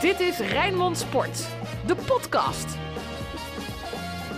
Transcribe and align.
Dit 0.00 0.20
is 0.20 0.38
Rijnmond 0.38 0.98
Sport, 0.98 1.46
de 1.86 1.94
podcast. 2.06 2.66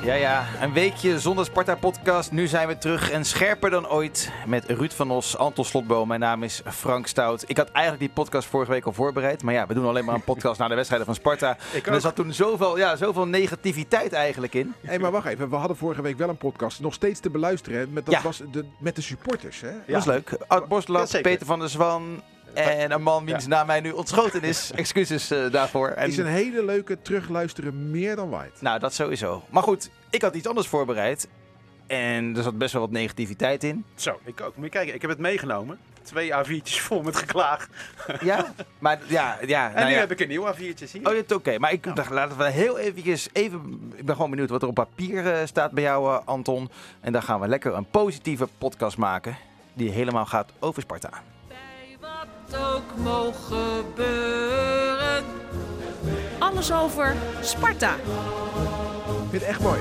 Ja, 0.05 0.15
ja, 0.15 0.47
een 0.61 0.73
weekje 0.73 1.21
zonder 1.21 1.45
Sparta-podcast. 1.45 2.33
Nu 2.33 2.47
zijn 2.47 2.69
we 2.69 2.79
terug 2.79 3.11
en 3.11 3.25
scherper 3.25 3.71
dan 3.71 3.89
ooit 3.89 4.31
met 4.47 4.65
Ruud 4.71 4.93
van 4.93 5.11
Os, 5.11 5.37
Anton 5.37 5.65
Slotboom. 5.65 6.09
Mijn 6.09 6.21
naam 6.21 6.43
is 6.43 6.63
Frank 6.67 7.07
Stout. 7.07 7.45
Ik 7.47 7.57
had 7.57 7.71
eigenlijk 7.71 8.05
die 8.05 8.13
podcast 8.15 8.49
vorige 8.49 8.71
week 8.71 8.85
al 8.85 8.93
voorbereid. 8.93 9.43
Maar 9.43 9.55
ja, 9.55 9.67
we 9.67 9.75
doen 9.75 9.87
alleen 9.87 10.05
maar 10.05 10.15
een 10.15 10.25
podcast 10.25 10.59
na 10.59 10.69
de 10.69 10.75
wedstrijden 10.75 11.07
van 11.07 11.17
Sparta. 11.17 11.57
En 11.85 11.93
er 11.93 12.01
zat 12.01 12.15
toen 12.15 12.33
zoveel, 12.33 12.79
ja, 12.79 12.97
zoveel 12.97 13.27
negativiteit 13.27 14.13
eigenlijk 14.13 14.55
in. 14.55 14.75
Hé, 14.87 14.99
maar 14.99 15.11
wacht 15.11 15.27
even. 15.27 15.51
We 15.51 15.57
hadden 15.57 15.77
vorige 15.77 16.03
week 16.03 16.19
wel 16.19 16.29
een 16.29 16.37
podcast 16.37 16.81
nog 16.81 16.95
steeds 16.95 17.21
te 17.21 17.31
beluisteren. 17.31 17.79
hè, 17.79 17.87
Met, 17.87 18.05
dat 18.07 18.15
Ja. 18.15 18.23
was 18.23 18.43
de, 18.53 18.65
met 18.79 18.97
de 18.97 19.03
supporters. 19.03 19.61
Hè? 19.61 19.69
Ja. 19.71 19.75
Dat 19.87 19.95
was 19.95 20.05
leuk. 20.05 20.35
Art 20.47 20.65
Ja, 20.87 21.07
zeker. 21.07 21.31
Peter 21.31 21.47
van 21.47 21.59
der 21.59 21.69
Zwan 21.69 22.23
en 22.55 22.91
een 22.93 23.03
man 23.03 23.25
wiens 23.25 23.47
naam 23.47 23.67
mij 23.67 23.81
nu 23.81 23.91
ontschoten 23.91 24.43
is. 24.43 24.71
Excuses 24.75 25.31
eh, 25.31 25.51
daarvoor. 25.51 25.89
En, 25.89 26.09
Is 26.09 26.17
een 26.17 26.27
hele 26.27 26.65
leuke 26.65 27.03
terugluisteren 27.03 27.91
meer 27.91 28.17
dan 28.17 28.29
waard. 28.31 28.61
Nou, 28.61 28.79
dat 28.79 28.95
sowieso. 28.95 29.43
Maar 29.51 29.63
goed, 29.63 29.91
ik 30.11 30.23
had 30.23 30.35
iets 30.35 30.47
anders 30.47 30.67
voorbereid. 30.67 31.29
En 31.87 32.37
er 32.37 32.43
zat 32.43 32.59
best 32.59 32.73
wel 32.73 32.83
wat 32.83 32.91
negativiteit 32.91 33.65
in. 33.65 33.85
Zo, 33.95 34.19
ik 34.25 34.41
ook. 34.41 34.57
Moet 34.57 34.65
je 34.65 34.71
kijken, 34.71 34.95
ik 34.95 35.01
heb 35.01 35.11
het 35.11 35.19
meegenomen. 35.19 35.79
Twee 36.03 36.33
A4'tjes 36.33 36.81
vol 36.83 37.03
met 37.03 37.17
geklaag. 37.17 37.69
Ja, 38.21 38.55
maar 38.79 38.99
ja, 39.07 39.39
ja. 39.47 39.69
En 39.69 39.75
nou 39.75 39.87
nu 39.87 39.93
ja. 39.93 39.99
heb 39.99 40.11
ik 40.11 40.21
een 40.21 40.29
nieuw 40.29 40.47
A4'tje, 40.55 40.85
zie 40.85 41.01
je? 41.01 41.07
Oh, 41.07 41.13
ja, 41.13 41.19
het- 41.21 41.33
oké. 41.33 41.59
Maar 41.59 41.73
ik 41.73 41.97
dacht, 41.97 42.11
laten 42.11 42.39
we 42.39 42.51
heel 42.51 42.79
eventjes, 42.79 43.29
even, 43.33 43.91
ik 43.95 44.05
ben 44.05 44.15
gewoon 44.15 44.31
benieuwd 44.31 44.51
wat 44.51 44.63
er 44.63 44.69
op 44.69 44.75
papier 44.75 45.33
eh, 45.33 45.47
staat 45.47 45.71
bij 45.71 45.83
jou, 45.83 46.15
eh, 46.15 46.21
Anton. 46.25 46.71
En 47.01 47.13
dan 47.13 47.23
gaan 47.23 47.41
we 47.41 47.49
lekker 47.49 47.75
een 47.75 47.91
positieve 47.91 48.49
podcast 48.59 48.97
maken, 48.97 49.37
die 49.73 49.91
helemaal 49.91 50.27
gaat 50.27 50.53
over 50.59 50.83
Sparta. 50.83 51.11
Ook 52.55 52.97
mogen 52.97 53.57
gebeuren. 53.57 55.25
Alles 56.39 56.73
over 56.73 57.15
Sparta. 57.41 57.95
Ik 57.95 58.01
vind 59.31 59.33
het 59.33 59.43
echt 59.43 59.61
mooi. 59.61 59.81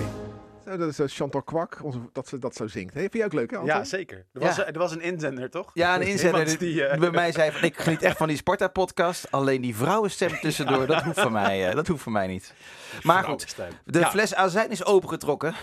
Zo, 0.65 0.77
dat 0.77 0.87
is 0.89 0.99
eh, 0.99 1.05
Chantal 1.07 1.41
Kwak, 1.41 1.79
onze, 1.83 1.99
dat 2.13 2.27
ze 2.27 2.37
dat 2.39 2.55
zo 2.55 2.67
zingt. 2.67 2.93
Hey, 2.93 3.01
vind 3.01 3.13
jij 3.13 3.25
ook 3.25 3.33
leuk, 3.33 3.51
hè? 3.51 3.57
Anton? 3.57 3.75
ja, 3.75 3.83
zeker. 3.83 4.25
Er 4.33 4.39
was, 4.41 4.55
Ja. 4.55 4.65
er 4.65 4.79
was 4.79 4.91
een 4.91 5.01
inzender, 5.01 5.49
toch? 5.49 5.71
Ja, 5.73 5.95
een 5.95 6.01
inzender 6.13 6.45
die, 6.45 6.57
die, 6.57 6.85
eh, 6.85 6.99
bij 6.99 7.11
mij 7.11 7.31
zei 7.31 7.51
van, 7.51 7.63
ik 7.63 7.77
geniet 7.79 8.01
echt 8.01 8.17
van 8.17 8.27
die 8.27 8.37
Sparta-podcast. 8.37 9.31
Alleen 9.31 9.61
die 9.61 9.75
vrouwenstem 9.75 10.39
tussendoor, 10.39 10.87
dat 10.87 11.03
hoeft 11.03 11.19
van 11.19 11.31
mij, 11.31 11.67
eh, 11.69 11.75
dat 11.75 11.87
hoeft 11.87 12.03
van 12.03 12.11
mij 12.11 12.27
niet. 12.27 12.53
Maar 13.01 13.23
goed, 13.23 13.55
de 13.85 13.99
Ja. 13.99 14.09
fles 14.09 14.35
azijn 14.35 14.69
is 14.69 14.85
opengetrokken. 14.85 15.53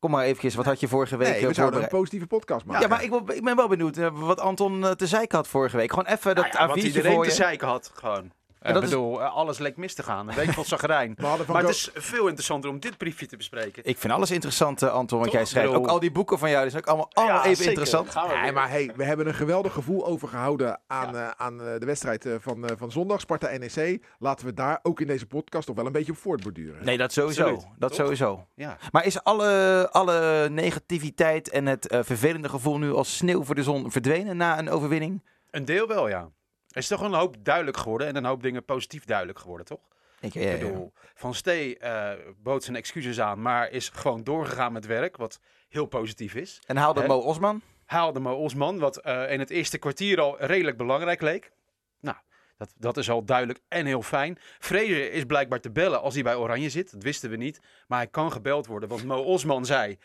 Kom 0.00 0.10
maar 0.10 0.24
eventjes, 0.24 0.54
wat 0.54 0.64
had 0.64 0.80
je 0.80 0.88
vorige 0.88 1.16
week 1.16 1.28
Nee, 1.28 1.40
eh, 1.40 1.46
we 1.46 1.54
zouden 1.54 1.82
een 1.82 1.88
positieve 1.88 2.26
podcast 2.26 2.64
maken. 2.64 2.82
Ja, 2.82 2.88
maar 2.88 3.02
ik, 3.02 3.14
ik 3.34 3.44
ben 3.44 3.56
wel 3.56 3.68
benieuwd 3.68 3.96
eh, 3.96 4.08
wat 4.12 4.40
Anton 4.40 4.84
eh, 4.84 4.90
te 4.90 5.06
zeiken 5.06 5.36
had 5.36 5.48
vorige 5.48 5.76
week. 5.76 5.90
Gewoon 5.90 6.06
even 6.06 6.34
dat 6.34 6.44
Nou 6.44 6.58
ja, 6.58 6.66
wat 6.66 6.78
A4'tje 6.78 6.82
iedereen 6.82 7.22
te 7.22 7.30
zeiken 7.30 7.68
had, 7.68 7.90
gewoon. 7.94 8.32
Ik 8.62 8.80
bedoel, 8.80 9.20
eh, 9.22 9.34
alles 9.34 9.58
leek 9.58 9.76
mis 9.76 9.94
te 9.94 10.02
gaan. 10.02 10.28
Een 10.28 10.34
week 10.34 10.52
van 10.52 10.64
zagrijn. 10.64 11.14
Van 11.20 11.38
Maar 11.48 11.60
het 11.62 11.70
is 11.70 11.90
veel 11.94 12.26
interessanter 12.26 12.70
om 12.70 12.80
dit 12.80 12.96
briefje 12.98 13.26
te 13.26 13.36
bespreken. 13.36 13.84
Ik 13.84 13.98
vind 13.98 14.12
alles 14.12 14.30
interessant, 14.30 14.82
eh, 14.82 14.92
Anton, 14.92 15.18
wat 15.18 15.26
Toch? 15.26 15.36
jij 15.36 15.44
schrijft. 15.46 15.68
Bedoel- 15.68 15.84
Ook 15.84 15.90
al 15.90 16.00
die 16.00 16.10
boeken 16.10 16.38
van 16.38 16.50
jou, 16.50 16.62
die 16.62 16.70
zijn 16.70 16.82
ook 16.82 16.88
allemaal, 16.88 17.10
allemaal 17.12 17.36
Ja, 17.36 17.42
even 17.44 17.56
zeker. 17.56 17.70
interessant. 17.70 18.10
Gaan 18.10 18.28
we 18.28 18.34
Nee, 18.36 18.52
maar 18.52 18.68
hey, 18.70 18.92
we 18.96 19.04
hebben 19.04 19.26
een 19.26 19.34
geweldig 19.34 19.72
gevoel 19.72 20.06
overgehouden 20.06 20.80
aan, 20.86 21.16
eh, 21.16 21.28
aan 21.36 21.58
de 21.58 21.84
wedstrijd 21.86 22.28
van, 22.40 22.70
van 22.78 22.90
zondag, 22.92 23.20
Sparta-NEC. 23.20 24.02
Laten 24.18 24.46
we 24.46 24.54
daar 24.54 24.78
ook 24.82 25.00
in 25.00 25.06
deze 25.06 25.26
podcast 25.26 25.66
toch 25.66 25.76
wel 25.76 25.86
een 25.86 25.92
beetje 25.92 26.12
op 26.12 26.18
voortborduren. 26.18 26.84
Nee, 26.84 26.96
dat 26.98 27.12
sowieso. 27.12 27.42
Absoluut, 27.42 27.66
dat 27.78 27.88
toch? 27.88 27.98
sowieso. 27.98 28.46
Ja. 28.54 28.76
Maar 28.92 29.04
is 29.06 29.22
alle, 29.22 29.88
alle 29.90 30.48
negativiteit 30.50 31.48
en 31.50 31.66
het 31.66 31.86
vervelende 32.00 32.48
gevoel 32.48 32.78
nu 32.78 32.92
als 32.92 33.16
sneeuw 33.16 33.44
voor 33.44 33.54
de 33.54 33.62
zon 33.62 33.90
verdwenen 33.90 34.36
na 34.36 34.58
een 34.58 34.70
overwinning? 34.70 35.22
Een 35.50 35.64
deel 35.64 35.86
wel, 35.86 36.08
ja. 36.08 36.28
Is 36.72 36.88
toch 36.88 37.00
een 37.00 37.14
hoop 37.14 37.36
duidelijk 37.44 37.76
geworden 37.76 38.06
en 38.06 38.16
een 38.16 38.24
hoop 38.24 38.42
dingen 38.42 38.64
positief 38.64 39.04
duidelijk 39.04 39.38
geworden, 39.38 39.66
toch? 39.66 39.80
Ik, 40.20 40.32
ja, 40.32 40.40
ja, 40.40 40.50
Ik 40.50 40.60
ja. 40.60 40.66
bedoel, 40.66 40.92
Van 41.14 41.34
Stee 41.34 41.78
eh, 41.78 42.32
bood 42.42 42.64
zijn 42.64 42.76
excuses 42.76 43.20
aan, 43.20 43.42
maar 43.42 43.70
is 43.70 43.88
gewoon 43.88 44.24
doorgegaan 44.24 44.72
met 44.72 44.86
werk, 44.86 45.16
wat 45.16 45.40
heel 45.68 45.86
positief 45.86 46.34
is. 46.34 46.62
En 46.66 46.76
haalde? 46.76 47.06
Mo 47.06 47.18
Osman? 47.18 47.62
Haalde 47.84 48.20
Mo 48.20 48.34
Osman, 48.34 48.78
wat 48.78 48.96
eh, 48.96 49.32
in 49.32 49.38
het 49.38 49.50
eerste 49.50 49.78
kwartier 49.78 50.20
al 50.20 50.36
redelijk 50.38 50.76
belangrijk 50.76 51.20
leek. 51.20 51.52
Nou, 52.00 52.16
dat, 52.56 52.72
dat 52.76 52.96
is 52.96 53.10
al 53.10 53.24
duidelijk 53.24 53.60
en 53.68 53.86
heel 53.86 54.02
fijn. 54.02 54.38
Fraser 54.58 55.12
is 55.12 55.24
blijkbaar 55.24 55.60
te 55.60 55.70
bellen 55.70 56.00
als 56.00 56.14
hij 56.14 56.22
bij 56.22 56.36
Oranje 56.36 56.70
zit. 56.70 56.92
Dat 56.92 57.02
wisten 57.02 57.30
we 57.30 57.36
niet. 57.36 57.60
Maar 57.86 57.98
hij 57.98 58.08
kan 58.08 58.32
gebeld 58.32 58.66
worden, 58.66 58.88
want 58.88 59.04
Mo 59.04 59.22
Osman 59.22 59.66
zei... 59.66 59.98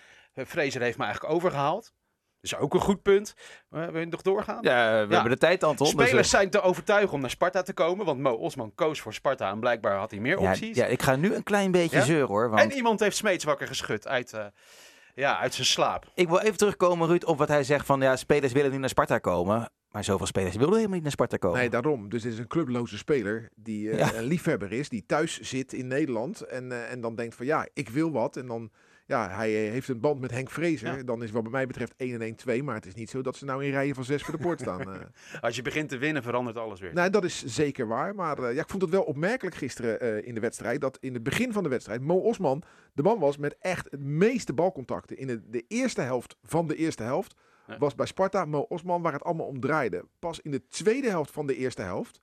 Fraser 0.46 0.82
heeft 0.82 0.98
me 0.98 1.04
eigenlijk 1.04 1.34
overgehaald. 1.34 1.94
Dat 2.50 2.60
is 2.60 2.66
ook 2.66 2.74
een 2.74 2.80
goed 2.82 3.02
punt. 3.02 3.34
Eh, 3.70 3.88
wil 3.88 4.00
je 4.00 4.06
nog 4.06 4.22
doorgaan? 4.22 4.58
Ja, 4.62 5.08
we 5.08 5.14
hebben 5.14 5.32
de 5.32 5.38
tijd, 5.38 5.64
Anton. 5.64 5.86
dus, 5.86 5.96
Spelers 5.96 6.32
eh, 6.32 6.40
zijn 6.40 6.50
te 6.50 6.62
overtuigen 6.62 7.14
om 7.14 7.22
naar 7.22 7.30
Sparta 7.30 7.62
te 7.62 7.74
komen. 7.74 8.06
Want 8.06 8.20
Mo 8.20 8.32
Osman 8.32 8.72
koos 8.76 9.02
voor 9.02 9.14
Sparta 9.14 9.52
en 9.52 9.60
blijkbaar 9.60 9.98
had 9.98 10.12
hij 10.12 10.20
meer 10.20 10.38
opties. 10.38 10.76
ja, 10.78 10.86
ik 10.86 11.02
ga 11.02 11.16
nu 11.16 11.34
een 11.34 11.44
klein 11.44 11.72
beetje 11.72 11.98
Ja? 11.98 12.04
zeuren 12.04 12.28
hoor. 12.28 12.44
En 12.44 12.50
Want 12.50 12.74
iemand 12.74 13.00
heeft 13.00 13.16
Smeets 13.18 13.44
wakker 13.44 13.68
geschud 13.68 14.08
uit, 14.08 14.34
eh, 14.34 14.46
ja, 15.16 15.40
uit 15.40 15.54
zijn 15.54 15.68
slaap. 15.68 16.06
ik 16.14 16.28
wil 16.28 16.40
even 16.40 16.58
terugkomen, 16.58 17.08
Ruud, 17.08 17.24
op 17.26 17.38
wat 17.38 17.48
hij 17.48 17.64
zegt 17.64 17.86
van 17.86 18.02
ja, 18.02 18.16
spelers 18.16 18.54
willen 18.54 18.72
niet 18.72 18.80
naar 18.80 18.90
Sparta 18.90 19.18
komen. 19.18 19.70
Maar 19.92 20.04
zoveel 20.04 20.26
spelers 20.26 20.56
wilden 20.56 20.74
helemaal 20.76 20.94
niet 20.94 21.04
naar 21.04 21.12
Sparta 21.12 21.38
komen. 21.38 21.60
Nee, 21.60 21.70
daarom. 21.70 22.10
Dus 22.10 22.22
dit 22.22 22.34
is 22.34 22.40
een 22.40 22.48
clubloze 22.48 22.98
speler 22.98 23.50
die 23.56 23.90
eh, 23.92 23.98
Ja. 23.98 24.14
een 24.14 24.24
liefhebber 24.24 24.72
is, 24.72 24.90
die 24.90 25.04
thuis 25.06 25.40
zit 25.40 25.74
in 25.74 25.88
Nederland 25.88 26.42
en, 26.42 26.72
eh, 26.72 26.92
en 26.92 27.02
dan 27.02 27.16
denkt 27.16 27.36
van 27.36 27.46
ja, 27.46 27.68
ik 27.74 27.90
wil 27.90 28.12
wat. 28.12 28.38
En 28.38 28.48
dan, 28.48 28.72
ja, 29.06 29.30
hij 29.30 29.66
eh, 29.66 29.72
heeft 29.72 29.88
een 29.88 30.00
band 30.00 30.20
met 30.20 30.32
Henk 30.32 30.50
Vrezer. 30.50 30.98
Ja. 30.98 31.04
Dan 31.04 31.24
is 31.24 31.32
wat 31.32 31.42
bij 31.44 31.52
mij 31.52 31.68
betreft 31.68 31.94
1 31.98 32.14
en 32.14 32.22
1 32.22 32.36
2, 32.36 32.64
maar 32.64 32.76
het 32.76 32.86
is 32.86 32.94
niet 32.94 33.10
zo 33.10 33.22
dat 33.22 33.36
ze 33.36 33.46
nou 33.46 33.66
in 33.66 33.72
rijen 33.72 33.96
van 33.96 34.04
6 34.04 34.24
voor 34.24 34.38
de 34.38 34.44
poort 34.44 34.60
staan. 34.60 34.94
eh. 34.94 35.00
Als 35.42 35.56
je 35.56 35.62
begint 35.62 35.90
te 35.90 35.98
winnen, 35.98 36.24
verandert 36.24 36.58
alles 36.58 36.80
weer. 36.80 36.94
nou, 36.94 37.10
dat 37.10 37.24
is 37.24 37.44
zeker 37.46 37.88
waar. 37.88 38.16
Maar 38.16 38.38
eh, 38.40 38.54
ja, 38.56 38.62
ik 38.62 38.70
vond 38.70 38.82
het 38.82 38.92
wel 38.92 39.04
opmerkelijk 39.04 39.56
gisteren 39.56 40.26
in 40.26 40.34
de 40.34 40.40
wedstrijd 40.42 40.82
dat 40.82 40.98
in 41.02 41.14
het 41.14 41.24
begin 41.24 41.54
van 41.54 41.64
de 41.64 41.70
wedstrijd 41.70 42.02
Mo 42.02 42.16
Osman 42.18 42.64
de 42.94 43.04
man 43.04 43.20
was 43.20 43.38
met 43.38 43.56
echt 43.60 43.92
het 43.92 44.00
meeste 44.02 44.54
balcontacten. 44.54 45.18
In 45.18 45.28
de, 45.28 45.50
de 45.50 45.66
eerste 45.68 46.02
helft 46.02 46.36
van 46.44 46.68
de 46.68 46.76
eerste 46.76 47.04
helft 47.04 47.36
Ja. 47.68 47.78
was 47.78 47.96
bij 47.96 48.06
Sparta 48.06 48.46
Mo 48.46 48.60
Osman 48.60 49.02
waar 49.02 49.14
het 49.14 49.24
allemaal 49.24 49.46
om 49.48 49.60
draaide. 49.60 50.06
Pas 50.20 50.40
in 50.40 50.52
de 50.52 50.68
tweede 50.68 51.10
helft 51.10 51.32
van 51.32 51.48
de 51.48 51.56
eerste 51.56 51.82
helft 51.82 52.22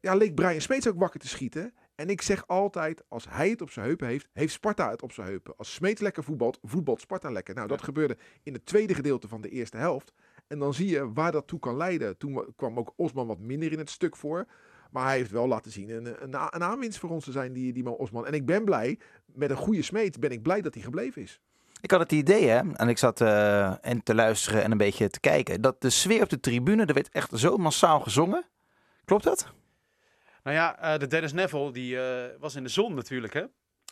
ja, 0.00 0.14
leek 0.14 0.34
Brian 0.34 0.60
Smeets 0.60 0.88
ook 0.88 0.98
wakker 0.98 1.20
te 1.20 1.28
schieten. 1.28 1.74
En 2.00 2.08
ik 2.08 2.22
zeg 2.22 2.46
altijd, 2.46 3.02
als 3.08 3.26
hij 3.28 3.48
het 3.48 3.62
op 3.62 3.70
zijn 3.70 3.86
heupen 3.86 4.06
heeft, 4.06 4.28
heeft 4.32 4.52
Sparta 4.52 4.90
het 4.90 5.02
op 5.02 5.12
zijn 5.12 5.26
heupen. 5.26 5.56
Als 5.56 5.72
Smeets 5.72 6.00
lekker 6.00 6.24
voetbalt, 6.24 6.58
voetbalt 6.62 7.00
Sparta 7.00 7.30
lekker. 7.30 7.54
Nou, 7.54 7.68
dat 7.68 7.82
gebeurde 7.82 8.16
in 8.42 8.52
het 8.52 8.66
tweede 8.66 8.94
gedeelte 8.94 9.28
van 9.28 9.40
de 9.40 9.48
eerste 9.48 9.76
helft. 9.76 10.12
En 10.46 10.58
dan 10.58 10.74
zie 10.74 10.88
je 10.88 11.12
waar 11.12 11.32
dat 11.32 11.46
toe 11.46 11.58
kan 11.58 11.76
leiden. 11.76 12.16
Toen 12.16 12.32
wa- 12.32 12.44
kwam 12.56 12.78
ook 12.78 12.92
Osman 12.96 13.26
wat 13.26 13.38
minder 13.38 13.72
in 13.72 13.78
het 13.78 13.90
stuk 13.90 14.16
voor. 14.16 14.46
Maar 14.90 15.04
hij 15.06 15.16
heeft 15.16 15.30
wel 15.30 15.48
laten 15.48 15.70
zien 15.70 15.90
een, 15.90 16.06
een, 16.06 16.34
een 16.50 16.62
aanwinst 16.62 16.98
voor 16.98 17.10
ons 17.10 17.24
te 17.24 17.32
zijn, 17.32 17.52
die, 17.52 17.72
die 17.72 17.82
man 17.82 17.96
Osman. 17.96 18.26
En 18.26 18.32
ik 18.32 18.46
ben 18.46 18.64
blij, 18.64 18.98
met 19.24 19.50
een 19.50 19.56
goede 19.56 19.82
Smeets 19.82 20.18
ben 20.18 20.30
ik 20.30 20.42
blij 20.42 20.60
dat 20.60 20.74
hij 20.74 20.82
gebleven 20.82 21.22
is. 21.22 21.40
Ik 21.80 21.90
had 21.90 22.00
het 22.00 22.12
idee, 22.12 22.48
hè, 22.48 22.60
en 22.72 22.88
ik 22.88 22.98
zat 22.98 23.20
eh, 23.20 23.86
en 23.86 24.02
te 24.02 24.14
luisteren 24.14 24.62
en 24.62 24.70
een 24.70 24.78
beetje 24.78 25.10
te 25.10 25.20
kijken, 25.20 25.60
dat 25.60 25.80
de 25.80 25.90
sfeer 25.90 26.22
op 26.22 26.28
de 26.28 26.40
tribune, 26.40 26.84
er 26.84 26.94
werd 26.94 27.08
echt 27.08 27.30
zo 27.38 27.56
massaal 27.56 28.00
gezongen. 28.00 28.44
Klopt 29.04 29.24
dat? 29.24 29.52
Nou 30.42 30.56
ja, 30.56 30.78
eh, 30.78 30.98
de 30.98 31.06
Dennis 31.06 31.32
Neville 31.32 31.72
die, 31.72 32.00
eh, 32.00 32.36
was 32.38 32.54
in 32.54 32.62
de 32.62 32.68
zon 32.68 32.94
natuurlijk, 32.94 33.32
hè. 33.32 33.44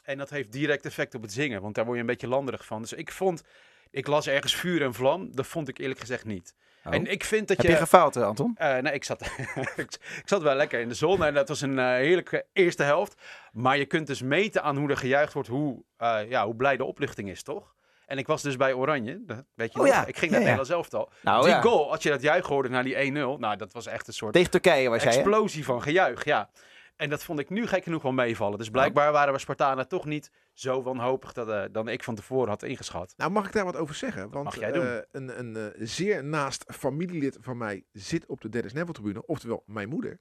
En 0.03 0.19
dat 0.19 0.31
heeft 0.31 0.53
direct 0.53 0.85
effect 0.85 1.15
op 1.15 1.23
het 1.23 1.33
zingen, 1.33 1.63
want 1.63 1.75
daar 1.75 1.85
word 1.85 1.97
je 1.97 2.03
een 2.03 2.09
beetje 2.09 2.29
landerig 2.29 2.65
van. 2.65 2.81
Dus 2.81 2.93
ik 2.93 3.13
vond, 3.13 3.43
ik 3.91 4.07
las 4.07 4.27
ergens 4.27 4.55
vuur 4.55 4.83
en 4.83 4.95
vlam. 4.95 5.35
Dat 5.35 5.47
vond 5.47 5.69
ik 5.69 5.79
eerlijk 5.79 6.01
gezegd 6.01 6.25
niet. 6.25 6.55
Oh. 6.85 6.95
En 6.95 7.07
ik 7.07 7.25
vind 7.25 7.49
dat 7.49 7.57
Heb 7.57 7.67
je... 7.67 7.73
je 7.73 7.79
gefaald, 7.79 8.17
eh, 8.17 8.23
Anton? 8.27 8.55
Eh, 8.57 8.77
nee, 8.77 8.93
ik 8.93 9.05
zat, 9.05 9.23
ik 9.77 10.23
zat 10.25 10.43
wel 10.43 10.55
lekker 10.55 10.81
in 10.81 10.89
de 10.89 10.95
zon 10.95 11.25
en 11.25 11.35
dat 11.35 11.49
was 11.49 11.61
een 11.61 11.79
eh, 11.79 11.85
heerlijke 11.85 12.47
eerste 12.53 12.83
helft. 12.83 13.23
Maar 13.53 13.79
je 13.79 13.87
kunt 13.87 14.07
dus 14.07 14.23
meten 14.23 14.63
aan 14.63 14.77
hoe 14.77 14.91
er 14.91 14.97
gejuicht 14.97 15.33
wordt, 15.33 15.49
hoe, 15.49 15.83
ja, 16.29 16.45
hoe 16.45 16.57
blij 16.57 16.77
de 16.77 16.85
opluchting 16.85 17.31
is, 17.31 17.43
toch? 17.43 17.75
En 18.09 18.19
ik 18.19 18.27
was 18.27 18.43
dus 18.43 18.57
bij 18.57 18.73
Oranje, 18.73 19.25
dat 19.27 19.45
weet 19.55 19.73
je 19.73 19.79
Oh 19.79 19.85
nog? 19.85 19.95
ja, 19.95 20.07
Ik 20.07 20.17
ging 20.19 20.31
naar 20.31 20.41
ja. 20.41 20.47
Nederland 20.47 20.69
zelf 20.69 20.95
al. 20.95 21.11
Nou 21.23 21.43
Die 21.45 21.51
ja, 21.51 21.61
goal, 21.61 21.91
als 21.93 22.03
je 22.03 22.09
dat 22.11 22.23
juich 22.23 22.47
hoorde 22.47 22.69
naar 22.69 22.85
die 22.85 22.95
1-0, 23.13 23.13
nou 23.39 23.57
dat 23.57 23.73
was 23.73 23.87
echt 23.87 24.07
een 24.07 24.13
soort 24.13 24.33
tegen 24.33 24.51
Turkije 24.51 24.89
was 24.89 25.03
jij, 25.03 25.13
hè? 25.13 25.19
explosie 25.19 25.65
van 25.65 25.83
gejuich, 25.83 26.25
ja. 26.25 26.51
En 26.97 27.11
dat 27.11 27.25
vond 27.25 27.39
ik 27.39 27.51
nu 27.51 27.67
gek 27.67 27.83
genoeg 27.83 28.03
wel 28.03 28.13
meevallen. 28.13 28.59
Dus 28.59 28.71
blijkbaar 28.71 29.13
waren 29.13 29.33
we 29.33 29.39
Spartanen 29.39 29.89
toch 29.89 30.05
niet 30.05 30.31
zo 30.53 30.83
wanhopig 30.83 31.33
dat, 31.33 31.49
eh, 31.49 31.63
dan 31.73 31.89
ik 31.89 32.05
van 32.05 32.15
tevoren 32.15 32.49
had 32.49 32.63
ingeschat. 32.63 33.15
Nou, 33.17 33.31
mag 33.31 33.47
ik 33.47 33.53
daar 33.53 33.65
wat 33.65 33.77
over 33.77 33.95
zeggen? 33.95 34.31
Want 34.31 34.45
mag 34.45 34.59
jij 34.59 34.73
doen. 34.73 34.87
eh, 34.87 34.97
een, 35.13 35.39
een 35.39 35.57
eh, 35.57 35.81
zeer 35.87 36.25
naast 36.25 36.65
familielid 36.69 37.39
van 37.41 37.57
mij 37.57 37.85
zit 37.93 38.27
op 38.27 38.41
de 38.41 38.49
Dennis 38.49 38.73
Neville 38.73 38.93
tribune, 38.93 39.27
oftewel 39.27 39.63
mijn 39.67 39.89
moeder. 39.89 40.19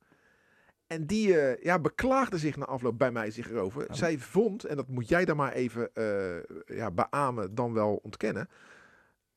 En 0.87 1.05
die 1.05 1.39
eh, 1.39 1.63
ja, 1.63 1.79
beklaagde 1.79 2.37
zich 2.37 2.55
na 2.55 2.65
afloop 2.65 2.97
bij 2.97 3.11
mij 3.11 3.31
zich 3.31 3.49
erover. 3.49 3.81
Oh. 3.89 3.95
Zij 3.95 4.17
vond, 4.17 4.63
en 4.63 4.75
dat 4.75 4.87
moet 4.87 5.09
jij 5.09 5.25
dan 5.25 5.37
maar 5.37 5.53
even 5.53 5.93
eh, 5.93 6.75
ja, 6.77 6.91
beamen 6.91 7.55
dan 7.55 7.73
wel 7.73 7.99
ontkennen. 8.03 8.49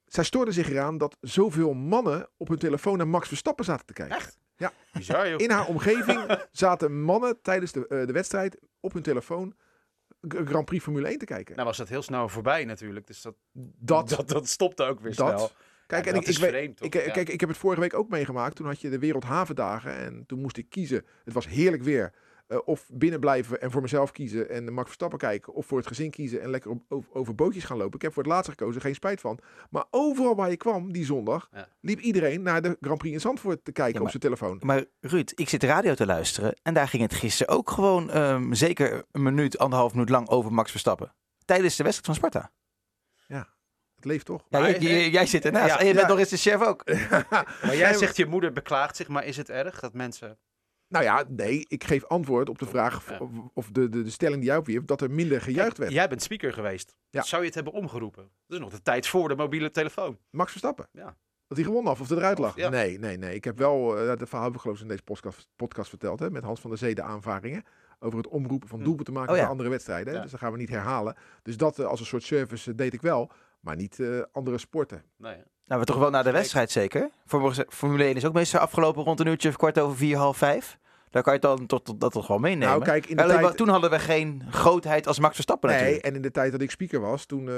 Zij 0.06 0.24
stoorde 0.24 0.52
zich 0.52 0.70
eraan 0.70 0.98
dat 0.98 1.16
zoveel 1.20 1.72
mannen 1.72 2.28
op 2.36 2.48
hun 2.48 2.58
telefoon 2.58 2.96
naar 2.96 3.08
Max 3.08 3.28
Verstappen 3.28 3.64
zaten 3.64 3.86
te 3.86 3.92
kijken. 3.92 4.16
Echt? 4.16 4.38
Ja. 4.56 4.72
Bizar, 4.92 5.28
joh. 5.28 5.40
In 5.40 5.50
haar 5.50 5.66
omgeving 5.66 6.38
zaten 6.52 7.02
mannen 7.02 7.42
tijdens 7.42 7.72
de, 7.72 7.86
eh, 7.86 8.06
de 8.06 8.12
wedstrijd 8.12 8.58
op 8.80 8.92
hun 8.92 9.02
telefoon 9.02 9.54
Grand 10.28 10.64
Prix 10.64 10.84
Formule 10.84 11.08
1 11.08 11.18
te 11.18 11.24
kijken. 11.24 11.54
Nou 11.54 11.66
was 11.66 11.76
dat 11.76 11.88
heel 11.88 12.02
snel 12.02 12.28
voorbij 12.28 12.64
natuurlijk. 12.64 13.06
Dus 13.06 13.22
dat, 13.22 13.34
dat, 13.78 14.08
dat, 14.08 14.28
dat 14.28 14.48
stopte 14.48 14.82
ook 14.82 15.00
weer 15.00 15.14
dat, 15.14 15.28
snel. 15.28 15.50
Kijk, 15.90 16.04
Ja, 16.04 16.10
en 16.10 16.14
dat 16.14 16.22
ik, 16.22 16.28
is 16.28 16.34
ik, 16.36 16.40
weet- 16.42 16.50
vreemd, 16.50 16.76
toch? 16.76 16.86
ik, 16.86 16.94
Ja. 17.06 17.10
kijk, 17.12 17.28
ik 17.28 17.40
heb 17.40 17.48
het 17.48 17.58
vorige 17.58 17.80
week 17.80 17.94
ook 17.94 18.08
meegemaakt. 18.08 18.56
Toen 18.56 18.66
had 18.66 18.80
je 18.80 18.90
de 18.90 18.98
Wereldhavendagen 18.98 19.96
en 19.96 20.24
toen 20.26 20.40
moest 20.40 20.56
ik 20.56 20.66
kiezen. 20.70 21.04
Het 21.24 21.34
was 21.34 21.48
heerlijk 21.48 21.82
weer. 21.82 22.12
Eh, 22.46 22.58
of 22.64 22.86
binnen 22.92 23.20
blijven 23.20 23.60
en 23.60 23.70
voor 23.70 23.82
mezelf 23.82 24.12
kiezen 24.12 24.48
en 24.50 24.64
de 24.64 24.70
Max 24.70 24.84
Verstappen 24.86 25.18
kijken. 25.18 25.52
Of 25.54 25.66
voor 25.66 25.78
het 25.78 25.86
gezin 25.86 26.10
kiezen 26.10 26.42
en 26.42 26.50
lekker 26.50 26.70
op, 26.70 26.82
over, 26.88 27.10
over 27.14 27.34
bootjes 27.34 27.64
gaan 27.64 27.76
lopen. 27.76 27.94
Ik 27.94 28.02
heb 28.02 28.12
voor 28.12 28.22
het 28.22 28.32
laatste 28.32 28.50
gekozen, 28.50 28.80
geen 28.80 28.94
spijt 28.94 29.20
van. 29.20 29.38
Maar 29.70 29.84
overal 29.90 30.34
waar 30.36 30.50
je 30.50 30.56
kwam 30.56 30.92
die 30.92 31.04
zondag, 31.04 31.48
Ja. 31.52 31.68
liep 31.80 32.00
iedereen 32.00 32.42
naar 32.42 32.62
de 32.62 32.76
Grand 32.80 32.98
Prix 32.98 33.14
in 33.14 33.20
Zandvoort 33.20 33.64
te 33.64 33.72
kijken 33.72 33.94
Ja, 33.94 34.00
op 34.00 34.08
zijn 34.10 34.22
telefoon. 34.22 34.60
Maar 34.64 34.84
Ruud, 35.00 35.32
ik 35.34 35.48
zit 35.48 35.62
radio 35.62 35.94
te 35.94 36.06
luisteren 36.06 36.54
en 36.62 36.74
daar 36.74 36.88
ging 36.88 37.02
het 37.02 37.14
gisteren 37.14 37.56
ook 37.56 37.70
gewoon 37.70 38.10
ehm, 38.10 38.52
zeker 38.52 39.04
een 39.12 39.22
minuut, 39.22 39.58
anderhalf 39.58 39.92
minuut 39.92 40.08
lang 40.08 40.28
over 40.28 40.52
Max 40.52 40.70
Verstappen. 40.70 41.14
Tijdens 41.44 41.76
de 41.76 41.82
wedstrijd 41.82 42.18
van 42.18 42.30
Sparta. 42.30 42.50
Het 44.00 44.08
leeft 44.10 44.26
toch? 44.26 44.44
Ja, 44.48 44.58
Maar 44.60 44.70
jij, 44.70 44.78
hij- 44.78 45.00
jij- 45.00 45.10
jij 45.10 45.26
zit 45.26 45.44
ernaast 45.44 45.66
Ja, 45.68 45.78
en 45.80 45.86
je 45.86 45.92
bent 45.92 46.04
ja. 46.04 46.10
nog 46.10 46.18
eens 46.18 46.28
de 46.28 46.36
chef 46.36 46.60
ook. 46.66 46.84
Maar 47.62 47.76
jij 47.76 47.94
zegt 47.94 48.16
je 48.16 48.26
moeder 48.26 48.52
beklaagt 48.52 48.96
zich, 48.96 49.08
maar 49.08 49.24
is 49.24 49.36
het 49.36 49.50
erg 49.50 49.80
dat 49.80 49.92
mensen... 49.94 50.38
Nou 50.88 51.04
ja, 51.04 51.24
nee, 51.28 51.64
ik 51.68 51.84
geef 51.84 52.04
antwoord 52.04 52.48
op 52.48 52.58
de 52.58 52.66
vraag 52.66 53.20
of, 53.20 53.30
of 53.54 53.68
de, 53.70 53.88
de, 53.88 54.02
de 54.02 54.10
stelling 54.10 54.38
die 54.40 54.48
jij 54.48 54.56
opwierp, 54.58 54.86
dat 54.86 55.00
er 55.00 55.10
minder 55.10 55.40
gejuicht 55.40 55.78
werd. 55.78 55.92
Jij 55.92 56.08
bent 56.08 56.22
speaker 56.22 56.52
geweest. 56.52 56.96
Ja. 57.10 57.22
Zou 57.22 57.40
je 57.40 57.46
het 57.46 57.54
hebben 57.54 57.72
omgeroepen? 57.72 58.22
Dat 58.46 58.58
is 58.58 58.64
nog 58.64 58.70
de 58.72 58.82
tijd 58.82 59.06
voor 59.06 59.28
de 59.28 59.36
mobiele 59.36 59.70
telefoon. 59.70 60.18
Max 60.30 60.50
Verstappen. 60.50 60.88
Ja. 60.92 61.16
Dat 61.46 61.56
hij 61.58 61.66
gewonnen 61.66 61.92
had 61.92 62.00
of 62.00 62.08
dat 62.08 62.18
eruit 62.18 62.38
lag. 62.38 62.50
Of- 62.50 62.56
ja. 62.56 62.68
Nee, 62.68 62.98
nee, 62.98 63.16
nee. 63.16 63.34
Ik 63.34 63.44
heb 63.44 63.58
wel, 63.58 63.98
eh, 63.98 64.06
dat 64.18 64.28
verhaal 64.28 64.46
heb 64.46 64.54
ik 64.54 64.60
geloof 64.60 64.76
ik 64.76 64.82
in 64.82 64.88
deze 64.88 65.02
podcast, 65.02 65.48
podcast 65.56 65.88
verteld, 65.88 66.18
hè, 66.20 66.30
met 66.30 66.42
Hans 66.42 66.60
van 66.60 66.70
der 66.70 66.78
Zee 66.78 66.94
de 66.94 67.02
aanvaringen. 67.02 67.64
Over 67.98 68.18
het 68.18 68.28
omroepen 68.28 68.68
van 68.68 68.78
Hm. 68.78 68.84
doelpunten 68.84 69.14
maken 69.14 69.30
Oh 69.30 69.36
ja. 69.36 69.42
voor 69.42 69.50
andere 69.50 69.68
wedstrijden. 69.68 70.08
hè. 70.08 70.14
Ja. 70.16 70.22
Dus 70.22 70.30
dat 70.30 70.40
gaan 70.40 70.52
we 70.52 70.58
niet 70.58 70.68
herhalen. 70.68 71.16
Dus 71.42 71.56
dat 71.56 71.78
eh, 71.78 71.86
als 71.86 72.00
een 72.00 72.06
soort 72.06 72.22
service 72.22 72.70
eh, 72.70 72.76
deed 72.76 72.92
ik 72.92 73.00
wel, 73.02 73.30
maar 73.60 73.76
niet 73.76 74.00
eh, 74.00 74.20
andere 74.32 74.58
sporten. 74.58 75.02
Nee. 75.16 75.36
Nou, 75.66 75.80
we 75.80 75.86
toch 75.86 75.96
wel 75.98 76.10
naar 76.10 76.24
de 76.24 76.30
wedstrijd 76.30 76.70
zeker. 76.70 77.10
Formule 77.26 77.66
Formule 77.68 78.04
1 78.04 78.14
is 78.16 78.24
ook 78.26 78.32
meestal 78.32 78.60
afgelopen 78.60 79.02
rond 79.04 79.20
een 79.20 79.26
uurtje 79.26 79.48
of 79.48 79.56
kwart 79.56 79.78
over 79.78 79.96
vier, 79.96 80.16
half 80.16 80.36
vijf. 80.36 80.78
Daar 81.10 81.22
kan 81.22 81.32
je 81.34 81.38
het 81.46 81.58
dan 81.58 81.66
tot, 81.66 81.84
tot, 81.84 82.00
dat 82.00 82.12
toch 82.12 82.26
gewoon 82.26 82.40
meenemen. 82.40 82.68
Nou, 82.68 82.82
kijk, 82.82 83.06
in 83.06 83.16
de 83.16 83.22
Alleen, 83.22 83.40
tijd... 83.40 83.56
Toen 83.56 83.68
hadden 83.68 83.90
we 83.90 83.98
geen 83.98 84.42
grootheid 84.50 85.06
als 85.06 85.18
Max 85.18 85.34
Verstappen 85.34 85.68
Nee, 85.68 85.78
natuurlijk. 85.78 86.06
en 86.06 86.14
in 86.14 86.22
de 86.22 86.30
tijd 86.30 86.52
dat 86.52 86.60
ik 86.60 86.70
speaker 86.70 87.00
was, 87.00 87.24
toen, 87.26 87.48
eh, 87.48 87.54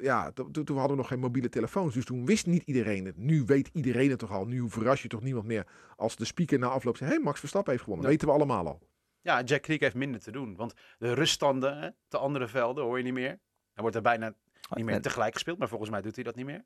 ja, 0.00 0.30
to- 0.32 0.50
to- 0.50 0.62
toen 0.64 0.76
hadden 0.76 0.96
we 0.96 1.02
nog 1.02 1.08
geen 1.10 1.18
mobiele 1.20 1.48
telefoons. 1.48 1.94
Dus 1.94 2.04
toen 2.04 2.26
wist 2.26 2.46
niet 2.46 2.62
iedereen 2.62 3.04
het. 3.04 3.16
Nu 3.16 3.42
weet 3.46 3.70
iedereen 3.72 4.10
het 4.10 4.18
toch 4.18 4.32
al. 4.32 4.44
Nu 4.46 4.68
verras 4.68 5.02
je 5.02 5.08
toch 5.08 5.22
niemand 5.22 5.46
meer 5.46 5.66
als 5.96 6.16
de 6.16 6.24
speaker 6.24 6.58
na 6.58 6.66
afloop 6.66 6.96
zegt... 6.96 7.10
hey, 7.10 7.20
Max 7.20 7.38
Verstappen 7.40 7.72
heeft 7.72 7.84
gewonnen. 7.84 8.06
Ja. 8.06 8.12
Weten 8.12 8.28
we 8.28 8.34
allemaal 8.34 8.66
al. 8.66 8.80
Ja, 9.20 9.42
Jack 9.42 9.62
Creek 9.62 9.80
heeft 9.80 9.94
minder 9.94 10.20
te 10.20 10.30
doen. 10.30 10.56
Want 10.56 10.74
de 10.98 11.12
ruststanden 11.12 11.78
hè, 11.78 11.88
te 12.08 12.18
andere 12.18 12.48
velden 12.48 12.84
hoor 12.84 12.98
je 12.98 13.04
niet 13.04 13.12
meer. 13.12 13.38
Dan 13.74 13.82
wordt 13.82 13.96
er 13.96 14.02
bijna 14.02 14.32
niet 14.76 14.84
meer 14.84 15.02
tegelijk 15.02 15.32
gespeeld. 15.32 15.58
Maar 15.58 15.68
volgens 15.68 15.90
mij 15.90 16.00
doet 16.00 16.14
hij 16.14 16.24
dat 16.24 16.34
niet 16.34 16.46
meer. 16.46 16.64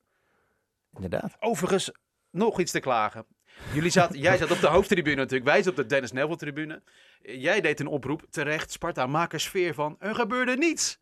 Inderdaad. 0.95 1.37
Overigens, 1.41 1.91
nog 2.31 2.61
iets 2.61 2.73
te 2.73 2.81
klagen. 2.81 3.27
Jullie 3.75 3.91
zat, 3.91 4.15
jij 4.15 4.37
zat 4.37 4.51
op 4.51 4.61
de 4.61 4.67
hoofdtribune 4.67 5.17
natuurlijk. 5.17 5.45
Wij 5.45 5.57
zaten 5.57 5.71
op 5.71 5.77
de 5.77 5.87
Dennis 5.87 6.13
Neville 6.13 6.37
tribune. 6.37 6.83
Jij 7.23 7.61
deed 7.61 7.81
een 7.81 7.87
oproep. 7.87 8.27
Terecht, 8.31 8.73
Sparta, 8.73 9.07
maak 9.07 9.33
er 9.33 9.41
sfeer 9.41 9.75
van. 9.75 9.97
Er 9.99 10.15
gebeurde 10.15 10.57
niets. 10.57 10.99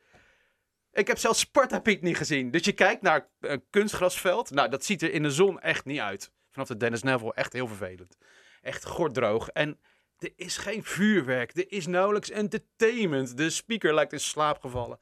Ik 0.93 1.06
heb 1.06 1.19
zelfs 1.19 1.38
Sparta 1.41 1.81
Piet 1.81 2.02
niet 2.02 2.17
gezien. 2.17 2.50
Dus 2.50 2.64
je 2.64 2.73
kijkt 2.73 3.03
naar 3.03 3.29
een 3.41 3.64
kunstgrasveld. 3.70 4.50
Nou, 4.50 4.69
dat 4.69 4.85
ziet 4.85 5.03
er 5.03 5.12
in 5.12 5.23
de 5.23 5.31
zon 5.31 5.61
echt 5.61 5.85
niet 5.85 6.00
uit. 6.00 6.32
Vanaf 6.50 6.69
de 6.69 6.76
Dennis 6.76 7.03
Neville 7.03 7.35
echt 7.35 7.53
heel 7.53 7.67
vervelend. 7.67 8.17
Echt 8.62 8.85
gorddroog. 8.85 9.49
En 9.49 9.79
er 10.19 10.32
is 10.37 10.56
geen 10.56 10.85
vuurwerk. 10.85 11.56
Er 11.56 11.73
is 11.73 11.87
nauwelijks 11.87 12.31
entertainment. 12.31 13.37
De 13.37 13.50
speaker 13.50 13.94
lijkt 13.94 14.12
in 14.12 14.20
slaap 14.20 14.61
gevallen. 14.61 14.99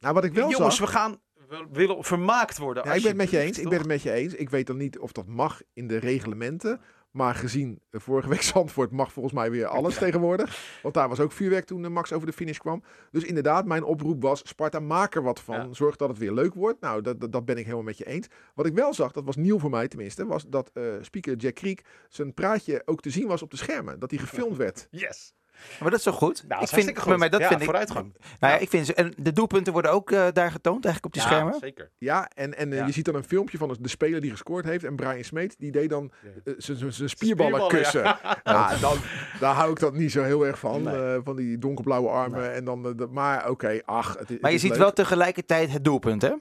Nou, 0.00 0.14
wat 0.14 0.24
ik 0.24 0.32
wel 0.32 0.50
Jongens, 0.50 0.76
zag... 0.76 0.86
we 0.86 0.96
gaan 0.96 1.20
we 1.48 1.66
willen 1.72 2.04
vermaakt 2.04 2.58
worden. 2.58 2.84
Ja, 2.84 2.92
ik 2.92 3.00
ben 3.00 3.08
het 3.08 3.16
met 3.16 3.30
je 3.30 3.38
eens. 3.38 3.58
Ik 3.58 3.68
ben 3.68 3.78
het 3.78 3.86
met 3.86 4.02
je 4.02 4.12
eens. 4.12 4.34
Ik 4.34 4.50
weet 4.50 4.66
dan 4.66 4.76
niet 4.76 4.98
of 4.98 5.12
dat 5.12 5.26
mag 5.26 5.62
in 5.72 5.86
de 5.86 5.96
reglementen. 5.96 6.80
Maar 7.10 7.34
gezien 7.34 7.80
eh, 7.90 8.00
vorige 8.00 8.28
week 8.28 8.42
Zandvoort 8.52 8.90
mag 8.90 9.12
volgens 9.12 9.34
mij 9.34 9.50
weer 9.50 9.66
alles 9.66 9.98
tegenwoordig. 10.04 10.78
Want 10.82 10.94
daar 10.94 11.08
was 11.08 11.20
ook 11.20 11.32
vuurwerk 11.32 11.64
toen 11.64 11.92
Max 11.92 12.12
over 12.12 12.26
de 12.26 12.32
finish 12.32 12.58
kwam. 12.58 12.82
Dus 13.10 13.24
inderdaad, 13.24 13.66
mijn 13.66 13.84
oproep 13.84 14.22
was: 14.22 14.48
Sparta, 14.48 14.80
maak 14.80 15.14
er 15.14 15.22
wat 15.22 15.40
van. 15.40 15.54
Ja. 15.54 15.72
Zorg 15.72 15.96
dat 15.96 16.08
het 16.08 16.18
weer 16.18 16.32
leuk 16.32 16.54
wordt. 16.54 16.80
Nou, 16.80 17.02
dat, 17.02 17.20
dat, 17.20 17.32
dat 17.32 17.44
ben 17.44 17.56
ik 17.56 17.64
helemaal 17.64 17.84
met 17.84 17.98
je 17.98 18.06
eens. 18.06 18.26
Wat 18.54 18.66
ik 18.66 18.74
wel 18.74 18.94
zag, 18.94 19.12
dat 19.12 19.24
was 19.24 19.36
nieuw 19.36 19.58
voor 19.58 19.70
mij 19.70 19.88
tenminste, 19.88 20.26
was 20.26 20.44
dat 20.48 20.70
eh, 20.74 20.82
speaker 21.00 21.36
Jack 21.36 21.54
Creek 21.54 21.84
zijn 22.08 22.34
praatje 22.34 22.82
ook 22.84 23.00
te 23.00 23.10
zien 23.10 23.26
was 23.26 23.42
op 23.42 23.50
de 23.50 23.56
schermen. 23.56 23.98
Dat 23.98 24.10
hij 24.10 24.18
gefilmd 24.18 24.56
werd. 24.66 24.88
Yes. 24.90 25.34
Maar 25.80 25.90
dat 25.90 25.98
is 25.98 26.04
toch 26.04 26.14
goed? 26.14 26.44
Nou, 26.48 26.62
ik 26.62 26.68
ik 26.68 26.74
vind, 26.74 27.02
vind, 27.02 27.16
maar 27.18 27.30
dat 27.30 27.40
ja, 27.40 27.48
vind 27.48 27.60
ik. 27.60 27.66
vooruitgang. 27.66 28.14
Nou 28.40 28.52
ja, 28.52 28.58
ik 28.58 28.68
vind 28.68 28.86
ze, 28.86 28.94
en 28.94 29.12
de 29.16 29.32
doelpunten 29.32 29.72
worden 29.72 29.90
ook 29.90 30.10
eh, 30.10 30.26
daar 30.32 30.50
getoond, 30.50 30.84
eigenlijk 30.84 31.04
op 31.04 31.12
die 31.12 31.22
Ja, 31.22 31.28
schermen. 31.28 31.54
zeker. 31.60 31.90
Ja, 31.98 32.30
en, 32.34 32.56
en 32.56 32.72
eh, 32.72 32.78
Ja. 32.78 32.86
je 32.86 32.92
ziet 32.92 33.04
dan 33.04 33.14
een 33.14 33.24
filmpje 33.24 33.58
van 33.58 33.76
de 33.80 33.88
speler 33.88 34.20
die 34.20 34.30
gescoord 34.30 34.64
heeft. 34.64 34.84
En 34.84 34.96
Brian 34.96 35.24
Smeet, 35.24 35.54
die 35.58 35.70
deed 35.72 35.90
dan 35.90 36.12
eh, 36.44 36.52
zijn- 36.56 37.08
spierballen 37.08 37.68
kussen. 37.68 38.02
ja. 38.02 38.18
Ja, 38.44 38.76
dan, 38.76 38.96
daar 39.40 39.54
hou 39.54 39.70
ik 39.70 39.78
dat 39.78 39.94
niet 39.94 40.12
zo 40.12 40.22
heel 40.22 40.46
erg 40.46 40.58
van. 40.58 40.82
Nee. 40.82 40.94
eh, 41.14 41.18
van 41.24 41.36
die 41.36 41.58
donkerblauwe 41.58 42.08
armen. 42.08 42.54
En 42.54 42.64
dan, 42.64 42.82
de- 42.82 43.06
maar 43.10 43.50
oké, 43.50 43.80
ach. 43.84 44.16
Het, 44.18 44.30
is- 44.30 44.38
Maar 44.40 44.50
je 44.50 44.56
het 44.56 44.60
ziet 44.60 44.70
leuk. 44.70 44.80
wel 44.80 44.92
tegelijkertijd 44.92 45.70
het 45.72 45.84
doelpunt, 45.84 46.22
hè? 46.22 46.32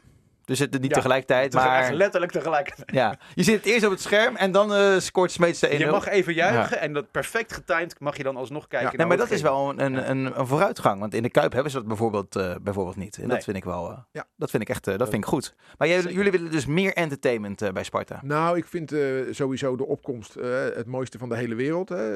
Dus 0.46 0.60
het, 0.60 0.72
niet 0.82 0.90
Ja, 0.90 0.96
tegelijkertijd, 0.96 1.52
Tegelijk- 1.52 1.82
maar... 1.82 1.94
Letterlijk 1.94 2.32
tegelijkertijd. 2.32 2.92
Ja. 2.92 3.18
Je 3.36 3.44
zit 3.44 3.56
het 3.56 3.66
eerst 3.66 3.86
op 3.86 3.92
het 3.92 4.02
scherm 4.02 4.36
en 4.36 4.52
dan 4.52 4.74
eh, 4.74 4.98
scoort 5.00 5.32
Smeets 5.32 5.60
de 5.60 5.70
1-0. 5.70 5.78
Je 5.78 5.86
mag 5.86 6.08
even 6.08 6.34
juichen 6.34 6.80
en 6.80 6.94
dat 6.94 7.12
perfect 7.12 7.54
getimed 7.54 8.00
mag 8.00 8.18
je 8.18 8.24
dan 8.24 8.36
alsnog 8.38 8.68
kijken. 8.68 8.90
Ja, 8.92 8.98
naar 8.98 9.08
Nee, 9.08 9.18
maar 9.18 9.28
dat 9.28 9.36
is 9.36 9.42
wel 9.42 9.70
een, 9.70 9.80
een, 9.86 10.10
een, 10.10 10.40
een 10.40 10.48
vooruitgang. 10.48 11.00
Want 11.00 11.14
in 11.14 11.24
de 11.24 11.30
Kuip 11.30 11.52
hebben 11.54 11.72
ze 11.72 11.78
dat 11.78 11.88
bijvoorbeeld, 11.88 12.36
eh, 12.36 12.56
bijvoorbeeld 12.62 12.96
niet. 12.96 13.16
En 13.16 13.22
Nee. 13.28 13.36
dat 13.36 13.44
vind 13.44 13.58
ik 13.58 13.64
wel... 13.64 13.90
eh, 13.92 13.98
Ja. 14.12 14.26
Dat 14.38 14.50
vind 14.50 14.64
ik 14.64 14.70
echt 14.70 14.88
eh, 14.88 14.98
dat 14.98 15.10
vind 15.10 15.24
ik 15.24 15.30
goed. 15.30 15.56
Maar 15.78 15.88
jij, 15.88 16.02
jullie 16.02 16.32
willen 16.32 16.52
dus 16.52 16.66
meer 16.66 16.94
entertainment 16.94 17.62
eh, 17.62 17.70
bij 17.72 17.84
Sparta. 17.84 18.20
Nou, 18.24 18.58
ik 18.58 18.66
vind 18.66 18.92
eh, 18.92 19.00
sowieso 19.32 19.76
de 19.76 19.86
opkomst 19.86 20.36
eh, 20.36 20.64
het 20.76 20.88
mooiste 20.88 21.18
van 21.18 21.30
de 21.30 21.36
hele 21.36 21.56
wereld. 21.56 21.90
Hè. 21.90 22.14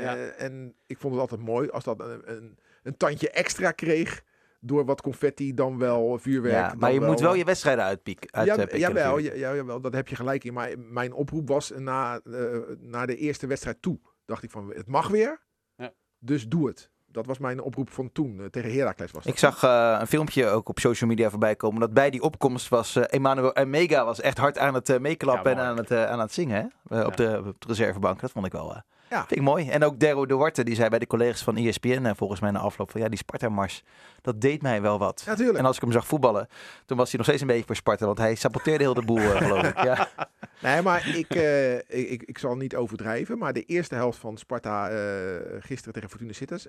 Ja. 0.00 0.16
en 0.38 0.74
ik 0.86 0.98
vond 0.98 1.12
het 1.12 1.22
altijd 1.22 1.40
mooi 1.40 1.68
als 1.70 1.84
dat 1.84 2.00
een, 2.00 2.22
een, 2.24 2.58
een 2.82 2.96
tandje 2.96 3.30
extra 3.30 3.70
kreeg. 3.70 4.22
Door 4.60 4.84
wat 4.84 5.00
confetti, 5.02 5.54
dan 5.54 5.78
wel 5.78 6.18
vuurwerk. 6.18 6.70
Ja, 6.70 6.74
maar 6.78 6.92
je 6.92 7.00
moet 7.00 7.20
wel 7.20 7.32
eh, 7.32 7.38
je 7.38 7.44
wedstrijden 7.44 7.84
uitpieken. 7.84 8.32
Uit, 8.32 8.46
ja, 8.46 8.76
jawel, 8.78 9.18
ja, 9.18 9.34
jawel, 9.54 9.80
dat 9.80 9.92
heb 9.92 10.08
je 10.08 10.16
gelijk 10.16 10.44
in. 10.44 10.52
Maar 10.52 10.70
mijn 10.78 11.12
oproep 11.12 11.48
was 11.48 11.72
na, 11.76 12.20
eh, 12.24 12.44
naar 12.78 13.06
de 13.06 13.16
eerste 13.16 13.46
wedstrijd 13.46 13.82
toe. 13.82 13.98
Dacht 14.24 14.42
ik 14.42 14.50
van, 14.50 14.72
het 14.74 14.88
mag 14.88 15.08
weer, 15.08 15.42
Ja. 15.76 15.92
dus 16.18 16.48
doe 16.48 16.66
het. 16.68 16.90
Dat 17.06 17.26
was 17.26 17.38
mijn 17.38 17.60
oproep 17.60 17.90
van 17.90 18.12
toen. 18.12 18.40
eh, 18.40 18.46
tegen 18.46 18.72
Heracles 18.72 19.10
was 19.10 19.24
dat. 19.24 19.32
Ik 19.32 19.38
zag 19.38 19.62
eh, 19.62 19.96
een 20.00 20.06
filmpje 20.06 20.46
ook 20.46 20.68
op 20.68 20.78
social 20.78 21.10
media 21.10 21.30
voorbij 21.30 21.56
komen. 21.56 21.80
Dat 21.80 21.92
bij 21.94 22.10
die 22.10 22.22
opkomst 22.22 22.68
was 22.68 22.96
eh 22.96 23.02
Emmanuel 23.06 23.52
Mega 23.66 24.04
was 24.04 24.20
echt 24.20 24.38
hard 24.38 24.58
aan 24.58 24.74
het 24.74 25.00
meeklappen 25.00 25.50
Ja, 25.52 25.58
en 25.58 25.64
aan 25.64 25.76
het, 25.76 25.92
aan 25.92 26.20
het 26.20 26.32
zingen 26.32 26.70
hè? 26.88 27.04
Op, 27.04 27.16
de, 27.16 27.42
op 27.46 27.60
de 27.60 27.66
reservebank. 27.68 28.20
Dat 28.20 28.30
vond 28.30 28.46
ik 28.46 28.52
wel. 28.52 28.82
Ja. 29.10 29.18
Vind 29.18 29.40
ik 29.40 29.42
mooi. 29.42 29.68
En 29.68 29.84
ook 29.84 29.98
Dero 30.00 30.26
Duarte, 30.26 30.64
die 30.64 30.74
zei 30.74 30.88
bij 30.88 30.98
de 30.98 31.06
collega's 31.06 31.42
van 31.42 31.56
ESPN 31.56 32.04
eh, 32.04 32.12
volgens 32.16 32.40
mij 32.40 32.50
na 32.50 32.58
afloop 32.58 32.90
van 32.90 33.00
ja, 33.00 33.08
die 33.08 33.18
Sparta-mars, 33.18 33.82
dat 34.20 34.40
deed 34.40 34.62
mij 34.62 34.82
wel 34.82 34.98
wat. 34.98 35.22
Ja, 35.26 35.34
tuurlijk. 35.34 35.58
En 35.58 35.64
als 35.64 35.76
ik 35.76 35.82
hem 35.82 35.92
zag 35.92 36.06
voetballen, 36.06 36.48
toen 36.84 36.96
was 36.96 37.08
hij 37.08 37.16
nog 37.16 37.26
steeds 37.26 37.42
een 37.42 37.48
beetje 37.48 37.66
voor 37.66 37.76
Sparta, 37.76 38.06
want 38.06 38.18
hij 38.18 38.34
saboteerde 38.34 38.84
heel 38.84 38.94
de 38.94 39.04
boel, 39.04 39.18
eh, 39.18 39.36
geloof 39.36 39.62
ik. 39.62 39.82
Ja. 39.82 40.08
Nee, 40.60 40.82
maar 40.82 41.08
ik, 41.16 41.34
eh, 41.34 41.76
ik, 41.76 41.84
ik, 41.88 42.22
ik 42.22 42.38
zal 42.38 42.56
niet 42.56 42.76
overdrijven. 42.76 43.38
Maar 43.38 43.52
de 43.52 43.62
eerste 43.62 43.94
helft 43.94 44.18
van 44.18 44.36
Sparta 44.36 44.90
eh, 44.90 45.56
gisteren 45.60 45.92
tegen 45.92 46.08
Fortuna 46.08 46.32
Sittard. 46.32 46.68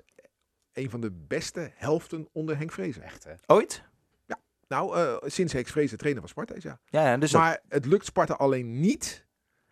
Een 0.72 0.90
van 0.90 1.00
de 1.00 1.10
beste 1.12 1.72
helften 1.74 2.28
onder 2.32 2.56
Henk 2.56 2.72
Vrezen. 2.72 3.02
Echt, 3.02 3.24
hè? 3.24 3.32
Ooit? 3.46 3.82
Nou, 4.68 4.96
eh, 4.96 5.16
sinds 5.26 5.52
Henk 5.52 5.66
Vrezen 5.66 5.98
trainer 5.98 6.20
van 6.20 6.30
Sparta 6.30 6.54
is, 6.54 6.62
ja. 6.62 6.80
Ja, 6.84 7.08
ja, 7.08 7.16
dus 7.16 7.32
Maar 7.32 7.60
het 7.68 7.86
lukt 7.86 8.04
Sparta 8.04 8.34
alleen 8.34 8.80
niet. 8.80 9.26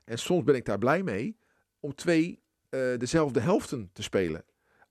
En 0.04 0.18
soms 0.18 0.44
ben 0.44 0.54
ik 0.54 0.64
daar 0.64 0.78
blij 0.78 1.02
mee. 1.02 1.38
Om 1.80 1.94
twee 1.94 2.42
eh, 2.76 2.98
dezelfde 2.98 3.40
helften 3.40 3.90
te 3.92 4.02
spelen. 4.02 4.44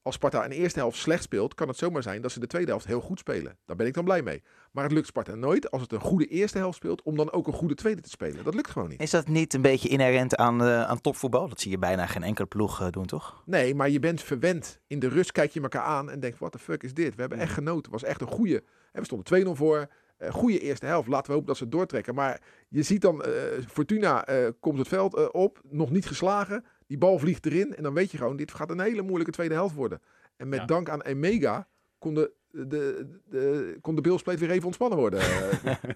Als 0.05 0.15
Sparta 0.15 0.45
een 0.45 0.51
eerste 0.51 0.79
helft 0.79 0.97
slecht 0.97 1.23
speelt, 1.23 1.53
kan 1.53 1.67
het 1.67 1.77
zomaar 1.77 2.03
zijn 2.03 2.21
dat 2.21 2.31
ze 2.31 2.39
de 2.39 2.47
tweede 2.47 2.69
helft 2.69 2.85
heel 2.85 3.01
goed 3.01 3.19
spelen. 3.19 3.57
Daar 3.65 3.75
ben 3.75 3.87
ik 3.87 3.93
dan 3.93 4.03
blij 4.03 4.21
mee. 4.21 4.43
Maar 4.71 4.83
het 4.83 4.93
lukt 4.93 5.07
Sparta 5.07 5.35
nooit, 5.35 5.71
als 5.71 5.81
het 5.81 5.91
een 5.91 5.99
goede 5.99 6.27
eerste 6.27 6.57
helft 6.57 6.75
speelt, 6.75 7.01
om 7.01 7.17
dan 7.17 7.31
ook 7.31 7.47
een 7.47 7.53
goede 7.53 7.75
tweede 7.75 8.01
te 8.01 8.09
spelen. 8.09 8.43
Dat 8.43 8.53
lukt 8.53 8.69
gewoon 8.71 8.89
niet. 8.89 9.01
is 9.01 9.09
dat 9.09 9.27
niet 9.27 9.53
een 9.53 9.61
beetje 9.61 9.89
inherent 9.89 10.35
aan, 10.35 10.63
eh, 10.63 10.83
aan 10.83 11.01
topvoetbal? 11.01 11.47
Dat 11.47 11.59
zie 11.59 11.71
je 11.71 11.77
bijna 11.77 12.05
geen 12.05 12.23
enkele 12.23 12.47
ploeg 12.47 12.81
eh, 12.81 12.87
doen, 12.89 13.05
toch? 13.05 13.43
Nee, 13.45 13.75
maar 13.75 13.89
je 13.89 13.99
bent 13.99 14.21
verwend. 14.21 14.79
In 14.87 14.99
de 14.99 15.07
rust 15.07 15.31
kijk 15.31 15.51
je 15.51 15.61
elkaar 15.61 15.83
aan 15.83 16.09
en 16.09 16.19
denkt, 16.19 16.39
wat 16.39 16.51
de 16.51 16.59
fuck 16.59 16.83
is 16.83 16.93
dit? 16.93 17.15
We 17.15 17.21
hebben 17.21 17.39
echt 17.39 17.53
genoten. 17.53 17.91
Het 17.91 18.01
was 18.01 18.09
echt 18.09 18.21
een 18.21 18.27
goede. 18.27 18.63
En 18.91 18.99
we 18.99 19.05
stonden 19.05 19.25
2-0 19.25 19.55
voor. 19.55 19.87
Goede 20.29 20.59
eerste 20.59 20.85
helft. 20.85 21.07
Laten 21.07 21.25
we 21.25 21.31
hopen 21.31 21.47
dat 21.47 21.57
ze 21.57 21.63
het 21.63 21.71
doortrekken. 21.71 22.15
Maar 22.15 22.41
je 22.67 22.83
ziet 22.83 23.01
dan, 23.01 23.25
Fortuna 23.67 24.25
komt 24.59 24.77
het 24.77 24.87
veld 24.87 25.31
op. 25.31 25.61
Nog 25.69 25.89
niet 25.89 26.05
geslagen. 26.05 26.65
Die 26.87 26.97
bal 26.97 27.19
vliegt 27.19 27.45
erin. 27.45 27.75
En 27.75 27.83
dan 27.83 27.93
weet 27.93 28.11
je 28.11 28.17
gewoon, 28.17 28.35
dit 28.35 28.51
gaat 28.53 28.69
een 28.69 28.79
hele 28.79 29.01
moeilijke 29.01 29.31
tweede 29.31 29.53
helft 29.53 29.75
worden. 29.75 30.01
En 30.37 30.49
met 30.49 30.59
Ja. 30.59 30.65
dank 30.65 30.89
aan 30.89 31.01
Emega 31.01 31.67
kon 31.99 32.13
de, 32.13 32.31
de, 32.51 33.07
de, 33.25 33.77
kon 33.81 33.95
de 33.95 34.19
weer 34.23 34.49
even 34.51 34.65
ontspannen 34.65 34.97
worden. 34.97 35.19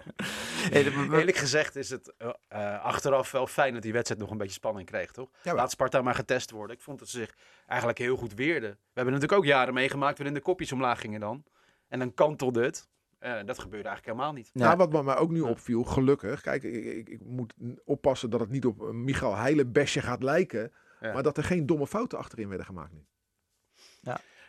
De- 0.72 1.08
Eerlijk 1.12 1.38
gezegd 1.38 1.76
is 1.76 1.90
het 1.90 2.14
eh, 2.48 2.84
achteraf 2.84 3.32
wel 3.32 3.48
fijn 3.48 3.74
dat 3.74 3.82
die 3.82 3.94
wedstrijd 3.94 4.22
nog 4.22 4.32
een 4.32 4.38
beetje 4.38 4.54
spanning 4.54 4.88
kreeg, 4.88 5.12
toch? 5.12 5.30
Laat 5.44 5.72
Sparta 5.72 6.02
maar 6.02 6.16
getest 6.16 6.52
worden. 6.52 6.76
Ik 6.76 6.82
vond 6.82 7.00
dat 7.00 7.08
ze 7.10 7.18
zich 7.18 7.36
eigenlijk 7.66 8.00
heel 8.00 8.18
goed 8.18 8.34
weerden. 8.34 8.70
We 8.70 8.78
hebben 8.94 9.14
natuurlijk 9.14 9.42
ook 9.42 9.48
jaren 9.48 9.74
meegemaakt 9.74 10.18
waarin 10.18 10.36
de 10.36 10.42
kopjes 10.42 10.72
omlaag 10.72 11.00
gingen 11.00 11.20
dan. 11.20 11.44
En 11.88 12.00
dan 12.00 12.14
kantelde 12.14 12.64
het. 12.64 12.88
Eh, 13.20 13.32
dat 13.46 13.60
gebeurde 13.60 13.88
eigenlijk 13.88 14.06
helemaal 14.06 14.34
niet. 14.34 14.50
Ja. 14.54 14.66
Nou, 14.66 14.78
wat 14.78 14.92
me- 14.92 15.04
mij 15.04 15.18
ook 15.18 15.32
nu 15.32 15.42
opviel, 15.42 15.84
gelukkig. 15.84 16.42
Kijk, 16.42 16.64
ik, 16.64 16.86
ik, 16.86 17.10
ik 17.10 17.20
moet 17.26 17.54
oppassen 17.86 18.30
dat 18.30 18.40
het 18.40 18.50
niet 18.50 18.66
op 18.66 18.80
een 18.80 19.04
Michael 19.04 19.36
Heilenbesje 19.36 20.02
gaat 20.02 20.24
lijken. 20.24 20.74
Ja. 21.00 21.14
Maar 21.14 21.24
dat 21.24 21.38
er 21.38 21.44
geen 21.44 21.66
domme 21.66 21.88
fouten 21.88 22.18
achterin 22.18 22.48
werden 22.48 22.66
gemaakt 22.66 22.94
nu. 22.94 23.06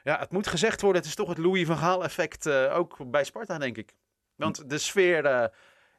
Ja, 0.03 0.19
het 0.19 0.31
moet 0.31 0.47
gezegd 0.47 0.81
worden, 0.81 1.00
het 1.00 1.11
is 1.11 1.17
toch 1.17 1.29
het 1.29 1.39
Louis 1.39 1.67
van 1.67 1.77
Gaal 1.77 2.05
effect 2.05 2.47
eh, 2.47 2.77
ook 2.77 3.11
bij 3.11 3.25
Sparta, 3.25 3.59
denk 3.59 3.77
ik. 3.77 3.95
Want 4.37 4.71
de 4.71 4.79
sfeer 4.79 5.25
eh, 5.25 5.45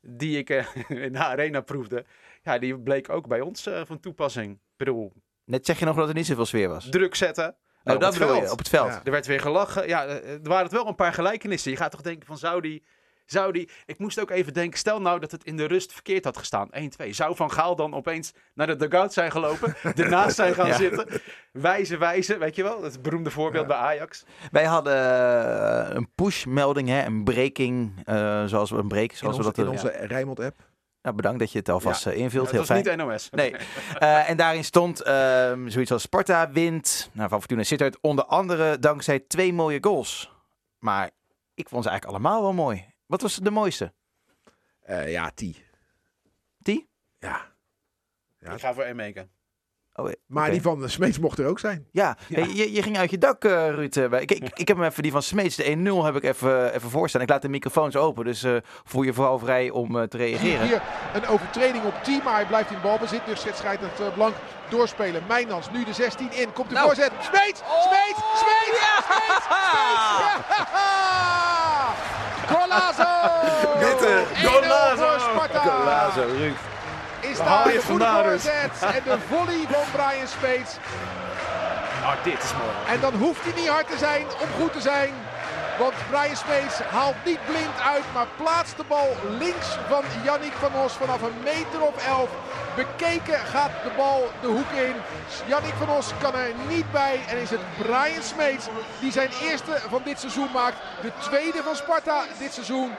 die 0.01 0.37
ik 0.37 0.49
eh, 0.49 0.65
in 1.05 1.11
de 1.11 1.17
arena 1.23 1.61
proefde, 1.61 2.05
ja, 2.43 2.57
die 2.59 2.79
bleek 2.79 3.09
ook 3.09 3.27
bij 3.27 3.41
ons 3.41 3.65
eh, 3.65 3.81
van 3.85 3.99
toepassing. 3.99 4.53
Ik 4.53 4.59
bedoel, 4.77 5.13
Net 5.45 5.65
zeg 5.65 5.79
je 5.79 5.85
nog 5.85 5.95
dat 5.95 6.07
er 6.07 6.13
niet 6.13 6.25
zoveel 6.25 6.45
sfeer 6.45 6.67
was. 6.69 6.89
druk 6.89 7.15
zetten. 7.15 7.55
Oh, 7.83 7.87
Nou, 7.87 7.97
op 7.97 8.03
dat 8.03 8.13
het 8.13 8.19
bedoel 8.21 8.35
je, 8.35 8.41
veld. 8.41 8.51
op 8.53 8.57
het 8.59 8.69
veld. 8.69 8.87
Ja. 8.89 9.01
Er 9.03 9.11
werd 9.11 9.25
weer 9.25 9.39
gelachen. 9.41 9.87
Ja, 9.87 10.05
eh, 10.05 10.31
er 10.33 10.39
waren 10.43 10.63
het 10.63 10.73
wel 10.73 10.87
een 10.87 10.95
paar 10.95 11.13
gelijkenissen. 11.13 11.71
Je 11.71 11.77
gaat 11.77 11.91
toch 11.91 12.01
denken 12.01 12.27
van, 12.27 12.37
zou 12.37 12.61
die... 12.61 12.83
Zou 13.25 13.51
die... 13.51 13.69
Ik 13.85 13.97
moest 13.99 14.19
ook 14.19 14.29
even 14.29 14.53
denken, 14.53 14.79
stel 14.79 15.01
nou 15.01 15.19
dat 15.19 15.31
het 15.31 15.43
in 15.43 15.57
de 15.57 15.65
rust 15.65 15.93
verkeerd 15.93 16.23
had 16.23 16.37
gestaan. 16.37 16.69
1-2. 17.03 17.09
Zou 17.09 17.35
Van 17.35 17.51
Gaal 17.51 17.75
dan 17.75 17.93
opeens 17.93 18.33
naar 18.53 18.67
de 18.67 18.75
dugout 18.75 19.13
zijn 19.13 19.31
gelopen? 19.31 19.75
ernaast 19.95 20.35
zijn 20.35 20.53
gaan 20.53 20.67
Ja. 20.67 20.75
zitten? 20.75 21.07
Wijzen, 21.51 21.99
wijzen, 21.99 22.39
weet 22.39 22.55
je 22.55 22.63
wel? 22.63 22.83
Het 22.83 23.01
beroemde 23.01 23.31
voorbeeld 23.31 23.67
bij 23.67 23.75
Ajax. 23.77 24.23
Wij 24.51 24.65
hadden 24.65 24.93
eh, 24.95 25.95
een 25.95 26.09
push-melding, 26.15 26.87
hè, 26.87 27.05
een 27.05 27.23
breaking, 27.23 28.01
eh, 28.05 28.43
zoals 28.45 28.69
we 28.71 28.77
een 28.77 28.87
break, 28.87 29.11
In 29.11 29.17
zoals 29.17 29.37
onze, 29.37 29.49
we 29.49 29.55
dat 29.55 29.65
in 29.65 29.73
eh, 29.73 29.83
onze 29.83 30.05
Rijnmond-app. 30.07 30.55
Nou, 31.01 31.15
bedankt 31.15 31.39
dat 31.39 31.51
je 31.51 31.57
het 31.57 31.69
alvast 31.69 32.07
eh, 32.07 32.15
invult. 32.17 32.31
Ja, 32.45 32.51
Heel 32.51 32.59
dat 32.59 32.67
was 32.67 32.81
fijn. 32.81 32.97
niet 32.97 33.07
NOS. 33.07 33.29
Nee. 33.29 33.55
Eh, 33.99 34.29
en 34.29 34.37
daarin 34.37 34.63
stond 34.63 35.01
ehm, 35.01 35.67
zoiets 35.69 35.91
als 35.91 36.01
Sparta 36.01 36.51
wint. 36.51 37.09
Nou, 37.13 37.29
van 37.29 37.39
Fortuna 37.39 37.63
Sittard 37.63 37.97
onder 38.01 38.25
andere 38.25 38.79
dankzij 38.79 39.19
twee 39.19 39.53
mooie 39.53 39.77
goals. 39.81 40.31
Maar 40.79 41.09
ik 41.53 41.69
vond 41.69 41.83
ze 41.83 41.89
eigenlijk 41.89 42.19
allemaal 42.19 42.41
wel 42.41 42.53
mooi. 42.53 42.85
Wat 43.05 43.21
was 43.21 43.35
de 43.35 43.51
mooiste? 43.51 43.93
Eh, 44.81 45.11
ja, 45.11 45.29
T. 45.29 45.43
T? 46.61 46.67
Ja. 47.19 47.51
Ja. 48.39 48.51
Ik 48.51 48.59
ga 48.59 48.73
voor 48.73 48.83
Emeke. 48.83 49.27
Oh, 50.01 50.09
eh, 50.09 50.13
Maar 50.27 50.51
die 50.51 50.61
van 50.61 50.79
de 50.79 50.87
Smeets 50.87 51.19
mocht 51.19 51.39
er 51.39 51.47
ook 51.47 51.59
zijn. 51.59 51.85
Ja, 51.91 52.17
je, 52.27 52.71
je 52.73 52.81
ging 52.83 52.97
uit 52.97 53.11
je 53.11 53.17
dak, 53.17 53.43
eh, 53.43 53.51
Ruud. 53.69 53.95
eh, 53.97 54.21
Ik, 54.21 54.31
ik, 54.31 54.49
ik 54.53 54.67
heb 54.67 54.77
hem 54.77 54.85
even 54.85 55.03
die 55.03 55.11
van 55.11 55.21
Smeets, 55.21 55.55
de 55.55 55.63
1-0, 56.01 56.05
heb 56.05 56.15
ik 56.15 56.23
even, 56.23 56.73
even 56.73 56.89
voorstaan. 56.89 57.21
Ik 57.21 57.29
laat 57.29 57.41
de 57.41 57.49
microfoons 57.49 57.95
open, 57.95 58.25
dus 58.25 58.43
eh, 58.43 58.55
voel 58.83 59.01
je 59.03 59.13
vooral 59.13 59.39
vrij 59.39 59.69
om 59.69 59.97
eh, 59.97 60.03
te 60.03 60.17
reageren. 60.17 60.67
Hier 60.67 60.81
een 61.13 61.27
overtreding 61.27 61.83
op 61.85 61.93
team, 62.03 62.23
maar 62.23 62.33
hij 62.35 62.45
blijft 62.45 62.71
in 62.71 62.77
balbezit. 62.81 63.21
Dus 63.25 63.41
zet 63.41 63.57
scheidsrechter 63.57 64.05
het 64.05 64.13
blank 64.13 64.33
doorspelen. 64.69 65.21
Mijnans 65.27 65.71
nu 65.71 65.83
de 65.83 65.93
16 65.93 66.31
in. 66.31 66.53
Komt 66.53 66.67
de 66.69 66.73
Nou. 66.75 66.85
voorzet. 66.87 67.11
Smeets! 67.19 67.59
Smeets! 67.87 68.19
Smeets! 68.39 68.77
Smeets! 69.03 69.45
Smeets! 69.45 69.47
Ja! 70.11 70.39
Golazo! 72.51 73.09
Witte, 73.79 74.23
1-0 74.33 74.97
voor 74.99 75.19
Sparta. 75.19 75.59
Golazo, 75.59 76.21
Ruud. 76.37 76.55
Is 77.31 77.39
haal 77.39 77.63
daar 77.63 77.73
je 77.73 77.79
de 77.79 77.85
goede 77.85 78.05
voorzet. 78.23 78.95
En 78.95 79.03
de 79.03 79.17
volley 79.29 79.65
van 79.69 79.83
Brian 79.91 80.27
Smeets. 80.27 80.75
Oh, 82.03 82.23
dit 82.23 82.43
is 82.43 82.53
mooi. 82.53 82.95
En 82.95 82.99
dan 82.99 83.13
hoeft 83.13 83.43
hij 83.43 83.53
niet 83.55 83.67
hard 83.67 83.87
te 83.87 83.97
zijn 83.97 84.25
om 84.41 84.47
goed 84.61 84.73
te 84.73 84.81
zijn. 84.81 85.13
Want 85.79 85.93
Brian 86.09 86.35
Smeets 86.35 86.79
haalt 86.79 87.15
niet 87.25 87.45
blind 87.45 87.81
uit, 87.93 88.03
maar 88.13 88.27
plaatst 88.37 88.77
de 88.77 88.83
bal 88.87 89.15
links 89.39 89.67
van 89.89 90.03
Yannick 90.23 90.53
van 90.53 90.73
Os 90.83 90.93
vanaf 90.93 91.21
een 91.21 91.39
meter 91.43 91.81
of 91.81 92.07
elf. 92.07 92.29
Bekeken 92.75 93.39
gaat 93.39 93.71
de 93.83 93.91
bal 93.97 94.31
de 94.41 94.47
hoek 94.47 94.71
in. 94.71 94.95
Yannick 95.45 95.73
van 95.77 95.89
Os 95.89 96.11
kan 96.21 96.35
er 96.35 96.51
niet 96.67 96.91
bij. 96.91 97.19
En 97.27 97.37
is 97.37 97.49
het 97.49 97.61
Brian 97.77 98.23
Smeets 98.23 98.65
die 98.99 99.11
zijn 99.11 99.29
eerste 99.41 99.79
van 99.89 100.01
dit 100.03 100.19
seizoen 100.19 100.51
maakt. 100.53 100.77
De 101.01 101.11
tweede 101.19 101.63
van 101.63 101.75
Sparta 101.75 102.23
dit 102.39 102.53
seizoen. 102.53 102.91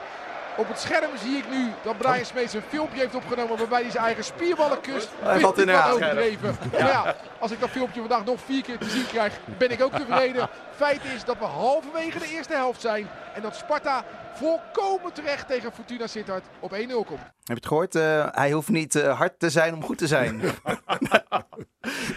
Op 0.57 0.67
het 0.67 0.79
scherm 0.79 1.17
zie 1.17 1.37
ik 1.37 1.49
nu 1.49 1.71
dat 1.83 1.97
Brian 1.97 2.25
Smeets 2.25 2.53
een 2.53 2.61
filmpje 2.69 2.99
heeft 2.99 3.15
opgenomen 3.15 3.57
waarbij 3.57 3.81
hij 3.81 3.91
zijn 3.91 4.03
eigen 4.03 4.23
spierballen 4.23 4.81
kust. 4.81 5.09
Hij 5.19 5.39
valt 5.39 5.57
in. 5.57 5.65
Maar 5.65 6.61
ja, 6.71 7.15
als 7.39 7.51
ik 7.51 7.59
dat 7.59 7.69
filmpje 7.69 7.99
vandaag 7.99 8.25
nog 8.25 8.39
vier 8.45 8.63
keer 8.63 8.77
te 8.77 8.89
zien 8.89 9.05
krijg, 9.05 9.39
ben 9.57 9.71
ik 9.71 9.81
ook 9.81 9.93
tevreden. 9.95 10.49
Feit 10.75 11.01
is 11.15 11.23
dat 11.23 11.37
we 11.37 11.45
halverwege 11.45 12.19
de 12.19 12.27
eerste 12.27 12.53
helft 12.53 12.81
zijn. 12.81 13.07
En 13.35 13.41
dat 13.41 13.55
Sparta 13.55 14.05
volkomen 14.33 15.13
terecht 15.13 15.47
tegen 15.47 15.71
Fortuna 15.71 16.07
Sittard 16.07 16.43
op 16.59 16.71
1-0 16.71 16.75
komt. 16.93 17.19
Heb 17.19 17.29
je 17.43 17.53
het 17.53 17.67
gehoord? 17.67 17.95
Eh, 17.95 18.27
hij 18.31 18.51
hoeft 18.51 18.69
niet 18.69 18.95
eh, 18.95 19.17
hard 19.17 19.39
te 19.39 19.49
zijn 19.49 19.73
om 19.73 19.83
goed 19.83 19.97
te 19.97 20.07
zijn. 20.07 20.39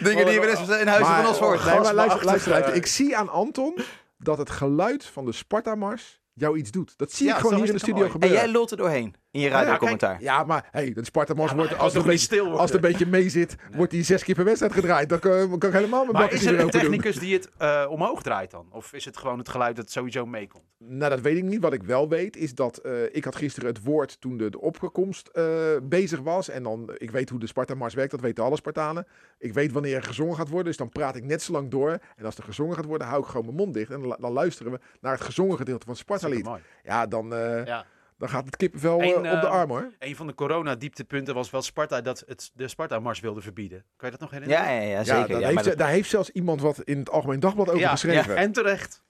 Dingen 0.00 0.24
die 0.24 0.34
je 0.34 0.40
wel 0.40 0.48
eens 0.48 0.68
in 0.68 0.86
huizen 0.86 1.14
van 1.14 1.26
ons 1.26 1.38
hoort. 1.38 1.64
nee, 1.64 1.80
maar 1.80 1.94
luister, 1.94 1.94
gasmachtig, 1.94 2.24
luister, 2.24 2.50
luister. 2.50 2.74
Ik 2.74 2.86
zie 2.86 3.16
aan 3.16 3.28
Anton 3.28 3.78
dat 4.18 4.38
het 4.38 4.50
geluid 4.50 5.04
van 5.04 5.24
de 5.24 5.32
Sparta-mars 5.32 6.20
jou 6.36 6.58
iets 6.58 6.70
doet. 6.70 6.94
Dat 6.96 7.12
zie 7.12 7.26
Ja, 7.26 7.34
ik 7.34 7.40
gewoon 7.40 7.56
hier 7.56 7.66
in 7.66 7.72
de 7.72 7.78
studio 7.78 7.94
mooi. 7.94 8.06
En 8.06 8.12
gebeuren. 8.12 8.38
jij 8.38 8.48
lult 8.48 8.70
er 8.70 8.76
doorheen 8.76 9.14
in 9.36 9.42
je 9.42 9.48
ja, 9.48 9.62
radiocommentaar. 9.62 10.22
Ja, 10.22 10.44
maar 10.44 10.68
hey, 10.70 10.92
de 10.92 11.04
Sparta-mars 11.04 11.50
Ja, 11.50 11.56
maar 11.56 11.66
wordt, 11.66 11.82
als, 11.82 11.92
het 11.92 12.02
een 12.02 12.08
beetje, 12.08 12.24
stil 12.24 12.42
worden? 12.42 12.60
als 12.60 12.72
het 12.72 12.84
een 12.84 12.90
beetje 12.90 13.06
mee 13.06 13.28
zit, 13.28 13.56
wordt 13.76 13.92
hij 13.92 14.02
zes 14.02 14.24
keer 14.24 14.34
per 14.34 14.44
wedstrijd 14.44 14.72
gedraaid. 14.72 15.08
Dan 15.08 15.18
kan, 15.18 15.58
kan 15.58 15.68
ik 15.68 15.74
helemaal 15.74 16.04
mijn 16.04 16.16
Maar 16.16 16.32
is 16.32 16.46
er 16.46 16.52
een 16.54 16.60
doen. 16.60 16.70
technicus 16.70 17.18
die 17.18 17.34
het 17.34 17.50
eh, 17.58 17.86
omhoog 17.88 18.22
draait 18.22 18.50
dan? 18.50 18.66
Of 18.70 18.92
is 18.92 19.04
het 19.04 19.16
gewoon 19.16 19.38
het 19.38 19.48
geluid 19.48 19.76
dat 19.76 19.90
sowieso 19.90 20.26
meekomt? 20.26 20.64
Nou, 20.78 21.10
dat 21.10 21.20
weet 21.20 21.36
ik 21.36 21.42
niet. 21.42 21.60
Wat 21.60 21.72
ik 21.72 21.82
wel 21.82 22.08
weet 22.08 22.36
is 22.36 22.54
dat 22.54 22.76
eh, 22.76 22.92
ik 23.12 23.24
had 23.24 23.36
gisteren 23.36 23.68
het 23.68 23.84
woord 23.84 24.20
toen 24.20 24.36
de, 24.36 24.50
de 24.50 24.60
opkomst 24.60 25.28
eh, 25.28 25.44
bezig 25.82 26.20
was. 26.20 26.48
En 26.48 26.62
dan, 26.62 26.90
ik 26.96 27.10
weet 27.10 27.28
hoe 27.30 27.38
de 27.40 27.46
Sparta-mars 27.46 27.94
werkt, 27.94 28.10
dat 28.10 28.20
weten 28.20 28.44
alle 28.44 28.56
Spartanen. 28.56 29.06
Ik 29.38 29.52
weet 29.52 29.72
wanneer 29.72 29.96
er 29.96 30.02
gezongen 30.02 30.36
gaat 30.36 30.48
worden, 30.48 30.66
dus 30.66 30.76
dan 30.76 30.88
praat 30.88 31.16
ik 31.16 31.24
net 31.24 31.42
zo 31.42 31.52
lang 31.52 31.70
door. 31.70 31.98
En 32.16 32.24
als 32.24 32.36
er 32.36 32.42
gezongen 32.42 32.76
gaat 32.76 32.84
worden, 32.84 33.06
hou 33.06 33.20
ik 33.22 33.28
gewoon 33.28 33.44
mijn 33.44 33.56
mond 33.56 33.74
dicht. 33.74 33.90
En 33.90 34.00
dan, 34.00 34.16
dan 34.20 34.32
luisteren 34.32 34.72
we 34.72 34.78
naar 35.00 35.12
het 35.12 35.20
gezongen 35.20 35.56
gedeelte 35.56 35.84
van 35.84 35.92
het 35.94 36.02
Sparta-lied. 36.02 36.48
Ja, 36.82 37.06
dan, 37.06 37.34
eh, 37.34 37.64
Ja. 37.66 37.84
Dan 38.18 38.28
gaat 38.28 38.46
het 38.46 38.56
kippenvel 38.56 39.00
eh, 39.00 39.06
Eén, 39.08 39.16
op 39.16 39.22
de 39.22 39.28
eh, 39.28 39.42
arm 39.50 39.70
hoor. 39.70 39.92
Een 39.98 40.16
van 40.16 40.26
de 40.26 40.34
corona-dieptepunten 40.34 41.34
was 41.34 41.50
wel 41.50 41.62
Sparta 41.62 42.00
dat 42.00 42.24
het 42.26 42.50
de 42.54 42.68
Sparta-mars 42.68 43.20
wilde 43.20 43.40
verbieden. 43.40 43.84
Kan 43.96 44.10
je 44.10 44.16
dat 44.18 44.20
nog 44.20 44.30
herinneren? 44.30 44.64
Ja, 44.64 44.70
ja, 44.70 44.80
ja, 44.80 44.88
Ja, 44.90 45.04
zeker. 45.04 45.20
dat 45.20 45.28
Ja, 45.28 45.36
heeft, 45.42 45.54
maar 45.54 45.64
dat- 45.64 45.78
daar 45.78 45.88
heeft 45.88 46.10
zelfs 46.10 46.30
iemand 46.30 46.60
wat 46.60 46.80
in 46.80 46.98
het 46.98 47.10
Algemeen 47.10 47.40
Dagblad 47.40 47.68
over 47.68 47.80
Ja, 47.80 47.90
geschreven. 47.90 48.36
En 48.36 48.52
terecht. 48.52 49.04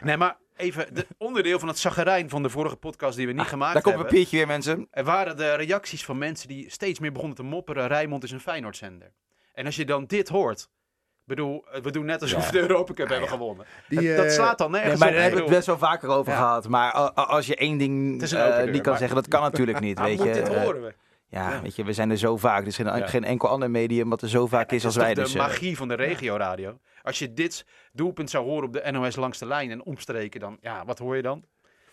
Nee, 0.00 0.16
maar 0.16 0.36
even, 0.56 0.94
de 0.94 1.06
onderdeel 1.18 1.58
van 1.58 1.68
het 1.68 1.78
zagarijn 1.78 2.28
van 2.28 2.42
de 2.42 2.48
vorige 2.50 2.76
podcast 2.76 3.16
die 3.16 3.26
we 3.26 3.32
niet 3.32 3.42
gemaakt 3.46 3.68
Ah, 3.68 3.72
Daar 3.74 3.82
komt 3.82 3.94
een 3.94 4.00
hebben. 4.00 4.06
papiertje 4.10 4.36
weer, 4.36 4.46
mensen. 4.46 4.88
Er 4.90 5.04
waren 5.04 5.36
de 5.36 5.54
reacties 5.54 6.04
van 6.04 6.18
mensen 6.18 6.48
die 6.48 6.70
steeds 6.70 6.98
meer 6.98 7.12
begonnen 7.12 7.36
te 7.36 7.42
mopperen. 7.42 7.86
Rijnmond 7.86 8.24
is 8.24 8.30
een 8.30 8.40
Feyenoord-zender. 8.40 9.12
En 9.52 9.66
als 9.66 9.76
je 9.76 9.84
dan 9.84 10.04
dit 10.04 10.28
hoort. 10.28 10.70
Ik 11.28 11.34
bedoel, 11.36 11.64
eh, 11.72 11.80
we 11.80 11.90
doen 11.90 12.04
net 12.04 12.22
alsof 12.22 12.40
Ja. 12.44 12.46
we 12.46 12.52
de 12.52 12.60
Europa 12.60 12.92
Cup 12.92 13.08
hebben 13.08 13.28
gewonnen. 13.28 13.66
Die, 13.88 14.08
dat, 14.08 14.16
dat 14.16 14.26
eh, 14.26 14.32
slaat 14.32 14.58
dan 14.58 14.70
Nee, 14.70 14.80
nergens 14.80 15.00
maar 15.00 15.08
op. 15.08 15.14
daar 15.14 15.22
hebben 15.24 15.40
we 15.40 15.46
het 15.46 15.54
best 15.56 15.66
wel 15.66 15.78
vaker 15.78 16.08
over 16.08 16.32
Ja. 16.32 16.38
gehad. 16.38 16.68
Maar 16.68 16.92
als 17.12 17.46
je 17.46 17.56
één 17.56 17.78
ding 17.78 18.22
is 18.22 18.32
eh, 18.32 18.44
niet 18.44 18.54
deur, 18.72 18.72
kan 18.80 18.82
maar- 18.90 18.96
zeggen, 18.98 19.16
dat 19.16 19.28
kan 19.28 19.42
natuurlijk 19.42 19.80
niet. 19.80 19.96
nou, 19.96 20.08
weet 20.16 20.18
je. 20.26 20.32
dit 20.32 20.48
Eh, 20.48 20.62
horen 20.62 20.82
we. 20.82 20.94
ja, 21.28 21.50
Ja. 21.50 21.62
weet 21.62 21.76
je, 21.76 21.84
we 21.84 21.92
zijn 21.92 22.10
er 22.10 22.16
zo 22.16 22.36
vaak. 22.36 22.60
Er 22.60 22.66
is 22.66 22.76
geen, 22.76 22.86
Ja. 22.86 23.06
geen 23.06 23.24
enkel 23.24 23.48
ander 23.48 23.70
medium 23.70 24.08
wat 24.08 24.22
er 24.22 24.28
zo 24.28 24.46
vaak 24.46 24.72
is 24.72 24.84
als 24.84 24.96
wij. 24.96 25.14
toch 25.14 25.24
Dus, 25.24 25.32
de 25.32 25.38
eh, 25.38 25.46
magie 25.46 25.76
van 25.76 25.88
de 25.88 25.94
regioradio. 25.94 26.78
Als 27.02 27.18
je 27.18 27.32
dit 27.34 27.66
doelpunt 27.92 28.30
zou 28.30 28.44
horen 28.44 28.64
op 28.66 28.72
de 28.72 28.90
NOS 28.90 29.16
langs 29.16 29.38
de 29.38 29.46
lijn 29.46 29.70
en 29.70 29.84
omstreken, 29.84 30.40
dan, 30.40 30.56
ja, 30.60 30.84
wat 30.84 30.98
hoor 30.98 31.16
je 31.16 31.22
dan? 31.22 31.44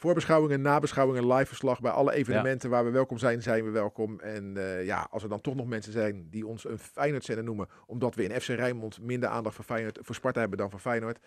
Voorbeschouwingen, 0.06 0.62
nabeschouwingen, 0.62 1.34
live 1.34 1.46
verslag 1.46 1.80
bij 1.82 1.92
alle 1.92 2.14
evenementen 2.14 2.70
waar 2.70 2.86
we 2.86 2.92
welkom 2.92 3.18
zijn, 3.18 3.42
zijn 3.42 3.64
we 3.64 3.70
welkom. 3.70 4.20
En 4.20 4.54
eh, 4.58 4.86
ja, 4.86 5.08
als 5.12 5.24
er 5.24 5.30
dan 5.30 5.42
toch 5.42 5.56
nog 5.56 5.66
mensen 5.68 5.92
zijn 5.92 6.28
die 6.30 6.48
ons 6.48 6.66
een 6.68 6.80
Feyenoord-zender 6.80 7.44
noemen, 7.44 7.68
omdat 7.88 8.16
we 8.16 8.24
in 8.24 8.42
FC 8.42 8.48
Rijnmond 8.48 9.02
minder 9.02 9.30
aandacht 9.30 9.56
voor, 9.56 9.66
Feyenoord, 9.66 10.00
voor 10.02 10.16
Sparta 10.16 10.40
hebben 10.40 10.58
dan 10.58 10.70
voor 10.70 10.80
Feyenoord. 10.80 11.20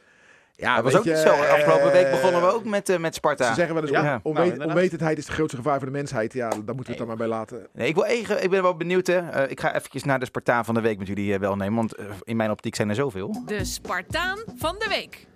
Ja, 0.52 0.74
dat 0.74 0.84
was 0.84 0.96
ook 0.96 1.04
je, 1.04 1.10
niet 1.10 1.18
zo. 1.18 1.28
Afgelopen 1.30 1.92
week 1.92 2.04
eh, 2.04 2.10
begonnen 2.10 2.40
we 2.40 2.52
ook 2.52 2.64
met, 2.64 2.88
eh, 2.88 2.98
met 2.98 3.14
Sparta. 3.14 3.48
Ze 3.48 3.54
zeggen 3.54 3.74
wel 3.74 3.82
eens, 3.82 3.92
Ja, 3.92 4.20
on- 4.22 4.34
nou, 4.34 4.50
onwet- 4.50 4.66
onwetendheid 4.66 5.18
is 5.18 5.26
de 5.26 5.32
grootste 5.32 5.56
gevaar 5.56 5.76
voor 5.78 5.86
de 5.86 5.92
mensheid. 5.92 6.32
Ja, 6.32 6.48
daar 6.48 6.58
moeten 6.58 6.76
we 6.84 6.88
het 6.88 6.98
dan 6.98 7.06
maar 7.06 7.16
bij 7.16 7.26
laten. 7.26 7.66
Nee, 7.72 7.88
ik, 7.88 7.94
wil 7.94 8.04
even, 8.04 8.42
ik 8.42 8.50
ben 8.50 8.62
wel 8.62 8.76
benieuwd. 8.76 9.06
Hè. 9.06 9.18
Eh, 9.30 9.50
ik 9.50 9.60
ga 9.60 9.74
eventjes 9.74 10.04
naar 10.04 10.18
de 10.18 10.24
Spartaan 10.24 10.64
van 10.64 10.74
de 10.74 10.80
week 10.80 10.98
met 10.98 11.06
jullie 11.06 11.38
wel 11.38 11.56
nemen. 11.56 11.74
Want 11.74 11.94
in 12.22 12.36
mijn 12.36 12.50
optiek 12.50 12.74
zijn 12.74 12.88
er 12.88 12.94
zoveel. 12.94 13.42
De 13.46 13.64
Spartaan 13.64 14.38
van 14.56 14.74
de 14.78 14.86
week. 14.88 15.26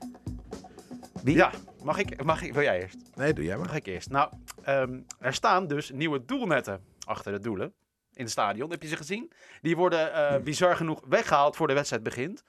Wie? 1.22 1.36
Ja, 1.36 1.50
mag 1.84 1.98
ik, 1.98 2.24
mag 2.24 2.42
ik, 2.42 2.52
wil 2.52 2.62
jij 2.62 2.80
eerst? 2.80 2.96
Nee, 3.14 3.32
doe 3.32 3.44
jij 3.44 3.56
maar. 3.56 3.66
Mag 3.66 3.76
ik 3.76 3.86
eerst? 3.86 4.10
Nou, 4.10 4.32
ehm, 4.62 5.00
er 5.18 5.34
staan 5.34 5.66
dus 5.66 5.90
nieuwe 5.90 6.24
doelnetten 6.24 6.84
achter 7.04 7.32
de 7.32 7.38
doelen 7.38 7.72
in 8.14 8.22
het 8.22 8.30
stadion. 8.30 8.70
Heb 8.70 8.82
je 8.82 8.88
ze 8.88 8.96
gezien? 8.96 9.32
Die 9.60 9.76
worden 9.76 10.12
eh, 10.12 10.42
bizar 10.42 10.76
genoeg 10.76 11.00
weggehaald 11.08 11.56
voor 11.56 11.66
de 11.66 11.74
wedstrijd 11.74 12.02
begint. 12.02 12.44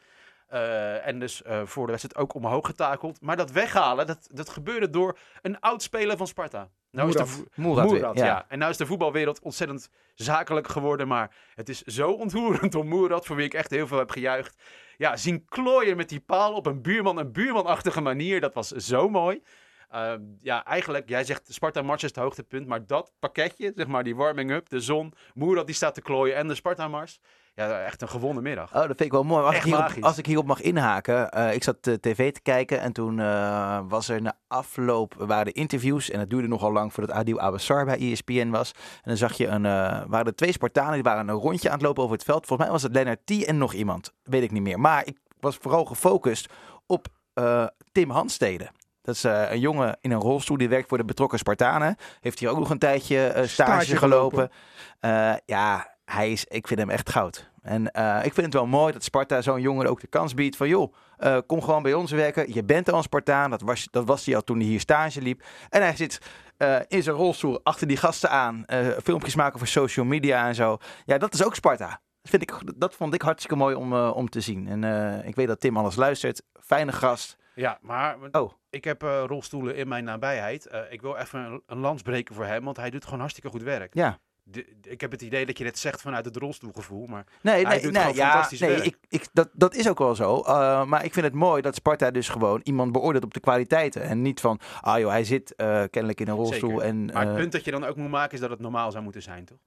Eh, 0.54 1.08
en 1.08 1.20
dus 1.20 1.42
eh, 1.42 1.62
voor 1.66 1.86
de 1.86 1.92
wedstrijd 1.92 2.18
ook 2.18 2.34
omhoog 2.34 2.66
getakeld. 2.66 3.22
Maar 3.22 3.38
dat 3.38 3.52
weghalen, 3.52 4.08
dat, 4.08 4.28
dat 4.32 4.50
gebeurde 4.50 4.90
door 4.90 5.18
een 5.42 5.60
oud 5.60 5.84
speler 5.84 6.18
van 6.18 6.28
Sparta. 6.28 6.70
Nou 6.92 7.10
is 7.10 7.16
de 7.16 8.00
ja. 8.00 8.12
ja. 8.14 8.46
En 8.48 8.60
nou 8.60 8.72
is 8.72 8.78
de 8.78 8.86
voetbalwereld 8.86 9.40
ontzettend 9.40 9.90
zakelijk 10.16 10.68
geworden. 10.68 11.08
Maar 11.08 11.36
het 11.56 11.70
is 11.70 11.82
zo 11.82 12.12
ontroerend 12.12 12.76
om 12.76 12.88
Moerad, 12.88 13.26
voor 13.26 13.36
wie 13.36 13.46
ik 13.46 13.54
echt 13.54 13.70
heel 13.70 13.88
veel 13.88 13.98
heb 13.98 14.10
gejuicht. 14.10 14.62
Ja, 14.98 15.16
zien 15.16 15.46
klooien 15.46 15.98
met 15.98 16.10
die 16.10 16.20
paal 16.20 16.54
op 16.54 16.66
een 16.66 16.82
buurman, 16.82 17.18
een 17.18 17.32
buurmanachtige 17.32 18.02
manier. 18.02 18.42
Dat 18.42 18.54
was 18.54 18.68
zo 18.68 19.10
mooi. 19.10 19.42
Uh, 19.94 20.14
ja, 20.40 20.66
eigenlijk, 20.66 21.10
jij 21.10 21.24
zegt 21.24 21.54
Sparta 21.54 21.82
Mars 21.82 22.04
is 22.04 22.10
het 22.10 22.20
hoogtepunt. 22.20 22.68
Maar 22.68 22.86
dat 22.86 23.14
pakketje, 23.20 23.72
zeg 23.76 23.88
maar 23.88 24.04
die 24.04 24.16
warming-up, 24.16 24.70
de 24.70 24.80
zon, 24.80 25.14
Moerad 25.34 25.66
die 25.66 25.76
staat 25.76 25.94
te 25.94 26.02
klooien 26.02 26.36
en 26.36 26.48
de 26.48 26.56
Sparta 26.56 26.88
Mars. 26.88 27.20
Ja, 27.56 27.80
echt 27.84 28.02
een 28.02 28.10
gewonnen 28.10 28.44
middag. 28.44 28.68
Oh, 28.68 28.74
dat 28.80 28.86
vind 28.86 29.00
ik 29.02 29.12
wel 29.12 29.24
mooi. 29.24 29.42
Als, 29.44 29.50
ik 29.50 29.56
Echt 29.56 29.66
hierop, 29.66 29.84
magisch. 29.84 30.04
als 30.04 30.18
ik 30.18 30.26
hierop 30.26 30.46
mag 30.46 30.62
inhaken. 30.62 31.30
eh, 31.32 31.54
ik 31.54 31.64
zat 31.64 31.78
eh, 31.88 31.94
tv 31.94 32.32
te 32.34 32.42
kijken 32.42 32.80
en 32.80 32.94
toen 32.94 33.20
eh, 33.20 33.80
was 33.88 34.10
er 34.10 34.22
na 34.22 34.34
afloop 34.48 35.14
waren 35.18 35.46
de 35.46 35.52
interviews. 35.52 36.10
En 36.10 36.20
het 36.20 36.30
duurde 36.30 36.48
nogal 36.48 36.72
lang 36.72 36.94
voordat 36.94 37.16
Adil 37.16 37.40
Abassar 37.40 37.86
bij 37.86 37.98
ESPN 38.12 38.50
was. 38.50 38.72
En 38.72 39.02
dan 39.04 39.18
zag 39.18 39.34
je 39.34 39.48
een, 39.48 39.66
eh, 39.66 40.02
waren 40.08 40.26
er 40.26 40.36
twee 40.36 40.52
Spartanen 40.52 40.94
die 40.94 41.04
waren 41.04 41.28
een 41.28 41.36
rondje 41.36 41.68
aan 41.70 41.74
het 41.76 41.84
lopen 41.84 42.04
over 42.04 42.16
het 42.16 42.26
veld. 42.26 42.46
Volgens 42.46 42.60
mij 42.68 42.72
was 42.72 42.84
het 42.84 42.94
Lennart 42.94 43.26
T 43.26 43.46
en 43.46 43.58
nog 43.58 43.74
iemand. 43.74 44.12
Weet 44.24 44.44
ik 44.44 44.52
niet 44.52 44.64
meer. 44.64 44.80
Maar 44.80 45.06
ik 45.06 45.18
was 45.40 45.56
vooral 45.62 45.86
gefocust 45.86 46.50
op 46.86 47.08
eh, 47.34 47.66
Tim 47.92 48.10
Handstede. 48.10 48.70
Dat 49.02 49.16
is 49.16 49.24
eh, 49.24 49.52
een 49.52 49.60
jongen 49.60 49.98
in 50.02 50.12
een 50.12 50.20
rolstoel 50.20 50.58
die 50.58 50.70
werkt 50.70 50.88
voor 50.90 50.98
de 50.98 51.06
betrokken 51.06 51.40
Spartanen. 51.40 51.96
Heeft 52.20 52.40
hier 52.40 52.50
ook 52.50 52.60
nog 52.60 52.70
een 52.70 52.80
tijdje 52.80 53.32
stage, 53.36 53.48
Stage 53.48 53.98
gelopen. 53.98 54.50
Eh, 55.00 55.34
ja, 55.46 55.93
hij 56.14 56.32
is, 56.32 56.46
ik 56.46 56.68
vind 56.68 56.80
hem 56.80 56.90
echt 56.90 57.10
goud. 57.10 57.52
En 57.62 57.92
eh, 57.92 58.26
ik 58.26 58.34
vind 58.34 58.46
het 58.46 58.54
wel 58.54 58.66
mooi 58.66 58.94
dat 58.94 59.04
Sparta 59.04 59.42
zo'n 59.42 59.62
jongen 59.62 59.88
ook 59.88 60.02
de 60.02 60.08
kans 60.08 60.34
biedt 60.34 60.56
van... 60.56 60.68
joh, 60.68 60.94
eh, 61.18 61.38
kom 61.48 61.62
gewoon 61.62 61.84
bij 61.84 61.94
ons 61.94 62.12
werken. 62.12 62.54
Je 62.54 62.64
bent 62.64 62.90
al 62.90 62.98
een 62.98 63.04
Spartaan. 63.04 63.50
Dat 63.50 63.62
was, 63.62 63.88
dat 63.92 64.06
was 64.06 64.26
hij 64.26 64.36
al 64.36 64.44
toen 64.44 64.58
hij 64.58 64.68
hier 64.68 64.80
stage 64.80 65.22
liep. 65.22 65.44
En 65.70 65.82
hij 65.82 65.96
zit 65.96 66.20
eh, 66.58 66.80
in 66.88 67.04
zijn 67.04 67.16
rolstoel 67.16 67.60
achter 67.64 67.88
die 67.88 67.98
gasten 67.98 68.30
aan. 68.30 68.66
filmpjes 69.04 69.36
maken 69.36 69.58
voor 69.60 69.68
social 69.68 70.06
media 70.06 70.48
en 70.48 70.56
zo. 70.56 70.78
Ja, 71.06 71.18
dat 71.18 71.34
is 71.34 71.44
ook 71.44 71.56
Sparta. 71.56 71.88
Dat, 72.22 72.30
vind 72.32 72.42
ik, 72.42 72.80
dat 72.80 72.96
vond 72.96 73.14
ik 73.14 73.22
hartstikke 73.22 73.56
mooi 73.56 73.76
om, 73.76 73.94
om 73.94 74.30
te 74.30 74.42
zien. 74.42 74.68
En 74.68 74.84
ik 75.26 75.36
weet 75.36 75.48
dat 75.48 75.60
Tim 75.60 75.78
alles 75.78 75.96
luistert. 75.96 76.44
Fijne 76.60 76.92
gast. 76.92 77.38
Ja, 77.56 77.78
maar 77.82 78.18
Oh. 78.32 78.52
ik 78.70 78.84
heb 78.84 79.02
rolstoelen 79.02 79.76
in 79.76 79.88
mijn 79.88 80.04
nabijheid. 80.04 80.70
Ik 80.90 81.02
wil 81.02 81.16
even 81.16 81.40
een, 81.40 81.62
een 81.66 81.78
lans 81.78 82.02
breken 82.02 82.36
voor 82.36 82.46
hem, 82.46 82.64
want 82.64 82.78
hij 82.78 82.90
doet 82.90 83.04
gewoon 83.04 83.20
hartstikke 83.20 83.50
goed 83.50 83.64
werk. 83.64 83.94
Ja. 83.94 84.20
De- 84.44 84.66
ik 84.82 85.02
heb 85.02 85.12
het 85.12 85.22
idee 85.22 85.46
dat 85.46 85.58
je 85.58 85.64
dit 85.64 85.80
zegt 85.80 86.02
vanuit 86.02 86.26
het 86.26 86.36
rolstoelgevoel, 86.36 87.06
maar 87.08 87.26
Nee, 87.42 87.66
nee, 87.66 87.92
nee, 87.92 88.14
ja, 88.14 88.50
nee 88.60 88.82
ik, 88.82 88.98
ik, 89.10 89.28
dat, 89.34 89.50
dat 89.54 89.76
is 89.76 89.90
ook 89.90 90.00
wel 90.00 90.16
zo. 90.16 90.38
Uh, 90.38 90.86
maar 90.86 91.06
ik 91.06 91.14
vind 91.14 91.26
het 91.26 91.36
mooi 91.36 91.62
dat 91.62 91.76
Sparta 91.76 92.12
dus 92.12 92.30
gewoon 92.30 92.60
iemand 92.64 92.92
beoordeelt 92.92 93.24
op 93.24 93.34
de 93.34 93.40
kwaliteiten. 93.40 94.02
En 94.02 94.22
niet 94.22 94.40
van, 94.40 94.60
ah 94.82 95.00
joh, 95.00 95.10
hij 95.10 95.24
zit 95.24 95.54
uh, 95.58 95.84
kennelijk 95.90 96.20
in 96.20 96.28
een 96.28 96.36
rolstoel. 96.36 96.70
Zeker. 96.70 96.86
En, 96.86 97.06
maar 97.06 97.22
het 97.22 97.32
uh, 97.32 97.36
punt 97.36 97.52
dat 97.52 97.66
je 97.66 97.72
dan 97.72 97.84
ook 97.84 97.96
moet 97.96 98.10
maken 98.10 98.34
is 98.34 98.40
dat 98.40 98.50
het 98.50 98.60
normaal 98.60 98.92
zou 98.92 99.04
moeten 99.04 99.22
zijn, 99.22 99.46
toch? 99.46 99.58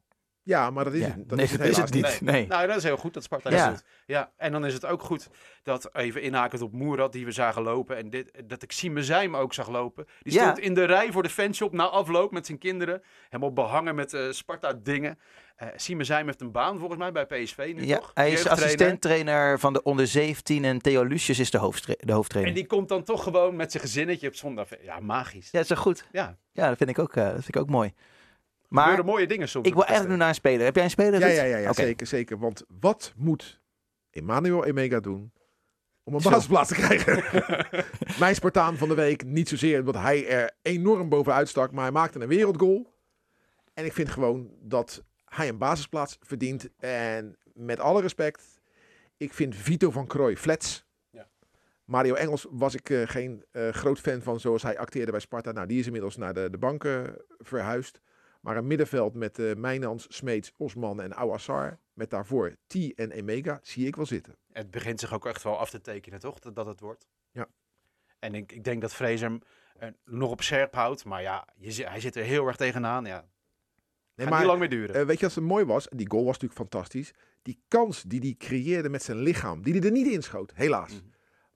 Ja, 0.46 0.70
maar 0.70 0.84
dat 0.84 0.92
is 0.92 1.00
ja, 1.00 1.06
het. 1.06 1.28
Dat 1.28 1.36
nee, 1.38 1.44
is 1.46 1.50
het 1.52 1.60
dat 1.60 1.68
is 1.70 1.76
het 1.76 1.94
niet. 1.94 2.20
Nee. 2.20 2.46
Nou, 2.46 2.66
dat 2.66 2.76
is 2.76 2.82
heel 2.82 2.96
goed 2.96 3.14
dat 3.14 3.22
Sparta 3.22 3.50
Ja. 3.50 3.68
doet. 3.70 3.84
Ja, 4.06 4.32
en 4.36 4.52
dan 4.52 4.66
is 4.66 4.74
het 4.74 4.86
ook 4.86 5.02
goed 5.02 5.28
dat, 5.62 5.90
even 5.94 6.22
inhakend 6.22 6.62
op 6.62 6.72
Moerad, 6.72 7.12
die 7.12 7.24
we 7.24 7.30
zagen 7.32 7.62
lopen, 7.62 7.96
en 7.96 8.10
dit, 8.10 8.42
dat 8.44 8.62
ik 8.62 8.72
Sime 8.72 9.02
Zijm 9.04 9.36
ook 9.36 9.54
zag 9.54 9.68
lopen. 9.68 10.06
Die 10.22 10.32
Ja. 10.32 10.42
stond 10.42 10.58
in 10.58 10.74
de 10.74 10.84
rij 10.84 11.12
voor 11.12 11.22
de 11.22 11.28
fanshop 11.28 11.72
na 11.72 11.84
afloop 11.88 12.32
met 12.32 12.46
zijn 12.46 12.58
kinderen. 12.58 13.02
Helemaal 13.28 13.52
behangen 13.52 13.94
met 13.94 14.12
eh, 14.14 14.30
Sparta-dingen. 14.30 15.18
Eh 15.56 15.68
Sime 15.76 16.04
Zijm 16.04 16.26
heeft 16.26 16.40
een 16.40 16.52
baan 16.52 16.78
volgens 16.78 16.98
mij 16.98 17.12
bij 17.12 17.26
PSV 17.26 17.72
nu, 17.76 17.84
Ja, 17.86 17.98
toch? 17.98 18.10
hij 18.14 18.30
is 18.30 18.46
assistenttrainer 18.48 19.58
van 19.58 19.72
de 19.72 19.82
onder 19.82 20.06
17 20.06 20.64
en 20.64 20.78
Theo 20.78 21.02
Lucius 21.04 21.38
is 21.38 21.50
de, 21.50 21.58
hoofdstra- 21.58 21.94
de 21.98 22.12
hoofdtrainer. 22.12 22.54
En 22.54 22.58
die 22.60 22.68
komt 22.68 22.88
dan 22.88 23.02
toch 23.04 23.22
gewoon 23.22 23.56
met 23.56 23.70
zijn 23.70 23.82
gezinnetje 23.82 24.28
op 24.28 24.34
zondag. 24.34 24.68
Ja, 24.82 25.00
magisch. 25.00 25.48
Ja, 25.50 25.58
dat 25.60 25.70
is 25.70 25.76
goed. 25.76 26.08
Ja, 26.12 26.36
Ja, 26.52 26.68
dat 26.68 26.76
vind 26.76 26.90
ik 26.90 26.98
ook, 26.98 27.16
uh, 27.16 27.24
dat 27.24 27.32
vind 27.32 27.48
ik 27.48 27.56
ook 27.56 27.68
mooi. 27.70 27.92
Maar 28.68 29.04
mooie 29.04 29.26
dingen 29.26 29.49
soms. 29.49 29.66
ik 29.66 29.75
wil 29.75 29.85
eigenlijk 29.85 30.12
nu 30.12 30.18
naar 30.20 30.28
een 30.28 30.35
speler. 30.35 30.64
Heb 30.64 30.75
jij 30.75 30.85
een 30.85 30.90
speler? 30.90 31.20
Ja, 31.20 31.26
ja, 31.26 31.42
ja, 31.42 31.56
ja 31.56 31.73
zeker, 31.73 32.06
zeker. 32.06 32.38
Want 32.38 32.64
wat 32.80 33.12
moet 33.16 33.61
Emmanuel 34.11 34.64
Emega 34.64 35.00
doen 35.00 35.32
om 36.04 36.14
een 36.14 36.23
basisplaats 36.23 36.68
te 36.68 36.75
krijgen? 36.75 37.25
Mijn 38.18 38.35
Spartaan 38.35 38.76
van 38.76 38.88
de 38.88 38.94
week, 38.94 39.25
niet 39.25 39.49
zozeer 39.49 39.78
omdat 39.78 39.94
hij 39.94 40.28
er 40.28 40.50
enorm 40.62 41.08
bovenuit 41.08 41.49
stak, 41.49 41.73
maar 41.73 41.82
hij 41.82 41.92
maakte 41.92 42.20
een 42.20 42.28
wereldgoal. 42.28 42.94
En 43.75 43.85
ik 43.85 43.92
vind 43.92 44.11
gewoon 44.11 44.50
dat 44.61 45.02
hij 45.25 45.49
een 45.49 45.58
basisplaats 45.58 46.18
verdient. 46.20 46.68
En 46.78 47.37
met 47.54 47.80
alle 47.80 48.00
respect, 48.00 48.61
ik 49.16 49.35
vind 49.35 49.56
Vito 49.56 49.90
van 49.90 50.06
Krooi 50.06 50.37
flats. 50.37 50.85
Ja. 51.11 51.28
Mario 51.85 52.14
Engels 52.14 52.46
was 52.50 52.75
ik 52.75 52.90
eh, 52.90 53.02
geen 53.04 53.44
eh, 53.50 53.68
groot 53.68 54.00
fan 54.00 54.23
van 54.23 54.40
zoals 54.40 54.62
hij 54.62 54.78
acteerde 54.78 55.11
bij 55.11 55.20
Sparta. 55.20 55.52
Nou, 55.52 55.66
die 55.66 55.78
is 55.78 55.87
inmiddels 55.87 56.16
naar 56.16 56.35
de, 56.35 56.50
de 56.50 56.58
banken 56.58 57.16
verhuisd. 57.38 58.00
Maar 58.46 58.56
een 58.56 58.66
middenveld 58.66 59.14
met 59.14 59.38
eh 59.38 59.54
Mijnans, 59.54 60.06
Smeets, 60.08 60.52
Osman 60.56 61.00
en 61.00 61.12
Ouassar. 61.12 61.78
Met 61.92 62.10
daarvoor 62.10 62.56
T 62.66 62.74
en 62.94 63.10
Emega 63.10 63.58
zie 63.62 63.86
ik 63.86 63.96
wel 63.96 64.06
zitten. 64.06 64.36
Het 64.52 64.70
begint 64.70 65.00
zich 65.00 65.12
ook 65.14 65.26
echt 65.26 65.42
wel 65.42 65.58
af 65.58 65.70
te 65.70 65.80
tekenen, 65.80 66.20
toch? 66.20 66.38
Dat, 66.38 66.56
dat 66.56 66.66
het 66.66 66.80
wordt. 66.80 67.06
Ja. 67.30 67.48
En 68.18 68.35
ik, 68.35 68.52
ik 68.52 68.64
denk 68.64 68.80
dat 68.80 68.94
Fraser 68.94 69.28
hem 69.28 69.40
eh, 69.78 69.88
nog 70.04 70.30
op 70.30 70.42
scherp 70.42 70.74
houdt. 70.74 71.04
Maar 71.04 71.22
ja, 71.22 71.48
je, 71.56 71.87
hij 71.87 72.00
zit 72.00 72.16
er 72.16 72.24
heel 72.24 72.46
erg 72.46 72.56
tegenaan. 72.56 73.04
Ja, 73.04 73.24
Nee, 74.14 74.26
gaat 74.26 74.38
niet 74.38 74.46
lang 74.46 74.59
meer 74.59 74.68
duren. 74.68 74.94
Eh, 74.94 75.06
weet 75.06 75.18
je 75.18 75.24
wat 75.24 75.35
zo 75.35 75.42
mooi 75.42 75.64
was? 75.64 75.88
Die 75.90 76.11
goal 76.11 76.24
was 76.24 76.38
natuurlijk 76.38 76.61
fantastisch. 76.61 77.12
Die 77.42 77.61
kans 77.68 78.02
die 78.02 78.20
hij 78.20 78.35
creëerde 78.38 78.88
met 78.88 79.02
zijn 79.02 79.18
lichaam, 79.18 79.62
die 79.62 79.72
hij 79.72 79.82
er 79.82 79.90
niet 79.90 80.06
inschoot, 80.06 80.52
helaas. 80.54 80.92
Mhm. 80.92 81.04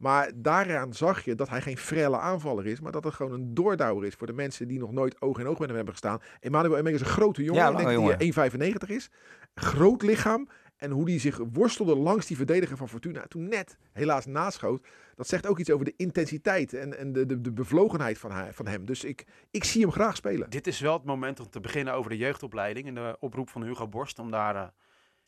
Maar 0.01 0.31
daaraan 0.35 0.93
zag 0.93 1.25
je 1.25 1.35
dat 1.35 1.49
hij 1.49 1.61
geen 1.61 1.77
frelle 1.77 2.19
aanvaller 2.19 2.67
is, 2.67 2.81
maar 2.81 2.93
dat 2.93 3.05
het 3.05 3.15
gewoon 3.15 3.33
een 3.33 3.55
doordouwer 3.55 4.07
is 4.07 4.15
voor 4.15 4.27
de 4.27 4.33
mensen 4.33 4.69
die 4.69 4.79
nog 4.79 4.93
nooit 4.93 5.21
oog 5.21 5.39
in 5.39 5.47
oog 5.47 5.59
met 5.59 5.67
hem 5.67 5.77
hebben 5.77 5.95
gestaan. 5.95 6.21
Emmanuel 6.41 6.77
Emega 6.77 6.95
is 6.95 7.01
een 7.01 7.07
grote 7.07 7.43
jongen, 7.43 7.63
Ja, 7.63 7.71
ik 7.71 7.77
denk 7.77 7.89
lange 7.89 8.17
dat 8.17 8.35
hij 8.35 8.79
1,95 8.89 8.95
is. 8.95 9.11
Groot 9.55 10.03
lichaam. 10.03 10.49
En 10.77 10.91
hoe 10.91 11.05
die 11.05 11.21
zich 11.21 11.41
worstelde 11.53 11.97
langs 11.97 12.27
die 12.27 12.37
verdediger 12.37 12.77
van 12.77 12.89
Fortuna, 12.89 13.27
toen 13.27 13.49
net 13.49 13.79
helaas 13.93 14.27
naschoot, 14.27 14.87
dat 15.15 15.29
zegt 15.29 15.47
ook 15.47 15.59
iets 15.59 15.71
over 15.71 15.85
de 15.85 15.95
intensiteit 15.97 16.75
en, 16.75 16.99
en 16.99 17.13
de, 17.13 17.27
de, 17.27 17.41
de 17.41 17.53
bevlogenheid 17.53 18.19
van, 18.19 18.53
van 18.53 18.67
hem. 18.67 18.85
Dus 18.85 19.05
ik, 19.05 19.25
ik 19.51 19.65
zie 19.65 19.81
hem 19.81 19.93
graag 19.93 20.17
spelen. 20.17 20.51
Dit 20.51 20.67
is 20.67 20.81
wel 20.81 20.93
het 20.93 21.05
moment 21.05 21.41
om 21.41 21.51
te 21.51 21.61
beginnen 21.61 21.95
over 21.95 22.11
de 22.11 22.17
jeugdopleiding. 22.17 22.87
En 22.87 22.95
de 22.95 23.17
oproep 23.19 23.49
van 23.49 23.63
Hugo 23.63 23.89
Borst 23.89 24.19
om 24.19 24.31
daar 24.31 24.57
eh, 24.57 24.69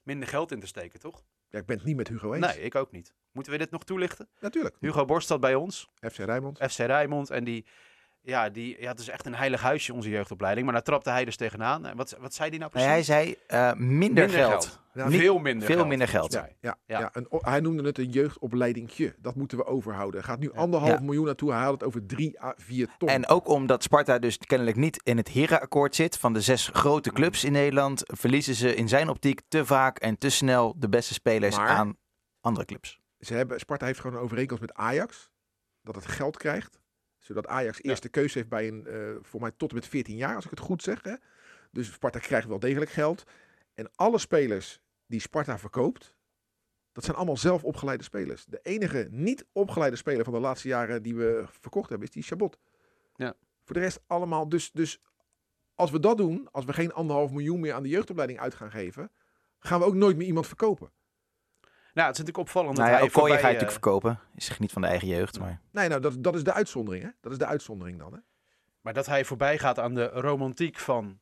minder 0.03 0.29
geld 0.29 0.53
in 0.53 0.61
te 0.61 0.67
steken, 0.67 1.01
toch? 1.01 1.25
Ja, 1.49 1.59
ik 1.59 1.67
ben 1.67 1.77
het 1.77 1.87
niet 1.87 1.97
met 1.97 2.09
Hugo 2.09 2.33
eens. 2.33 2.47
Nee, 2.47 2.65
ik 2.65 2.75
ook 2.75 2.93
niet. 2.93 3.15
Moeten 3.33 3.53
we 3.53 3.59
dit 3.59 3.71
nog 3.71 3.85
toelichten? 3.85 4.29
Natuurlijk. 4.41 4.77
Hugo 4.81 5.05
Borst 5.05 5.29
zat 5.29 5.41
bij 5.41 5.55
ons, 5.55 5.89
FC 6.11 6.17
Rijnmond. 6.17 6.59
FC 6.71 6.79
Rijnmond. 6.79 7.31
En 7.31 7.45
die, 7.45 7.65
ja, 8.23 8.49
die, 8.51 8.77
ja, 8.81 8.91
het 8.91 9.01
is 9.01 9.09
echt 9.09 9.27
een 9.27 9.35
heilig 9.35 9.61
huisje, 9.61 9.93
onze 9.95 10.09
jeugdopleiding. 10.11 10.65
Maar 10.67 10.75
daar 10.75 10.85
trapte 10.85 11.11
hij 11.11 11.25
dus 11.25 11.37
tegenaan. 11.37 11.87
En 11.87 11.97
wat, 11.97 12.17
wat 12.21 12.35
zei 12.35 12.49
hij 12.51 12.59
nou 12.59 12.71
Nee, 12.75 12.85
precies? 12.85 13.07
hij 13.09 13.23
zei 13.25 13.37
eh, 13.47 13.73
minder, 13.79 14.29
geld. 14.31 14.81
Ja, 14.95 15.09
Niet- 15.09 15.21
veel 15.21 15.39
minder 15.39 15.67
veel 15.67 15.77
geld. 15.77 15.89
minder 15.89 16.09
geld. 16.09 16.33
Ja. 16.33 16.49
Ja, 16.61 16.79
Ja. 16.87 16.99
ja. 16.99 17.11
een, 17.13 17.27
o- 17.31 17.39
hij 17.43 17.61
noemde 17.61 17.83
het 17.83 17.99
een 17.99 18.11
jeugdopleidingje. 18.11 19.15
Dat 19.19 19.35
moeten 19.35 19.59
we 19.59 19.65
overhouden. 19.65 20.21
Er 20.21 20.27
gaat 20.27 20.39
nu 20.39 20.53
anderhalf 20.53 20.93
Ja. 20.93 21.01
miljoen 21.01 21.25
naartoe. 21.25 21.51
Hij 21.51 21.61
haalt 21.61 21.73
het 21.81 21.85
over 21.85 22.07
drie 22.07 22.41
à 22.43 22.55
vier 22.57 22.89
ton. 22.99 23.09
En 23.09 23.27
ook 23.29 23.49
omdat 23.49 23.83
Sparta 23.83 24.19
dus 24.19 24.39
kennelijk 24.39 24.77
niet 24.77 25.01
in 25.05 25.17
het 25.17 25.29
herenakkoord 25.29 25.95
zit 25.95 26.19
van 26.19 26.33
de 26.33 26.41
zes 26.41 26.71
grote 26.73 27.13
clubs 27.13 27.45
in 27.45 27.53
Nederland, 27.53 28.03
verliezen 28.07 28.55
ze 28.55 28.75
in 28.75 28.89
zijn 28.89 29.09
optiek 29.09 29.41
te 29.49 29.67
vaak 29.67 29.99
en 29.99 30.19
te 30.19 30.31
snel 30.31 30.75
de 30.79 30.89
beste 30.89 31.15
spelers 31.15 31.57
Maar- 31.57 31.69
aan 31.69 31.97
andere 32.41 32.67
clubs. 32.67 33.01
Ze 33.27 33.35
hebben, 33.35 33.59
Sparta 33.59 33.87
heeft 33.87 34.01
gewoon 34.01 34.17
een 34.17 34.23
overeenkomst 34.23 34.63
met 34.63 34.75
Ajax. 34.75 35.31
Dat 35.83 35.95
het 35.95 36.07
geld 36.07 36.37
krijgt. 36.37 36.81
Zodat 37.19 37.47
Ajax 37.47 37.83
eerste 37.83 38.09
keuze 38.09 38.39
heeft 38.39 38.51
bij 38.51 38.69
een, 38.69 38.87
eh 38.87 39.17
voor 39.21 39.41
mij 39.41 39.51
tot 39.57 39.69
en 39.69 39.75
met 39.75 39.87
14 39.87 40.17
jaar, 40.17 40.35
als 40.35 40.45
ik 40.45 40.51
het 40.51 40.61
goed 40.61 40.83
zeg. 40.83 41.03
Hè? 41.03 41.15
Dus 41.71 41.93
Sparta 41.93 42.19
krijgt 42.19 42.49
wel 42.49 42.59
degelijk 42.59 42.91
geld. 42.91 43.25
En 43.75 43.91
alle 43.95 44.19
spelers 44.19 44.81
die 45.07 45.21
Sparta 45.21 45.59
verkoopt, 45.59 46.15
dat 46.93 47.05
zijn 47.05 47.17
allemaal 47.17 47.37
zelf 47.37 47.65
opgeleide 47.65 48.05
spelers. 48.05 48.45
De 48.45 48.61
enige 48.63 49.09
niet 49.11 49.47
opgeleide 49.53 49.97
speler 49.97 50.25
van 50.25 50.33
de 50.33 50.41
laatste 50.41 50.69
jaren 50.69 51.03
die 51.03 51.15
we 51.15 51.45
verkocht 51.61 51.89
hebben, 51.89 52.09
is 52.09 52.15
die 52.15 52.23
Chabot. 52.23 52.59
Ja. 53.17 53.35
Voor 53.65 53.75
de 53.75 53.81
rest 53.81 54.01
allemaal. 54.07 54.49
Dus, 54.49 54.71
dus 54.73 55.01
als 55.75 55.91
we 55.91 56.01
dat 56.01 56.17
doen, 56.17 56.49
als 56.51 56.65
we 56.65 56.73
geen 56.73 56.93
anderhalf 56.93 57.31
miljoen 57.31 57.61
meer 57.61 57.73
aan 57.73 57.83
de 57.83 57.89
jeugdopleiding 57.89 58.41
uit 58.41 58.55
gaan 58.55 58.71
geven, 58.71 59.11
gaan 59.59 59.81
we 59.81 59.87
ook 59.87 59.95
nooit 59.95 60.17
meer 60.17 60.27
iemand 60.27 60.47
verkopen. 60.47 60.93
Nou, 61.95 62.09
het 62.09 62.19
is 62.19 62.25
natuurlijk 62.25 62.39
opvallend 62.39 62.77
Nou 62.77 62.91
dat 62.91 62.99
ja, 62.99 63.05
hij 63.05 63.15
Okoye 63.15 63.29
ga 63.29 63.33
je 63.33 63.41
voorbij, 63.41 63.57
eh, 63.57 63.61
natuurlijk 63.61 63.73
verkopen. 63.73 64.19
Is 64.35 64.45
zich 64.45 64.59
niet 64.59 64.73
van 64.73 64.83
de 64.83 64.89
eigen 64.89 65.09
jeugd, 65.09 65.39
maar... 65.39 65.61
Nee, 65.71 65.89
nou, 65.89 66.01
dat, 66.01 66.23
dat 66.23 66.35
is 66.35 66.45
de 66.45 66.53
uitzondering. 66.53 67.05
Hè? 67.05 67.11
Dat 67.21 67.33
is 67.33 67.39
de 67.39 67.47
uitzondering 67.47 67.99
dan. 67.99 68.13
Hè? 68.13 68.19
Maar 68.81 68.93
dat 68.93 69.07
hij 69.07 69.25
voorbij 69.25 69.59
gaat 69.59 69.79
aan 69.79 69.95
de 69.95 70.07
romantiek 70.07 70.79
van, 70.79 71.19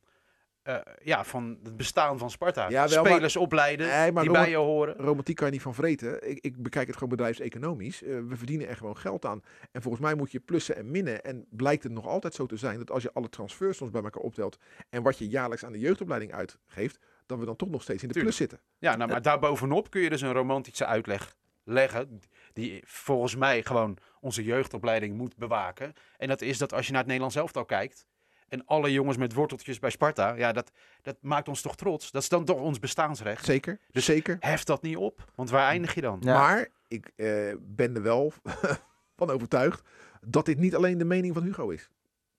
eh, 0.62 0.76
ja, 1.02 1.24
van 1.24 1.58
het 1.62 1.76
bestaan 1.76 2.18
van 2.18 2.30
Sparta. 2.30 2.68
Ja, 2.68 2.88
wel, 2.88 3.04
Spelers 3.04 3.36
opleiden 3.36 3.86
Nee, 3.86 4.12
maar 4.12 4.22
die 4.22 4.32
bij 4.32 4.50
je 4.50 4.56
horen. 4.56 4.94
Romantiek 4.94 5.36
kan 5.36 5.46
je 5.46 5.52
niet 5.52 5.62
van 5.62 5.74
vreten. 5.74 6.30
Ik, 6.30 6.38
ik 6.40 6.62
bekijk 6.62 6.86
het 6.86 6.94
gewoon 6.94 7.08
bedrijfseconomisch. 7.08 8.02
Eh, 8.02 8.18
we 8.28 8.36
verdienen 8.36 8.68
er 8.68 8.76
gewoon 8.76 8.96
geld 8.96 9.24
aan. 9.24 9.42
En 9.72 9.82
volgens 9.82 10.02
mij 10.02 10.14
moet 10.14 10.32
je 10.32 10.40
plussen 10.40 10.76
en 10.76 10.90
minnen. 10.90 11.24
En 11.24 11.46
blijkt 11.50 11.82
het 11.82 11.92
nog 11.92 12.06
altijd 12.06 12.34
zo 12.34 12.46
te 12.46 12.56
zijn 12.56 12.78
dat 12.78 12.90
als 12.90 13.02
je 13.02 13.12
alle 13.12 13.28
transfers 13.28 13.76
soms 13.76 13.90
bij 13.90 14.02
elkaar 14.02 14.22
optelt 14.22 14.58
en 14.88 15.02
wat 15.02 15.18
je 15.18 15.28
jaarlijks 15.28 15.64
aan 15.64 15.72
de 15.72 15.78
jeugdopleiding 15.78 16.32
uitgeeft, 16.32 16.98
dat 17.30 17.38
we 17.38 17.44
dan 17.44 17.56
toch 17.56 17.70
nog 17.70 17.82
steeds 17.82 18.02
in 18.02 18.08
de 18.08 18.14
Tuurlijk. 18.14 18.36
plus 18.36 18.48
zitten. 18.48 18.68
Ja, 18.78 18.96
nou, 18.96 19.10
maar 19.10 19.22
daarbovenop 19.22 19.90
kun 19.90 20.00
je 20.00 20.10
dus 20.10 20.20
een 20.20 20.32
romantische 20.32 20.86
uitleg 20.86 21.34
leggen. 21.64 22.20
Die 22.52 22.82
volgens 22.86 23.36
mij 23.36 23.62
gewoon 23.62 23.96
onze 24.20 24.44
jeugdopleiding 24.44 25.16
moet 25.16 25.36
bewaken. 25.36 25.92
En 26.16 26.28
dat 26.28 26.40
is 26.40 26.58
dat 26.58 26.72
als 26.72 26.84
je 26.86 26.90
naar 26.90 27.00
het 27.00 27.08
Nederlands 27.08 27.36
elftal 27.36 27.64
kijkt. 27.64 28.06
En 28.48 28.66
alle 28.66 28.92
jongens 28.92 29.16
met 29.16 29.32
worteltjes 29.32 29.78
bij 29.78 29.90
Sparta. 29.90 30.32
Ja, 30.34 30.52
dat, 30.52 30.70
dat 31.02 31.16
maakt 31.20 31.48
ons 31.48 31.60
toch 31.60 31.76
trots. 31.76 32.10
Dat 32.10 32.22
is 32.22 32.28
dan 32.28 32.44
toch 32.44 32.60
ons 32.60 32.78
bestaansrecht. 32.78 33.44
Zeker, 33.44 33.78
Dus- 33.90 34.04
zeker. 34.04 34.36
Heft 34.40 34.66
dat 34.66 34.82
niet 34.82 34.96
op. 34.96 35.30
Want 35.34 35.50
waar 35.50 35.68
eindig 35.68 35.94
je 35.94 36.00
dan? 36.00 36.18
Ja. 36.20 36.38
Maar 36.38 36.68
ik 36.88 37.12
eh, 37.16 37.54
ben 37.60 37.94
er 37.96 38.02
wel 38.02 38.32
van 39.16 39.30
overtuigd 39.30 39.82
dat 40.20 40.46
dit 40.46 40.58
niet 40.58 40.74
alleen 40.74 40.98
de 40.98 41.04
mening 41.04 41.34
van 41.34 41.42
Hugo 41.42 41.68
is. 41.68 41.90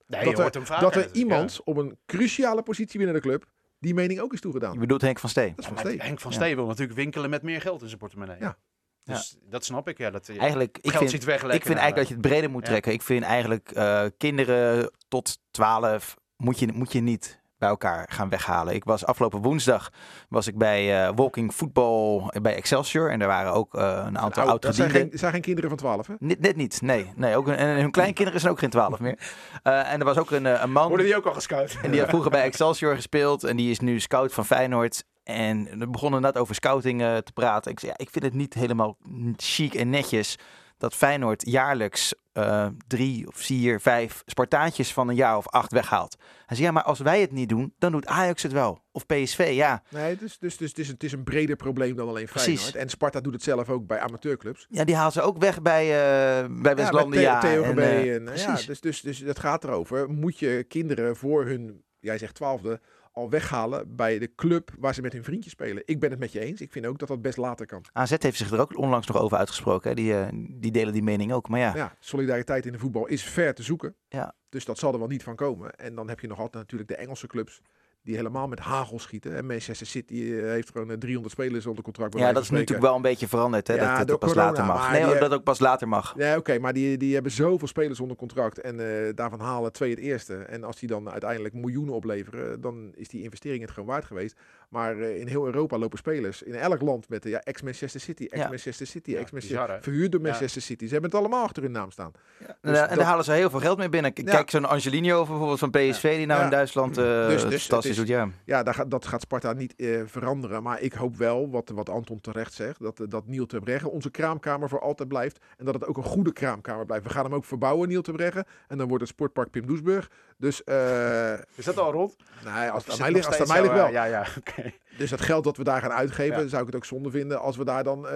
Nee, 0.07 0.19
dat 0.19 0.29
je 0.29 0.35
er, 0.35 0.41
hoort 0.41 0.53
hem 0.53 0.65
vaker 0.65 0.91
dat 0.91 0.95
er 0.95 1.15
iemand 1.15 1.61
op 1.63 1.77
een 1.77 1.97
cruciale 2.05 2.63
positie 2.63 2.97
binnen 2.97 3.15
de 3.15 3.21
club 3.21 3.45
die 3.81 3.93
mening 3.93 4.19
ook 4.19 4.33
is 4.33 4.41
toegedaan. 4.41 4.73
Je 4.73 4.79
bedoelt 4.79 5.01
Henk 5.01 5.19
van 5.19 5.29
Steen. 5.29 5.49
Dat 5.49 5.59
is 5.59 5.65
van 5.65 5.73
Maar 5.73 5.85
Steen. 5.85 5.99
Henk 6.01 6.19
van 6.19 6.31
Ja. 6.31 6.37
Steen 6.37 6.55
wil 6.55 6.65
natuurlijk 6.65 6.97
winkelen 6.97 7.29
met 7.29 7.41
meer 7.41 7.61
geld 7.61 7.81
in 7.81 7.87
zijn 7.87 7.99
portemonnee. 7.99 8.37
Ja. 8.39 8.57
Dus 9.03 9.37
dat 9.49 9.65
snap 9.65 9.87
ik. 9.87 9.97
Ja, 9.97 10.09
dat, 10.09 10.27
je 10.27 10.37
Eigenlijk, 10.37 10.77
ik 10.77 10.83
geld 10.91 10.97
vind, 10.97 11.09
ziet 11.09 11.23
ik 11.23 11.39
vind 11.39 11.51
eigenlijk 11.51 11.95
dat 11.95 12.07
je 12.07 12.13
het 12.13 12.21
breder 12.21 12.49
moet 12.49 12.61
Ja. 12.63 12.67
trekken. 12.69 12.91
Ik 12.91 13.01
vind 13.01 13.23
eigenlijk 13.23 13.71
eh, 13.71 14.05
kinderen 14.17 14.91
tot 15.07 15.39
12 15.51 16.15
moet 16.37 16.59
je, 16.59 16.67
moet 16.73 16.91
je 16.91 16.99
niet 17.01 17.40
bij 17.61 17.69
elkaar 17.69 18.05
gaan 18.11 18.29
weghalen. 18.29 18.73
Ik 18.73 18.83
was 18.83 19.05
afgelopen 19.05 19.41
woensdag 19.41 19.91
was 20.29 20.47
ik 20.47 20.57
bij 20.57 21.05
eh, 21.05 21.11
Walking 21.15 21.53
Football 21.53 22.29
bij 22.41 22.55
Excelsior 22.55 23.11
en 23.11 23.21
er 23.21 23.27
waren 23.27 23.53
ook 23.53 23.75
eh, 23.75 24.03
een 24.05 24.17
aantal 24.17 24.47
Oud- 24.47 24.61
dat 24.61 24.75
zijn 24.75 24.89
geen, 24.89 25.09
zijn 25.13 25.31
geen 25.31 25.41
kinderen 25.41 25.69
van 25.69 25.79
12, 25.79 26.07
hè? 26.07 26.13
Net, 26.19 26.39
net 26.39 26.55
niet, 26.55 26.81
nee. 26.81 27.11
nee 27.15 27.35
ook 27.35 27.47
een, 27.47 27.55
en 27.55 27.79
hun 27.79 27.91
kleinkinderen 27.91 28.39
zijn 28.39 28.51
ook 28.51 28.59
geen 28.59 28.69
12 28.69 28.99
meer. 28.99 29.19
Eh, 29.63 29.93
en 29.93 29.99
er 29.99 30.05
was 30.05 30.17
ook 30.17 30.31
een, 30.31 30.45
een 30.63 30.71
man. 30.71 30.87
Worden 30.87 31.05
die 31.05 31.15
ook 31.15 31.25
al 31.25 31.33
gescout? 31.33 31.77
En 31.81 31.91
die 31.91 31.99
had 31.99 32.09
vroeger 32.09 32.31
bij 32.31 32.43
Excelsior 32.43 32.95
gespeeld. 32.95 33.43
En 33.43 33.57
die 33.57 33.71
is 33.71 33.79
nu 33.79 33.99
scout 33.99 34.33
van 34.33 34.45
Feyenoord. 34.45 35.03
En 35.23 35.79
we 35.79 35.87
begonnen 35.87 36.21
net 36.21 36.37
over 36.37 36.55
scouting 36.55 36.99
te 36.99 37.31
praten. 37.33 37.71
Ik 37.71 37.79
zei, 37.79 37.91
ja, 37.91 38.05
ik 38.05 38.09
vind 38.11 38.25
het 38.25 38.33
niet 38.33 38.53
helemaal 38.53 38.97
chic 39.35 39.73
en 39.73 39.89
netjes 39.89 40.37
dat 40.81 40.95
Feyenoord 40.95 41.45
jaarlijks 41.45 42.13
eh, 42.33 42.67
drie 42.87 43.27
of 43.27 43.35
vier, 43.35 43.79
vijf 43.79 44.21
Spartaatjes 44.25 44.93
van 44.93 45.07
een 45.07 45.15
jaar 45.15 45.37
of 45.37 45.47
acht 45.47 45.71
weghaalt. 45.71 46.17
Hij 46.45 46.55
zei, 46.55 46.67
ja, 46.67 46.73
maar 46.73 46.83
als 46.83 46.99
wij 46.99 47.21
het 47.21 47.31
niet 47.31 47.49
doen, 47.49 47.73
dan 47.77 47.91
doet 47.91 48.05
Ajax 48.05 48.43
het 48.43 48.51
wel. 48.51 48.83
Of 48.91 49.05
PSV, 49.05 49.51
ja. 49.53 49.83
Nee, 49.89 50.17
dus, 50.17 50.37
dus, 50.37 50.57
dus, 50.57 50.69
het, 50.69 50.79
is, 50.79 50.87
het 50.87 51.03
is 51.03 51.11
een 51.11 51.23
breder 51.23 51.55
probleem 51.55 51.95
dan 51.95 52.07
alleen 52.07 52.25
Precies. 52.25 52.61
Feyenoord. 52.61 52.83
En 52.83 52.89
Sparta 52.89 53.21
doet 53.21 53.33
het 53.33 53.43
zelf 53.43 53.69
ook 53.69 53.87
bij 53.87 53.99
amateurclubs. 53.99 54.65
Ja, 54.69 54.83
die 54.83 54.95
halen 54.95 55.11
ze 55.11 55.21
ook 55.21 55.37
weg 55.37 55.61
bij, 55.61 55.83
eh 55.83 56.61
bij 56.61 56.75
Westlandia. 56.75 57.21
Ja, 57.21 57.39
Theo 57.39 57.63
en, 57.63 57.79
eh, 57.79 58.15
en, 58.15 58.23
ja, 58.23 58.31
precies. 58.31 58.65
dus, 58.65 58.81
dus, 58.81 59.01
dus 59.01 59.19
het 59.19 59.39
gaat 59.39 59.63
erover. 59.63 60.09
Moet 60.09 60.39
je 60.39 60.65
kinderen 60.67 61.15
voor 61.15 61.45
hun, 61.45 61.83
jij 61.99 62.17
zegt 62.17 62.35
twaalfde, 62.35 62.79
al 63.11 63.29
weghalen 63.29 63.95
bij 63.95 64.19
de 64.19 64.35
club 64.35 64.71
waar 64.79 64.93
ze 64.93 65.01
met 65.01 65.13
hun 65.13 65.23
vriendjes 65.23 65.53
spelen? 65.53 65.83
Ik 65.85 65.99
ben 65.99 66.09
het 66.09 66.19
met 66.19 66.31
je 66.31 66.39
eens. 66.39 66.61
Ik 66.61 66.71
vind 66.71 66.85
ook 66.85 66.99
dat 66.99 67.07
dat 67.07 67.21
best 67.21 67.37
later 67.37 67.65
kan. 67.65 67.85
AZ 67.93 68.15
heeft 68.17 68.37
zich 68.37 68.51
er 68.51 68.59
ook 68.59 68.77
onlangs 68.77 69.07
nog 69.07 69.17
over 69.17 69.37
uitgesproken. 69.37 69.89
Hè. 69.89 69.95
Die, 69.95 70.13
eh, 70.17 70.27
die 70.49 70.71
delen 70.71 70.93
die 70.93 71.03
mening 71.03 71.33
ook. 71.33 71.49
Maar 71.49 71.59
ja, 71.59 71.75
Ja, 71.75 71.95
solidariteit 71.99 72.65
in 72.65 72.71
de 72.71 72.79
voetbal 72.79 73.05
is 73.05 73.23
ver 73.23 73.53
te 73.53 73.63
zoeken. 73.63 73.95
Ja. 74.09 74.35
Dus 74.49 74.65
dat 74.65 74.77
zal 74.77 74.93
er 74.93 74.99
wel 74.99 75.07
niet 75.07 75.23
van 75.23 75.35
komen. 75.35 75.75
En 75.75 75.95
dan 75.95 76.09
heb 76.09 76.19
je 76.19 76.27
nog 76.27 76.39
altijd 76.39 76.63
natuurlijk 76.63 76.89
de 76.89 76.95
Engelse 76.95 77.27
clubs 77.27 77.61
die 78.03 78.15
helemaal 78.15 78.47
met 78.47 78.59
hagel 78.59 78.99
schieten. 78.99 79.35
En 79.35 79.45
Manchester 79.45 79.87
City 79.87 80.13
eh, 80.13 80.43
heeft 80.43 80.69
gewoon 80.71 80.91
eh, 80.91 80.97
300 80.97 81.33
spelers 81.33 81.65
onder 81.65 81.83
contract. 81.83 82.13
ja 82.17 82.19
dat 82.19 82.29
is 82.29 82.35
nu 82.37 82.43
spreken. 82.43 82.59
natuurlijk 82.59 82.87
wel 82.87 82.95
een 82.95 83.01
beetje 83.01 83.27
veranderd. 83.27 83.67
Hè, 83.67 83.73
Ja, 83.73 83.97
dat 83.99 84.09
het 84.09 84.19
pas 84.19 84.29
corona, 84.31 84.47
later 84.49 84.65
mag. 84.65 84.91
Nee, 84.91 85.05
die- 85.05 85.19
dat 85.19 85.33
ook 85.33 85.43
pas 85.43 85.59
later 85.59 85.87
mag. 85.87 86.13
Ja, 86.17 86.37
oké, 86.37 86.59
maar 86.59 86.73
die, 86.73 86.97
die 86.97 87.13
hebben 87.13 87.31
zoveel 87.31 87.67
spelers 87.67 87.99
onder 87.99 88.17
contract 88.17 88.59
en 88.61 88.79
eh, 89.07 89.13
daarvan 89.15 89.39
halen 89.39 89.71
twee 89.71 89.89
het 89.89 89.99
eerste. 89.99 90.35
En 90.35 90.63
als 90.63 90.79
die 90.79 90.89
dan 90.89 91.09
uiteindelijk 91.11 91.53
miljoenen 91.53 91.93
opleveren, 91.93 92.61
dan 92.61 92.91
is 92.95 93.07
die 93.07 93.23
investering 93.23 93.61
het 93.61 93.71
gewoon 93.71 93.89
waard 93.89 94.05
geweest. 94.05 94.35
Maar 94.69 94.97
eh, 94.99 95.19
in 95.19 95.27
heel 95.27 95.45
Europa 95.45 95.77
lopen 95.77 95.97
spelers 95.97 96.41
in 96.43 96.55
elk 96.55 96.81
land 96.81 97.09
met 97.09 97.25
eh, 97.25 97.31
ja, 97.31 97.39
ex-Manchester 97.41 98.01
City, 98.01 98.25
ex-Manchester 98.29 98.87
City, 98.87 99.15
ex-Manchester 99.15 99.77
verhuurd 99.81 100.11
door 100.11 100.21
Ja. 100.21 100.27
Manchester 100.29 100.61
City. 100.61 100.85
Ze 100.85 100.91
hebben 100.91 101.09
het 101.09 101.19
allemaal 101.19 101.43
achter 101.43 101.63
hun 101.63 101.71
naam 101.71 101.91
staan. 101.91 102.11
En, 102.39 102.45
Dus 102.61 102.71
daar- 102.71 102.81
en 102.81 102.87
dat- 102.87 102.97
daar 102.97 103.07
halen 103.07 103.25
ze 103.25 103.31
heel 103.31 103.49
veel 103.49 103.59
geld 103.59 103.77
mee 103.77 103.89
binnen. 103.89 104.13
Kijk, 104.13 104.49
zo'n 104.49 104.65
Angelino 104.65 105.25
bijvoorbeeld 105.25 105.59
van 105.59 105.69
PSV, 105.71 106.15
die 106.17 106.25
nou 106.25 106.39
Ja. 106.39 106.45
in 106.45 106.51
Duitsland 106.51 106.97
eh 106.97 107.27
Dus- 107.27 107.41
dus 107.45 107.61
fantastisch 107.65 107.90
is-. 107.97 108.07
Ja. 108.07 108.29
Ja, 108.45 108.63
daar 108.63 108.89
dat 108.89 109.05
gaat 109.05 109.21
Sparta 109.21 109.53
niet 109.53 109.75
eh, 109.75 110.01
veranderen. 110.05 110.63
Maar 110.63 110.81
ik 110.81 110.93
hoop 110.93 111.15
wel, 111.17 111.49
wat, 111.49 111.69
wat 111.69 111.89
Anton 111.89 112.21
terecht 112.21 112.53
zegt, 112.53 112.79
dat, 112.79 112.99
eh, 112.99 113.05
dat 113.09 113.27
Niel 113.27 113.45
Terbregge 113.45 113.89
onze 113.89 114.11
kraamkamer 114.11 114.69
voor 114.69 114.79
altijd 114.81 115.09
blijft. 115.09 115.39
En 115.57 115.65
dat 115.65 115.73
het 115.73 115.85
ook 115.85 115.97
een 115.97 116.03
goede 116.03 116.33
kraamkamer 116.33 116.85
blijft. 116.85 117.03
We 117.05 117.09
gaan 117.11 117.23
hem 117.23 117.33
ook 117.33 117.45
verbouwen, 117.45 117.87
Niel 117.87 118.01
Terbregge. 118.01 118.45
En 118.67 118.77
dan 118.77 118.87
wordt 118.87 119.03
het 119.03 119.11
sportpark 119.13 119.49
Pim 119.51 119.65
Doesburg. 119.67 120.11
Dus, 120.37 120.63
eh 120.63 121.33
Is 121.55 121.65
dat 121.65 121.77
al 121.77 121.91
rond? 121.91 122.15
nee, 122.45 122.69
als 122.69 122.83
het 122.83 122.93
aan 122.93 122.99
mij 122.99 123.11
ligt, 123.11 123.27
als 123.27 123.37
het 123.37 123.49
aan 123.49 123.53
mij 123.53 123.63
ligt 123.63 123.75
zo, 123.77 123.81
wel. 123.83 123.91
Ja, 123.91 124.03
ja, 124.05 124.25
oké. 124.39 124.71
Dus 124.97 125.09
dat 125.09 125.21
geld 125.21 125.43
dat 125.43 125.57
we 125.57 125.63
daar 125.63 125.81
gaan 125.81 125.91
uitgeven, 125.91 126.41
Ja. 126.41 126.47
zou 126.47 126.61
ik 126.61 126.67
het 126.67 126.75
ook 126.75 126.85
zonde 126.85 127.09
vinden 127.11 127.39
als 127.39 127.57
we 127.57 127.63
daar 127.65 127.83
dan 127.83 128.07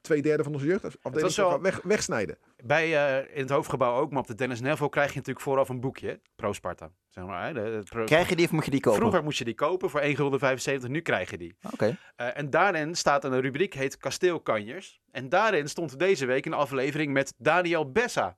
twee 0.00 0.22
derde 0.22 0.42
van 0.42 0.52
onze 0.52 0.66
jeugdafdeling 0.66 1.34
wel- 1.34 1.50
gaan 1.50 1.60
weg, 1.62 1.80
wegsnijden. 1.82 2.38
Bij, 2.64 2.84
eh, 2.84 3.36
in 3.36 3.40
het 3.42 3.50
hoofdgebouw 3.50 4.00
ook, 4.00 4.10
maar 4.10 4.20
op 4.20 4.26
de 4.26 4.34
Dennis 4.34 4.60
Neville 4.60 4.88
krijg 4.90 5.08
je 5.10 5.16
natuurlijk 5.16 5.44
vooraf 5.44 5.68
een 5.68 5.80
boekje. 5.80 6.20
Pro 6.36 6.52
Sparta. 6.52 6.90
Zeg 7.14 7.24
maar, 7.24 7.46
hè, 7.46 7.52
de, 7.52 7.60
de 7.60 7.82
pro- 7.90 8.04
Krijg 8.04 8.28
je 8.28 8.36
die 8.36 8.44
of 8.44 8.52
moet 8.52 8.64
je 8.64 8.70
die 8.70 8.80
kopen? 8.80 9.00
Vroeger 9.00 9.22
moest 9.22 9.38
je 9.38 9.44
die 9.44 9.54
kopen 9.54 9.90
voor 9.90 10.00
1,75 10.02 10.06
gulden, 10.14 10.90
nu 10.90 11.00
krijg 11.00 11.30
je 11.30 11.38
die. 11.38 11.56
Oké. 11.72 11.96
Eh, 12.16 12.38
en 12.38 12.50
daarin 12.50 12.94
staat 12.94 13.24
een 13.24 13.40
rubriek, 13.40 13.74
heet 13.74 13.96
Kasteelkanjers. 13.96 15.00
En 15.10 15.28
daarin 15.28 15.68
stond 15.68 15.98
deze 15.98 16.26
week 16.26 16.46
een 16.46 16.52
aflevering 16.52 17.12
met 17.12 17.34
Daniel 17.36 17.92
Bessa. 17.92 18.36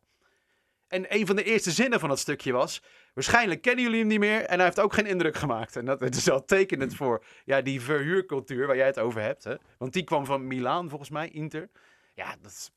En 0.88 1.14
een 1.14 1.26
van 1.26 1.36
de 1.36 1.42
eerste 1.44 1.70
zinnen 1.70 2.00
van 2.00 2.08
dat 2.08 2.18
stukje 2.18 2.52
was... 2.52 2.82
Waarschijnlijk 3.14 3.62
kennen 3.62 3.84
jullie 3.84 3.98
hem 3.98 4.08
niet 4.08 4.18
meer 4.18 4.40
en 4.42 4.56
hij 4.56 4.64
heeft 4.64 4.80
ook 4.80 4.92
geen 4.92 5.06
indruk 5.06 5.36
gemaakt. 5.36 5.76
En 5.76 5.84
dat 5.84 6.02
is 6.02 6.24
wel 6.24 6.44
tekenend 6.44 6.94
voor 7.00 7.24
ja, 7.44 7.60
die 7.60 7.80
verhuurcultuur 7.80 8.66
waar 8.66 8.76
jij 8.76 8.86
het 8.86 8.98
over 8.98 9.20
hebt. 9.20 9.44
Hè? 9.44 9.54
Want 9.78 9.92
die 9.92 10.04
kwam 10.04 10.24
van 10.24 10.46
Milaan 10.46 10.88
volgens 10.88 11.10
mij, 11.10 11.28
Inter. 11.28 11.68
Ja, 12.14 12.36
dat 12.42 12.72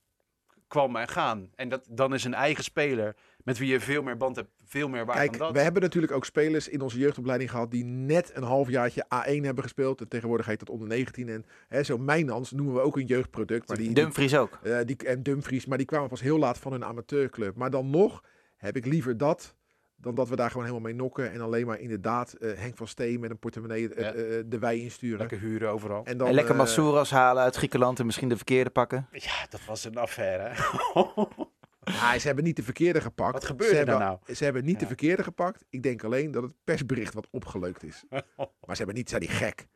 kwam 0.68 0.96
en 0.96 1.08
gaan. 1.08 1.50
En 1.56 1.70
dat, 1.70 1.86
dan 1.90 2.14
is 2.14 2.24
een 2.24 2.34
eigen 2.34 2.64
speler 2.64 3.16
met 3.50 3.58
wie 3.58 3.72
je 3.72 3.80
veel 3.80 4.02
meer 4.04 4.18
band 4.18 4.36
hebt, 4.36 4.50
veel 4.66 4.90
meer 4.90 5.06
waard 5.06 5.18
Kijk, 5.18 5.30
dan 5.32 5.40
dat. 5.40 5.52
we 5.52 5.60
hebben 5.60 5.82
natuurlijk 5.82 6.14
ook 6.14 6.26
spelers 6.26 6.68
in 6.68 6.82
onze 6.82 6.98
jeugdopleiding 6.98 7.50
gehad 7.52 7.72
die 7.72 7.84
net 7.86 8.32
een 8.34 8.44
halfjaartje 8.44 9.06
A1 9.06 9.42
hebben 9.42 9.64
gespeeld. 9.64 10.02
En 10.02 10.08
tegenwoordig 10.08 10.46
heet 10.46 10.60
dat 10.60 10.70
onder 10.70 10.88
19. 10.88 11.30
En 11.30 11.46
hè, 11.68 11.84
zo 11.84 11.98
Mijnans 11.98 12.52
noemen 12.52 12.74
we 12.74 12.80
ook 12.82 12.98
een 12.98 13.06
jeugdproduct. 13.06 13.68
Maar 13.68 13.78
die, 13.78 13.94
Dumfries 13.94 14.36
ook. 14.36 14.60
eh, 14.64 14.78
die, 14.86 14.98
en 14.98 15.24
Dumfries, 15.24 15.66
maar 15.66 15.78
die 15.78 15.88
kwamen 15.88 16.10
pas 16.10 16.22
heel 16.22 16.38
laat 16.40 16.58
van 16.58 16.74
een 16.74 16.86
amateurclub. 16.86 17.56
Maar 17.56 17.70
dan 17.70 17.90
nog 17.90 18.24
heb 18.58 18.76
ik 18.76 18.86
liever 18.86 19.18
dat 19.18 19.56
dan 20.02 20.16
dat 20.16 20.30
we 20.30 20.36
daar 20.36 20.50
gewoon 20.52 20.66
helemaal 20.66 20.86
mee 20.90 21.00
nokken. 21.00 21.32
En 21.32 21.42
alleen 21.42 21.66
maar 21.66 21.80
inderdaad 21.80 22.34
eh, 22.34 22.52
Henk 22.56 22.78
van 22.78 22.88
Steen 22.88 23.20
met 23.20 23.30
een 23.30 23.40
portemonnee 23.40 23.94
eh, 23.94 24.04
Ja. 24.04 24.14
eh, 24.14 24.44
de 24.46 24.60
wei 24.60 24.82
insturen. 24.82 25.18
Lekker 25.20 25.40
huren 25.40 25.70
overal. 25.70 26.02
En 26.06 26.18
dan, 26.18 26.28
en 26.28 26.34
lekker 26.34 26.56
Massouras 26.56 27.10
halen 27.12 27.44
uit 27.44 27.56
Griekenland 27.56 28.00
en 28.00 28.06
misschien 28.06 28.30
de 28.30 28.36
verkeerde 28.36 28.70
pakken. 28.70 29.08
Ja, 29.12 29.46
dat 29.50 29.66
was 29.66 29.84
een 29.84 29.98
affaire. 29.98 30.52
Ja, 31.94 32.20
ze 32.20 32.28
hebben 32.28 32.44
niet 32.44 32.56
de 32.56 32.64
verkeerde 32.64 33.02
gepakt. 33.02 33.34
Wat 33.34 33.46
gebeurde 33.46 33.76
ze 33.76 33.86
daar 33.86 34.00
hebben, 34.00 34.20
nou? 34.26 34.36
Ze 34.36 34.44
hebben 34.44 34.66
niet 34.66 34.80
de 34.80 34.88
verkeerde 34.88 35.24
gepakt. 35.24 35.66
Ik 35.70 35.84
denk 35.84 36.04
alleen 36.04 36.32
dat 36.32 36.44
het 36.44 36.52
persbericht 36.64 37.14
wat 37.14 37.28
opgeleukt 37.32 37.84
is. 37.84 38.04
maar 38.66 38.76
ze 38.76 38.78
hebben 38.78 38.96
niet, 38.96 39.10
zijn 39.10 39.22
die 39.22 39.30
gek. 39.30 39.68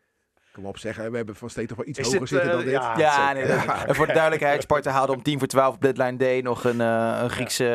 Kom 0.53 0.65
op 0.65 0.77
zeggen, 0.77 1.11
we 1.11 1.17
hebben 1.17 1.35
van 1.35 1.49
Steen 1.49 1.67
toch 1.67 1.77
wel 1.77 1.87
iets 1.87 1.99
Is 1.99 2.05
hoger 2.05 2.27
zitten 2.27 2.49
eh, 2.49 2.55
dan 2.55 2.63
dit. 2.63 2.73
ja. 2.73 2.97
Ja, 2.97 3.33
nee, 3.33 3.47
ja. 3.47 3.87
en 3.87 3.95
voor 3.95 4.07
de 4.07 4.13
duidelijkheid, 4.13 4.61
Sparta 4.61 4.91
haalde 4.91 5.13
om 5.13 5.23
10 5.23 5.39
voor 5.39 5.47
12 5.47 5.75
op 5.75 5.81
deadline 5.81 6.17
day 6.17 6.41
nog 6.41 6.63
een, 6.63 6.81
eh, 6.81 7.19
een 7.21 7.29
Griekse 7.29 7.65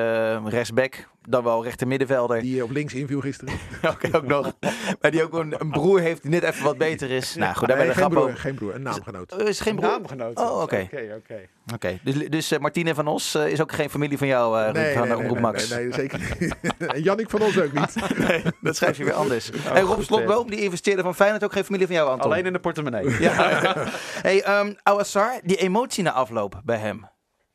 eh, 0.45 0.51
rechtsback. 0.51 1.09
Dan 1.29 1.45
wel 1.45 1.65
rechter 1.65 1.87
middenvelder. 1.87 2.41
Die 2.41 2.63
op 2.63 2.71
links 2.71 2.95
inviel 2.95 3.21
gisteren. 3.21 3.55
Oké, 3.93 4.17
ook 4.17 4.27
nog. 4.27 4.53
Maar 5.01 5.11
die 5.11 5.23
ook 5.23 5.33
een, 5.33 5.55
een 5.59 5.71
broer 5.71 6.01
heeft 6.01 6.23
die 6.23 6.31
net 6.31 6.43
even 6.43 6.65
wat 6.65 6.79
beter 6.79 7.11
is. 7.11 7.35
Nou 7.35 7.55
goed, 7.55 7.69
daar 7.69 7.77
Nee, 7.77 7.87
een 7.87 7.93
geen, 7.93 8.03
grap 8.03 8.13
broer, 8.13 8.37
geen 8.37 8.55
broer, 8.55 8.75
een 8.75 8.83
naamgenoot. 8.83 9.33
Oh, 9.33 9.49
is 9.49 9.61
geen 9.61 9.77
broer? 9.77 9.91
Naamgenoot. 9.91 10.39
Oh, 10.39 10.63
oké. 10.63 10.89
Oké, 10.93 11.15
oké. 11.17 11.41
Oké, 11.75 11.99
dus, 12.05 12.15
dus 12.29 12.51
eh, 12.51 12.59
Martine 12.59 12.95
van 12.95 13.07
Os 13.07 13.35
eh, 13.35 13.49
is 13.49 13.61
ook 13.61 13.73
geen 13.73 13.91
familie 13.91 14.19
van 14.19 14.27
jou, 14.27 14.61
eh 14.61 14.73
Ruud, 14.73 14.97
van 14.97 15.09
de 15.09 15.17
Omroep 15.17 15.41
Max. 15.41 15.69
nee, 15.69 15.85
nee, 15.85 15.93
zeker 15.93 16.19
niet. 16.39 16.55
en 16.95 17.03
Jannik 17.03 17.31
van 17.31 17.41
ons 17.41 17.61
ook 17.61 17.73
niet. 17.73 17.95
Nee, 18.29 18.43
dat 18.61 18.77
schrijf 18.77 18.97
je 18.97 19.05
weer 19.05 19.13
anders. 19.13 19.51
Oh, 19.51 19.77
en 19.77 19.83
Rob 19.83 20.03
Slotboom, 20.03 20.51
die 20.51 20.61
investeerde 20.61 21.03
van 21.03 21.15
Feyenoord, 21.15 21.45
ook 21.45 21.53
geen 21.53 21.65
familie 21.65 21.87
van 21.87 21.97
jou, 21.97 22.09
Anton. 22.09 22.31
Alleen 22.31 22.47
in 22.47 22.53
de 22.53 22.59
portemonnee. 22.59 23.21
Ja. 23.21 23.75
hey, 24.23 24.61
um, 24.61 24.77
Awassar, 24.83 25.41
die 25.43 25.57
emotie 25.57 26.03
na 26.03 26.13
afloop 26.13 26.61
bij 26.65 26.77
hem. 26.79 27.07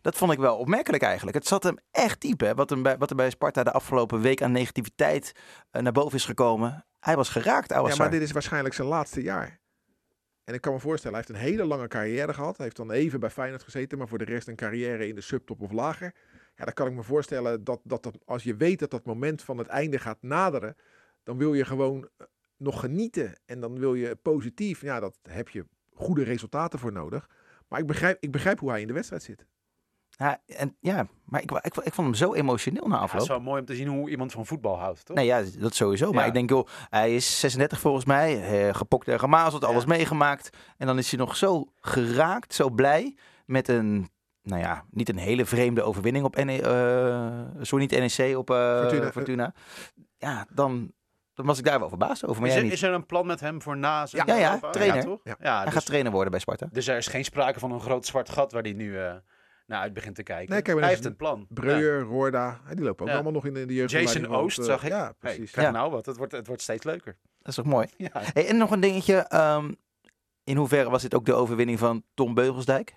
Dat 0.04 0.18
vond 0.18 0.32
ik 0.32 0.40
wel 0.40 0.58
opmerkelijk 0.58 1.04
eigenlijk. 1.04 1.38
Het 1.38 1.48
zat 1.48 1.64
hem 1.64 1.78
echt 1.92 2.22
diep, 2.22 2.40
hè? 2.40 2.54
Wat, 2.56 2.70
hem 2.70 2.84
bij, 2.84 2.98
wat 2.98 3.10
er 3.10 3.16
bij 3.16 3.30
Sparta 3.30 3.64
de 3.64 3.72
afgelopen 3.72 4.22
week 4.22 4.42
aan 4.42 4.52
negativiteit 4.52 5.32
eh, 5.72 5.82
naar 5.82 5.92
boven 5.92 6.18
is 6.18 6.26
gekomen. 6.26 6.86
Hij 7.00 7.16
was 7.16 7.30
geraakt, 7.30 7.70
Ja, 7.70 7.76
Awassar. 7.76 8.00
maar 8.00 8.10
dit 8.12 8.22
is 8.22 8.32
waarschijnlijk 8.32 8.76
zijn 8.76 8.88
laatste 8.88 9.22
jaar. 9.22 9.60
En 10.44 10.54
ik 10.54 10.62
kan 10.62 10.74
me 10.74 10.80
voorstellen, 10.80 11.18
hij 11.18 11.26
heeft 11.28 11.40
een 11.40 11.48
hele 11.48 11.66
lange 11.66 11.88
carrière 11.88 12.34
gehad. 12.34 12.58
Hij 12.58 12.66
heeft 12.66 12.78
dan 12.78 12.92
even 12.92 13.20
bij 13.20 13.30
Feyenoord 13.30 13.64
gezeten, 13.64 13.98
maar 13.98 14.08
voor 14.08 14.18
de 14.18 14.24
rest 14.24 14.48
een 14.48 14.56
carrière 14.56 15.08
in 15.08 15.16
de 15.16 15.22
subtop 15.22 15.62
of 15.62 15.72
lager. 15.72 16.14
Ja, 16.56 16.66
dan 16.66 16.74
kan 16.74 16.88
ik 16.88 16.94
me 16.94 17.04
voorstellen 17.04 17.64
dat, 17.64 17.80
dat, 17.84 18.04
dat 18.04 18.18
als 18.26 18.44
je 18.44 18.56
weet 18.56 18.80
dat 18.80 18.92
dat 18.92 19.06
moment 19.06 19.42
van 19.42 19.58
het 19.58 19.68
einde 19.68 20.00
gaat 20.00 20.22
naderen, 20.22 20.76
dan 21.24 21.38
wil 21.38 21.54
je 21.54 21.66
gewoon 21.66 22.10
eh, 22.18 22.26
nog 22.58 22.80
genieten. 22.80 23.40
En 23.46 23.60
dan 23.60 23.80
wil 23.80 23.94
je 23.94 24.16
positief, 24.16 24.82
ja, 24.82 25.00
dat 25.00 25.18
heb 25.30 25.50
je 25.50 25.66
goede 25.94 26.24
resultaten 26.24 26.80
voor 26.80 26.92
nodig. 26.92 27.30
Maar 27.68 27.80
ik 27.80 27.88
begrijp, 27.88 28.18
ik 28.20 28.32
begrijp 28.32 28.60
hoe 28.60 28.70
hij 28.70 28.82
in 28.82 28.88
de 28.88 28.94
wedstrijd 28.94 29.24
zit. 29.24 29.46
Ja, 30.18 30.38
en, 30.48 30.76
ja 30.80 31.08
maar 31.26 31.42
ik, 31.42 31.52
ik, 31.52 31.76
ik 31.78 31.94
vond 31.94 32.08
hem 32.08 32.14
zo 32.14 32.34
emotioneel 32.34 32.88
na 32.88 32.96
Ja, 32.96 33.02
het 33.02 33.04
afloop. 33.04 33.22
is 33.22 33.28
wel 33.28 33.40
mooi 33.40 33.60
om 33.60 33.66
te 33.66 33.76
zien 33.76 33.88
hoe 33.88 34.10
iemand 34.10 34.32
van 34.32 34.46
voetbal 34.46 34.78
houdt, 34.80 35.06
toch? 35.06 35.16
Nee, 35.18 35.26
ja, 35.26 35.44
dat 35.60 35.76
sowieso. 35.76 36.12
Maar 36.12 36.22
Ja. 36.22 36.28
ik 36.28 36.34
denk, 36.34 36.50
joh, 36.50 36.68
hij 36.90 37.16
is 37.16 37.40
36 37.40 37.80
volgens 37.80 38.06
mij. 38.06 38.68
eh, 38.68 38.74
gepokt 38.76 39.08
en 39.08 39.20
gemazeld, 39.20 39.64
alles 39.64 39.82
Ja. 39.84 39.88
meegemaakt. 39.90 40.58
En 40.78 40.88
dan 40.88 40.98
is 40.98 41.10
hij 41.12 41.20
nog 41.20 41.36
zo 41.36 41.66
geraakt, 41.80 42.54
zo 42.54 42.70
blij 42.70 43.16
met 43.46 43.68
een, 43.68 44.10
nou 44.42 44.62
ja, 44.62 44.86
niet 44.90 45.10
een 45.10 45.18
hele 45.18 45.46
vreemde 45.46 45.82
overwinning 45.84 46.26
op 46.26 46.36
NE, 46.44 46.62
eh, 46.62 47.62
sorry, 47.62 47.88
niet 47.92 48.18
NEC, 48.18 48.38
op 48.38 48.50
eh, 48.50 48.80
Fortuna. 48.80 49.12
Fortuna. 49.12 49.54
Ja, 50.18 50.46
dan, 50.50 50.92
dan 51.34 51.46
was 51.46 51.58
ik 51.58 51.66
daar 51.66 51.80
wel 51.80 51.90
verbaasd 51.90 52.26
over. 52.26 52.40
Maar 52.42 52.50
is, 52.50 52.54
jij 52.56 52.64
er, 52.64 52.70
niet. 52.70 52.78
is 52.78 52.84
er 52.84 52.94
een 52.94 53.06
plan 53.06 53.26
met 53.26 53.40
hem 53.40 53.62
voor 53.62 53.78
na 53.78 54.06
zijn 54.06 54.26
Ja, 54.28 54.36
ja, 54.36 54.60
trainer. 54.72 55.04
toch? 55.04 55.20
Ja. 55.24 55.36
Ja, 55.40 55.56
hij 55.56 55.66
dus, 55.66 55.74
gaat 55.74 55.86
trainer 55.86 56.12
worden 56.12 56.32
bij 56.32 56.40
Sparta. 56.40 56.68
dus 56.72 56.88
er 56.88 56.98
is 56.98 57.08
geen 57.08 57.24
sprake 57.26 57.60
van 57.60 57.72
een 57.72 57.82
groot 57.82 58.06
zwart 58.06 58.30
gat 58.30 58.52
waar 58.52 58.62
hij 58.64 58.74
nu 58.74 59.00
eh, 59.00 59.14
naar 59.66 59.80
uit 59.82 59.94
begint 59.94 60.16
te 60.16 60.24
kijken. 60.24 60.52
Nee, 60.54 60.62
kijk 60.62 60.76
maar 60.76 60.86
hij 60.86 60.94
heeft 60.94 61.06
een 61.06 61.16
plan. 61.16 61.46
Breuer, 61.50 62.02
Roorda, 62.02 62.62
hè, 62.64 62.76
die 62.76 62.84
lopen 62.86 63.02
ook 63.02 63.08
Ja. 63.08 63.14
allemaal 63.14 63.32
nog 63.34 63.46
in 63.46 63.54
de, 63.54 63.66
de 63.66 63.74
jeugd. 63.74 63.92
Jason 63.92 64.26
Oost, 64.28 64.64
zag 64.64 64.84
ik. 64.84 64.90
Ja, 64.90 65.04
Hey, 65.04 65.14
precies. 65.20 65.52
Ja. 65.52 65.72
nou 65.72 65.92
wat, 65.92 66.06
het 66.06 66.18
wordt, 66.18 66.32
het 66.32 66.48
wordt 66.48 66.62
steeds 66.62 66.84
leuker. 66.84 67.18
Dat 67.40 67.48
is 67.48 67.56
toch 67.56 67.66
mooi? 67.66 67.88
Ja. 67.98 68.10
Hey, 68.14 68.48
en 68.48 68.58
nog 68.58 68.72
een 68.72 68.80
dingetje. 68.80 69.16
ehm, 69.16 69.72
in 70.44 70.58
hoeverre 70.58 70.90
was 70.90 71.02
dit 71.02 71.14
ook 71.16 71.26
de 71.26 71.34
overwinning 71.34 71.80
van 71.80 72.04
Tom 72.14 72.34
Beugelsdijk? 72.34 72.96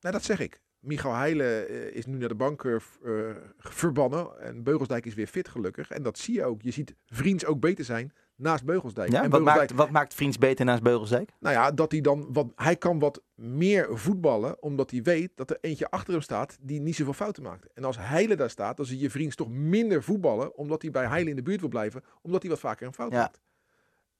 Nou, 0.00 0.14
dat 0.14 0.24
zeg 0.24 0.40
ik. 0.40 0.60
Michael 0.78 1.14
Heijlen 1.14 1.68
eh, 1.68 1.94
is 1.96 2.06
nu 2.06 2.16
naar 2.18 2.28
de 2.28 2.34
bank 2.34 2.64
eh, 2.64 2.74
eh, 3.04 3.36
verbannen. 3.58 4.40
En 4.40 4.62
Beugelsdijk 4.62 5.06
is 5.06 5.14
weer 5.14 5.26
fit 5.26 5.48
gelukkig. 5.48 5.90
En 5.90 6.02
dat 6.02 6.18
zie 6.18 6.34
je 6.34 6.44
ook. 6.44 6.62
Je 6.62 6.70
ziet 6.70 6.94
Vriends 7.06 7.44
ook 7.44 7.60
beter 7.60 7.84
zijn 7.84 8.12
naast 8.40 8.64
Beugelsdijk. 8.64 9.10
Ja, 9.10 9.16
en 9.16 9.20
wat, 9.22 9.30
Beugelsdijk, 9.30 9.70
maakt, 9.70 9.80
wat 9.82 9.90
maakt 9.90 10.14
Vriends 10.14 10.38
beter 10.38 10.64
naast 10.64 10.82
Beugelsdijk? 10.82 11.30
Nou 11.40 11.54
ja, 11.54 11.70
dat 11.70 11.92
hij 11.92 12.00
dan 12.00 12.32
wat, 12.32 12.46
hij 12.56 12.76
kan 12.76 12.98
wat 12.98 13.22
meer 13.34 13.98
voetballen, 13.98 14.62
omdat 14.62 14.90
hij 14.90 15.02
weet 15.02 15.30
dat 15.34 15.50
er 15.50 15.58
eentje 15.60 15.90
achter 15.90 16.12
hem 16.12 16.22
staat 16.22 16.58
die 16.60 16.80
niet 16.80 16.94
zoveel 16.96 17.12
fouten 17.12 17.42
maakt. 17.42 17.72
En 17.74 17.84
als 17.84 17.96
Heile 17.98 18.36
daar 18.36 18.50
staat, 18.50 18.76
dan 18.76 18.86
zie 18.86 18.98
je 18.98 19.10
Vriends 19.10 19.36
toch 19.36 19.48
minder 19.48 20.02
voetballen, 20.02 20.56
omdat 20.56 20.82
hij 20.82 20.90
bij 20.90 21.06
Heile 21.06 21.30
in 21.30 21.36
de 21.36 21.42
buurt 21.42 21.60
wil 21.60 21.68
blijven, 21.68 22.04
omdat 22.22 22.42
hij 22.42 22.50
wat 22.50 22.60
vaker 22.60 22.86
een 22.86 22.94
fout 22.94 23.12
Ja. 23.12 23.18
maakt. 23.18 23.40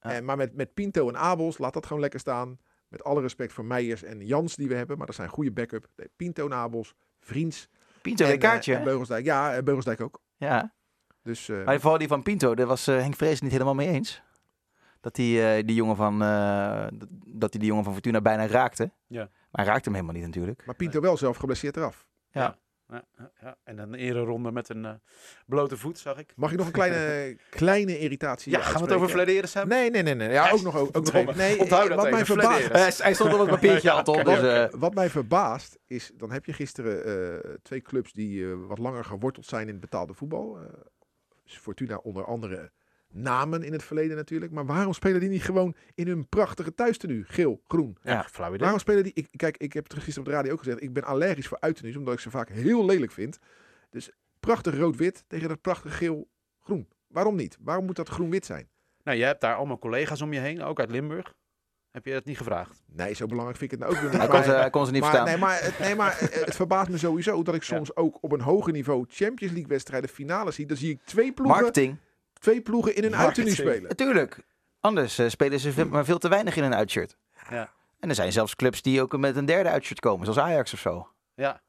Ja. 0.00 0.10
En, 0.12 0.24
maar 0.24 0.36
met, 0.36 0.54
met 0.56 0.74
Pinto 0.74 1.08
en 1.08 1.16
Abels, 1.16 1.58
laat 1.58 1.72
dat 1.72 1.86
gewoon 1.86 2.00
lekker 2.00 2.20
staan. 2.20 2.58
Met 2.88 3.04
alle 3.04 3.20
respect 3.20 3.52
voor 3.52 3.64
Meijers 3.64 4.02
en 4.02 4.26
Jans 4.26 4.56
die 4.56 4.68
we 4.68 4.74
hebben, 4.74 4.96
maar 4.98 5.06
dat 5.06 5.14
zijn 5.14 5.28
goede 5.28 5.52
backup. 5.52 5.86
Pinto 6.16 6.44
en 6.46 6.54
Abels, 6.54 6.94
Vriends 7.20 7.68
Pinto, 8.02 8.24
en, 8.24 8.32
een 8.32 8.38
kaartje. 8.38 8.72
eh, 8.72 8.78
en 8.78 8.84
Beugelsdijk. 8.84 9.24
Ja, 9.24 9.54
en 9.54 9.64
Beugelsdijk 9.64 10.00
ook. 10.00 10.20
ja. 10.36 10.74
Dus 11.30 11.48
eh, 11.48 11.64
Maar 11.64 11.80
vooral 11.80 11.98
die 11.98 12.08
van 12.08 12.22
Pinto, 12.22 12.54
daar 12.54 12.66
was 12.66 12.86
eh, 12.86 12.96
Henk 12.96 13.16
Vrees 13.16 13.40
niet 13.40 13.52
helemaal 13.52 13.74
mee 13.74 13.88
eens. 13.88 14.22
Dat 15.00 15.14
die, 15.14 15.42
eh, 15.42 15.66
die 15.66 15.74
jongen 15.74 15.96
van, 15.96 16.22
eh, 16.22 16.86
dat 17.26 17.50
hij 17.50 17.60
die 17.60 17.68
jongen 17.68 17.84
van 17.84 17.92
Fortuna 17.92 18.20
bijna 18.20 18.46
raakte. 18.46 18.90
Ja. 19.06 19.20
Maar 19.20 19.64
hij 19.64 19.64
raakte 19.64 19.84
hem 19.84 19.94
helemaal 19.94 20.14
niet 20.14 20.24
natuurlijk. 20.24 20.66
maar 20.66 20.74
Pinto 20.74 21.00
wel 21.00 21.16
zelf 21.16 21.36
geblesseerd 21.36 21.76
eraf. 21.76 22.06
Ja, 22.30 22.58
ja, 22.90 23.30
ja. 23.40 23.56
En 23.64 23.78
een 23.78 23.94
ereronde 23.94 24.52
met 24.52 24.68
een 24.68 24.84
eh, 24.84 24.92
blote 25.46 25.76
voet, 25.76 25.98
zag 25.98 26.18
ik. 26.18 26.32
Mag 26.36 26.50
ik 26.52 26.56
nog 26.56 26.66
een 26.66 26.72
kleine, 26.72 27.36
kleine 27.50 27.98
irritatie 27.98 28.52
Ja, 28.52 28.60
gaan 28.60 28.80
we 28.80 28.86
het 28.86 28.92
over 28.92 29.08
Flederis 29.08 29.54
hebben? 29.54 29.76
Nee, 29.76 29.90
nee, 29.90 30.02
nee. 30.02 30.14
nee. 30.14 30.30
Ja, 30.30 30.50
ook 30.50 30.62
nog, 30.62 30.76
ook, 30.76 30.96
ook 30.96 31.12
nog. 31.12 31.36
Nee, 31.36 31.58
Onthoud 31.58 31.88
dat 31.88 31.96
wat 31.96 32.10
mij 32.10 32.24
verbaast, 32.24 32.64
Flederis. 32.64 32.98
hij 32.98 33.14
stond 33.14 33.32
op 33.32 33.40
het 33.40 33.48
papiertje, 33.48 33.90
Anton. 33.90 34.24
Dus, 34.24 34.42
eh, 34.42 34.64
wat 34.70 34.94
mij 34.94 35.10
verbaast 35.10 35.78
is, 35.86 36.10
dan 36.14 36.32
heb 36.32 36.44
je 36.44 36.52
gisteren 36.52 37.04
eh, 37.04 37.50
twee 37.62 37.80
clubs 37.80 38.12
die 38.12 38.44
eh, 38.44 38.56
wat 38.66 38.78
langer 38.78 39.04
geworteld 39.04 39.46
zijn 39.46 39.66
in 39.66 39.72
het 39.72 39.80
betaalde 39.80 40.14
voetbal. 40.14 40.58
Eh, 41.52 41.58
Fortuna 41.58 41.96
onder 41.96 42.24
andere 42.24 42.70
namen 43.12 43.62
in 43.62 43.72
het 43.72 43.82
verleden 43.82 44.16
natuurlijk. 44.16 44.52
Maar 44.52 44.66
waarom 44.66 44.92
spelen 44.92 45.20
die 45.20 45.28
niet 45.28 45.42
gewoon 45.42 45.74
in 45.94 46.06
hun 46.06 46.28
prachtige 46.28 46.74
thuistenu? 46.74 47.24
Geel, 47.26 47.62
groen. 47.68 47.96
Ja, 48.02 48.22
flauw 48.22 48.48
idee. 48.48 48.60
Waarom 48.60 48.78
spelen 48.78 49.02
die... 49.02 49.12
Ik, 49.14 49.28
kijk, 49.36 49.56
ik 49.56 49.72
heb 49.72 49.84
het 49.84 49.92
gisteren 49.92 50.20
op 50.20 50.24
de 50.26 50.30
radio 50.30 50.52
ook 50.52 50.58
gezegd. 50.58 50.82
Ik 50.82 50.92
ben 50.92 51.04
allergisch 51.04 51.48
voor 51.48 51.60
uittenues, 51.60 51.96
omdat 51.96 52.14
ik 52.14 52.20
ze 52.20 52.30
vaak 52.30 52.48
heel 52.48 52.84
lelijk 52.84 53.12
vind. 53.12 53.38
Dus 53.90 54.10
prachtig 54.40 54.76
rood-wit 54.76 55.24
tegen 55.26 55.48
dat 55.48 55.60
prachtig 55.60 55.96
geel-groen. 55.96 56.88
Waarom 57.06 57.36
niet? 57.36 57.56
Waarom 57.60 57.84
moet 57.84 57.96
dat 57.96 58.08
groen-wit 58.08 58.46
zijn? 58.46 58.68
Nou, 59.02 59.18
je 59.18 59.24
hebt 59.24 59.40
daar 59.40 59.54
allemaal 59.54 59.78
collega's 59.78 60.20
om 60.20 60.32
je 60.32 60.40
heen, 60.40 60.62
ook 60.62 60.80
uit 60.80 60.90
Limburg. 60.90 61.34
Heb 61.90 62.04
je 62.04 62.12
dat 62.12 62.24
niet 62.24 62.36
gevraagd? 62.36 62.82
Nee, 62.86 63.14
zo 63.14 63.26
belangrijk 63.26 63.58
vind 63.58 63.72
ik 63.72 63.78
het 63.78 63.88
nou 63.88 63.98
ook 64.04 64.10
niet. 64.10 64.20
hij, 64.20 64.28
kon 64.30 64.42
ze, 64.42 64.50
hij 64.50 64.70
kon 64.70 64.86
ze 64.86 64.92
niet 64.92 65.00
maar, 65.00 65.10
verstaan. 65.10 65.30
nee, 65.32 65.40
maar, 65.40 65.62
het, 65.62 65.78
nee, 65.78 65.94
maar 65.94 66.16
het 66.44 66.54
verbaast 66.56 66.90
me 66.90 66.98
sowieso 66.98 67.42
dat 67.42 67.54
ik 67.54 67.62
soms 67.62 67.96
ook 67.96 68.18
op 68.20 68.32
een 68.32 68.40
hoger 68.40 68.72
niveau 68.72 69.04
Champions 69.08 69.52
League 69.52 69.68
wedstrijden 69.70 70.10
finale 70.10 70.50
zie. 70.50 70.66
Dan 70.66 70.76
zie 70.76 70.90
ik 70.90 71.00
twee 71.04 71.32
ploegen, 71.32 71.56
Marketing, 71.56 71.96
twee 72.32 72.60
ploegen 72.60 72.94
in 72.94 73.04
een 73.04 73.10
Marketing. 73.10 73.46
uittenu 73.48 73.68
spelen. 73.70 73.88
natuurlijk. 73.88 74.38
Anders 74.80 75.18
eh, 75.18 75.28
spelen 75.28 75.60
ze 75.60 75.72
veel, 75.72 75.86
maar 75.88 76.04
veel 76.04 76.18
te 76.18 76.28
weinig 76.28 76.56
in 76.56 76.62
een 76.64 76.74
uitshirt. 76.74 77.16
Ja. 77.50 77.72
En 78.00 78.08
er 78.08 78.14
zijn 78.14 78.32
zelfs 78.32 78.56
clubs 78.56 78.82
die 78.82 79.02
ook 79.02 79.16
met 79.18 79.36
een 79.36 79.44
derde 79.46 79.68
uitshirt 79.68 80.00
komen, 80.00 80.24
zoals 80.26 80.40
Ajax 80.40 80.72
of 80.72 80.78
zo. 80.80 81.08
Ja. 81.34 81.60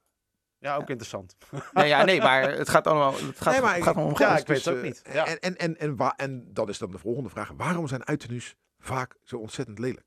Ja, 0.57 0.75
ook 0.75 0.89
interessant. 0.89 1.35
Nee, 1.73 1.87
ja, 1.87 2.03
nee, 2.03 2.21
maar 2.21 2.51
het 2.57 2.69
gaat 2.69 2.87
allemaal 2.87 3.13
het 3.13 3.41
gaat, 3.41 3.53
Nee, 3.53 3.61
maar 3.61 3.73
het 3.75 3.83
gaat 3.83 3.95
ik- 3.95 4.01
om 4.01 4.09
Ja, 4.09 4.15
geld. 4.15 4.39
ik 4.39 4.47
weet 4.47 4.55
het 4.55 4.65
Dus, 4.65 4.73
ook 4.73 4.79
eh, 4.79 4.83
niet. 4.85 5.01
Ja. 5.13 5.25
En, 5.27 5.39
en, 5.39 5.57
en, 5.57 5.77
en, 5.79 5.95
wa- 5.95 6.13
en 6.17 6.47
dat 6.53 6.69
is 6.69 6.77
dan 6.77 6.91
de 6.91 6.97
volgende 6.97 7.29
vraag. 7.29 7.51
Waarom 7.57 7.87
zijn 7.87 8.05
uittenues 8.05 8.55
vaak 8.79 9.15
zo 9.23 9.37
ontzettend 9.37 9.79
lelijk? 9.79 10.03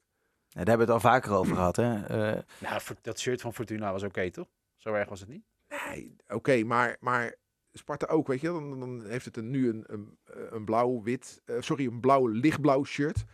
Daar 0.55 0.67
hebben 0.67 0.87
we 0.87 0.93
het 0.93 1.03
al 1.03 1.11
vaker 1.11 1.33
over 1.33 1.55
gehad. 1.55 1.77
Hè. 1.77 2.05
Eh, 2.05 2.43
Nou, 2.59 2.81
dat 3.03 3.21
shirt 3.21 3.40
van 3.40 3.55
Fortuna 3.55 3.93
was 3.93 4.03
oké, 4.03 4.31
toch? 4.31 4.49
Zo 4.77 4.95
erg 4.95 5.09
was 5.09 5.21
het 5.21 5.29
niet. 5.29 5.45
Nee, 5.88 6.17
oké, 6.29 6.62
maar, 6.64 6.97
maar 7.01 7.35
Sparta 7.73 8.07
ook, 8.07 8.27
weet 8.27 8.40
je. 8.40 8.53
wel. 8.53 8.61
Dan, 8.71 8.81
dan 8.81 9.05
heeft 9.07 9.25
het 9.25 9.37
een, 9.37 9.51
nu 9.51 9.69
een, 9.69 9.85
een, 9.87 10.19
een 10.51 10.64
blauw-wit, 10.64 11.43
eh, 11.45 11.57
sorry, 11.61 11.87
een 11.87 12.01
blauw-lichtblauw 12.01 12.85
shirt. 12.85 13.25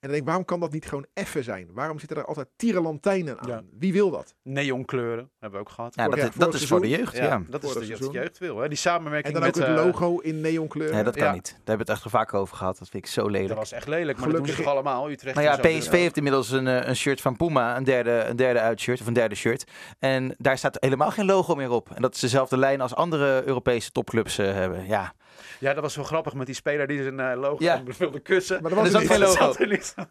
En 0.00 0.08
dan 0.08 0.10
denk 0.10 0.20
ik, 0.22 0.26
waarom 0.28 0.44
kan 0.44 0.60
dat 0.60 0.72
niet 0.72 0.86
gewoon 0.86 1.06
effen 1.14 1.44
zijn? 1.44 1.68
Waarom 1.72 1.98
zitten 1.98 2.16
er 2.16 2.24
altijd 2.24 2.48
tierenlantijnen 2.56 3.38
aan? 3.40 3.48
Ja. 3.48 3.62
Wie 3.78 3.92
wil 3.92 4.10
dat? 4.10 4.34
Neonkleuren 4.42 5.30
hebben 5.38 5.60
we 5.60 5.66
ook 5.66 5.72
gehad. 5.72 5.94
ja, 5.94 6.08
dat, 6.08 6.18
ja, 6.18 6.24
is- 6.28 6.34
dat 6.34 6.54
is 6.54 6.66
voor 6.66 6.80
de 6.80 6.88
jeugd, 6.88 7.16
Ja, 7.16 7.24
ja. 7.24 7.42
dat 7.48 7.62
is 7.64 7.72
de, 7.72 7.86
jeugd 8.12 8.38
wil. 8.38 8.58
Hè? 8.58 8.68
Die 8.68 8.76
samenwerking 8.78 9.34
En 9.34 9.40
dan 9.40 9.48
ook 9.50 9.56
met... 9.56 9.66
het 9.68 9.76
eh, 9.78 9.84
logo 9.84 10.18
in 10.18 10.40
neonkleuren. 10.40 10.94
Nee, 10.94 11.04
dat 11.04 11.16
kan 11.16 11.24
Ja. 11.26 11.32
niet. 11.32 11.44
Daar 11.48 11.56
hebben 11.56 11.86
we 11.86 11.92
het 11.92 12.02
echt 12.02 12.10
vaker 12.12 12.38
over 12.38 12.56
gehad. 12.56 12.78
Dat 12.78 12.88
vind 12.88 13.04
ik 13.04 13.10
zo 13.10 13.26
lelijk. 13.28 13.48
Dat 13.48 13.56
was 13.56 13.72
echt 13.72 13.88
lelijk, 13.88 14.18
maar 14.18 14.26
Gelukkig- 14.28 14.36
dat 14.38 14.46
doen 14.46 14.56
ze 14.56 14.62
toch 14.62 14.72
allemaal? 14.72 15.10
Utrecht 15.10 15.36
Nou 15.36 15.46
ja. 15.48 15.56
PSV 15.78 15.90
heeft 15.92 16.16
inmiddels 16.16 16.50
een, 16.50 16.66
eh, 16.66 16.86
een 16.88 16.96
shirt 16.96 17.20
van 17.20 17.36
Puma, 17.36 17.76
een 17.76 17.84
derde, 17.84 18.10
een 18.28 18.36
derde 18.36 18.60
uitshirt, 18.60 19.00
of 19.00 19.06
een 19.06 19.12
derde 19.12 19.34
shirt. 19.34 19.64
En 19.98 20.34
daar 20.38 20.58
staat 20.58 20.76
helemaal 20.80 21.10
geen 21.10 21.26
logo 21.26 21.54
meer 21.54 21.70
op. 21.70 21.90
En 21.94 22.02
dat 22.02 22.14
is 22.14 22.20
dezelfde 22.20 22.56
lijn 22.56 22.80
als 22.80 22.94
andere 22.94 23.42
Europese 23.46 23.90
topclubs 23.92 24.38
eh, 24.38 24.52
hebben. 24.52 24.86
Ja, 24.86 25.12
Ja, 25.58 25.72
dat 25.74 25.82
was 25.82 25.96
wel 25.96 26.04
grappig 26.04 26.34
met 26.34 26.46
die 26.46 26.54
speler 26.54 26.86
die 26.86 27.02
zijn 27.02 27.20
eh, 27.20 27.38
logo 27.40 27.64
Ja. 27.64 27.82
wilde 27.98 28.20
kussen. 28.20 28.62
Maar 28.62 28.70
En 28.70 28.76
was 28.76 28.86
er 28.86 28.92
zat 28.92 29.00
niet. 29.00 29.10
geen 29.10 29.20
logo. 29.26 29.38
dat 29.38 29.58
er. 29.58 30.06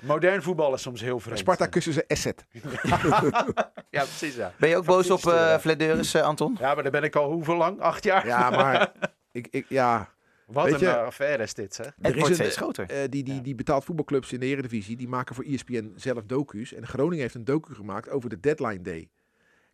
Modern 0.00 0.42
voetbal 0.42 0.74
is 0.74 0.82
soms 0.82 1.00
heel 1.00 1.20
vreemd. 1.20 1.38
Sparta 1.38 1.66
kussen 1.66 1.92
ze 1.92 2.04
asset. 2.08 2.44
Ja, 3.90 4.02
precies, 4.02 4.34
ja. 4.34 4.52
ben 4.58 4.68
je 4.68 4.76
ook 4.76 4.84
boos 4.84 5.10
op 5.10 5.20
Fantastisch, 5.20 5.52
eh. 5.54 5.58
Flederis, 5.58 6.14
eh, 6.14 6.22
Anton? 6.22 6.56
Ja, 6.60 6.74
maar 6.74 6.82
daar 6.82 6.92
ben 6.92 7.02
ik 7.02 7.16
al 7.16 7.32
hoeveel 7.32 7.56
lang? 7.56 7.80
Acht 7.80 8.04
jaar? 8.04 8.26
Ja, 8.26 8.50
maar 8.50 8.92
ik, 9.32 9.48
ik, 9.50 9.66
ja, 9.68 10.08
Wat 10.46 10.64
Weet 10.64 10.74
een 10.74 10.80
je- 10.80 10.96
affaire 10.98 11.42
is 11.42 11.54
dit, 11.54 11.76
hè? 11.76 11.84
Het 11.84 11.94
er 12.00 12.06
is 12.10 12.14
wordt 12.14 12.28
een- 12.28 12.34
steeds 12.34 12.56
groter. 12.56 12.90
eh, 12.90 12.96
die, 13.08 13.22
die, 13.24 13.34
Ja. 13.34 13.40
die 13.40 13.54
betaald 13.54 13.84
voetbalclubs 13.84 14.32
in 14.32 14.40
de 14.40 14.46
Eredivisie, 14.46 14.96
die 14.96 15.08
maken 15.08 15.34
voor 15.34 15.44
ESPN 15.44 15.92
zelf 15.96 16.22
docu's. 16.26 16.74
En 16.74 16.86
Groningen 16.86 17.20
heeft 17.22 17.34
een 17.34 17.44
docu 17.44 17.74
gemaakt 17.74 18.10
over 18.10 18.28
de 18.28 18.40
deadline 18.40 18.80
day. 18.82 19.08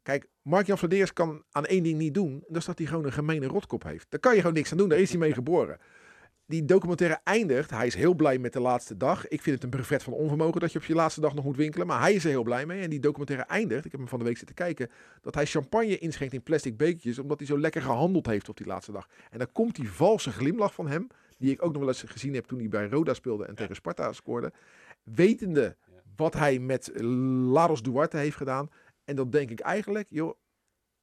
Kijk, 0.05 0.27
Mark-Jan 0.43 0.79
Vladeers 0.79 1.13
kan 1.13 1.43
aan 1.51 1.67
één 1.67 1.83
ding 1.83 1.99
niet 1.99 2.15
doen. 2.15 2.33
en 2.33 2.45
Dat 2.49 2.57
is 2.57 2.65
dat 2.65 2.79
hij 2.79 2.87
gewoon 2.87 3.05
een 3.05 3.13
gemene 3.13 3.47
rotkop 3.47 3.83
heeft. 3.83 4.07
Daar 4.09 4.21
kan 4.21 4.35
je 4.35 4.41
gewoon 4.41 4.55
niks 4.55 4.73
aan 4.73 4.79
doen. 4.79 4.89
Daar 4.89 4.99
is 4.99 5.11
hij 5.11 5.19
mee 5.19 5.33
geboren. 5.33 5.79
Die 6.47 6.65
documentaire 6.65 7.21
eindigt. 7.25 7.71
Hij 7.71 7.87
is 7.87 7.95
heel 7.95 8.15
blij 8.15 8.39
met 8.39 8.53
de 8.53 8.61
laatste 8.61 8.97
dag. 8.97 9.29
Ik 9.29 9.43
vind 9.43 9.55
het 9.55 9.65
een 9.65 9.71
brevet 9.71 10.03
van 10.03 10.13
onvermogen 10.13 10.61
dat 10.61 10.73
je 10.73 10.79
op 10.79 10.85
je 10.85 10.95
laatste 10.95 11.21
dag 11.21 11.35
nog 11.35 11.45
moet 11.45 11.57
winkelen. 11.57 11.87
Maar 11.87 12.01
hij 12.01 12.15
is 12.15 12.25
er 12.25 12.31
heel 12.31 12.43
blij 12.43 12.67
mee. 12.67 12.83
En 12.83 12.91
die 12.91 13.01
documentaire 13.01 13.47
eindigt. 13.47 13.85
Ik 13.85 13.91
heb 13.91 14.01
hem 14.01 14.09
van 14.09 14.19
de 14.19 14.25
week 14.25 14.37
zitten 14.37 14.57
kijken. 14.57 14.91
Dat 15.21 15.35
hij 15.35 15.47
champagne 15.47 15.99
inschenkt 15.99 16.35
in 16.35 16.43
plastic 16.43 16.77
bekertjes. 16.77 17.19
Omdat 17.19 17.39
hij 17.39 17.47
zo 17.47 17.59
lekker 17.59 17.83
gehandeld 17.83 18.27
heeft 18.27 18.49
op 18.49 18.57
die 18.57 18.67
laatste 18.67 18.93
dag. 18.93 19.09
En 19.31 19.39
dan 19.39 19.53
komt 19.53 19.75
die 19.75 19.91
valse 19.91 20.31
glimlach 20.31 20.75
van 20.75 20.89
hem. 20.89 21.07
Die 21.39 21.51
ik 21.53 21.63
ook 21.65 21.73
nog 21.73 21.81
wel 21.81 21.89
eens 21.89 22.05
gezien 22.07 22.35
heb 22.35 22.45
toen 22.45 22.59
hij 22.59 22.69
bij 22.69 22.89
Roda 22.89 23.15
speelde 23.15 23.45
en 23.45 23.55
tegen 23.55 23.75
Sparta 23.75 24.13
scoorde. 24.13 24.53
Wetende 25.03 25.77
wat 26.17 26.35
hij 26.35 26.59
met 26.59 26.91
Laros 27.51 27.83
Duarte 27.83 28.17
heeft 28.17 28.37
gedaan. 28.37 28.71
En 29.05 29.17
dan 29.17 29.31
denk 29.31 29.51
ik 29.51 29.61
eigenlijk, 29.61 30.07
joh, 30.11 30.39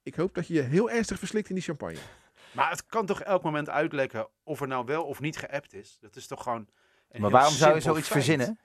ik 0.03 0.15
hoop 0.15 0.35
dat 0.35 0.47
je 0.47 0.53
je 0.53 0.61
heel 0.61 0.89
ernstig 0.89 1.19
verslikt 1.19 1.49
in 1.49 1.55
die 1.55 1.63
champagne. 1.63 1.97
Maar 2.55 2.69
het 2.69 2.85
kan 2.85 3.05
toch 3.05 3.21
elk 3.21 3.43
moment 3.43 3.69
uitlekken 3.69 4.27
of 4.43 4.61
er 4.61 4.67
nou 4.67 4.85
wel 4.85 5.05
of 5.05 5.19
niet 5.19 5.37
geappt 5.37 5.73
is? 5.73 5.97
Dat 5.99 6.15
is 6.15 6.27
toch 6.27 6.43
gewoon. 6.43 6.67
een 7.09 7.21
Maar 7.21 7.29
waarom 7.29 7.53
zou 7.53 7.73
je 7.75 7.81
zoiets 7.81 8.07
feit. 8.07 8.23
verzinnen? 8.23 8.59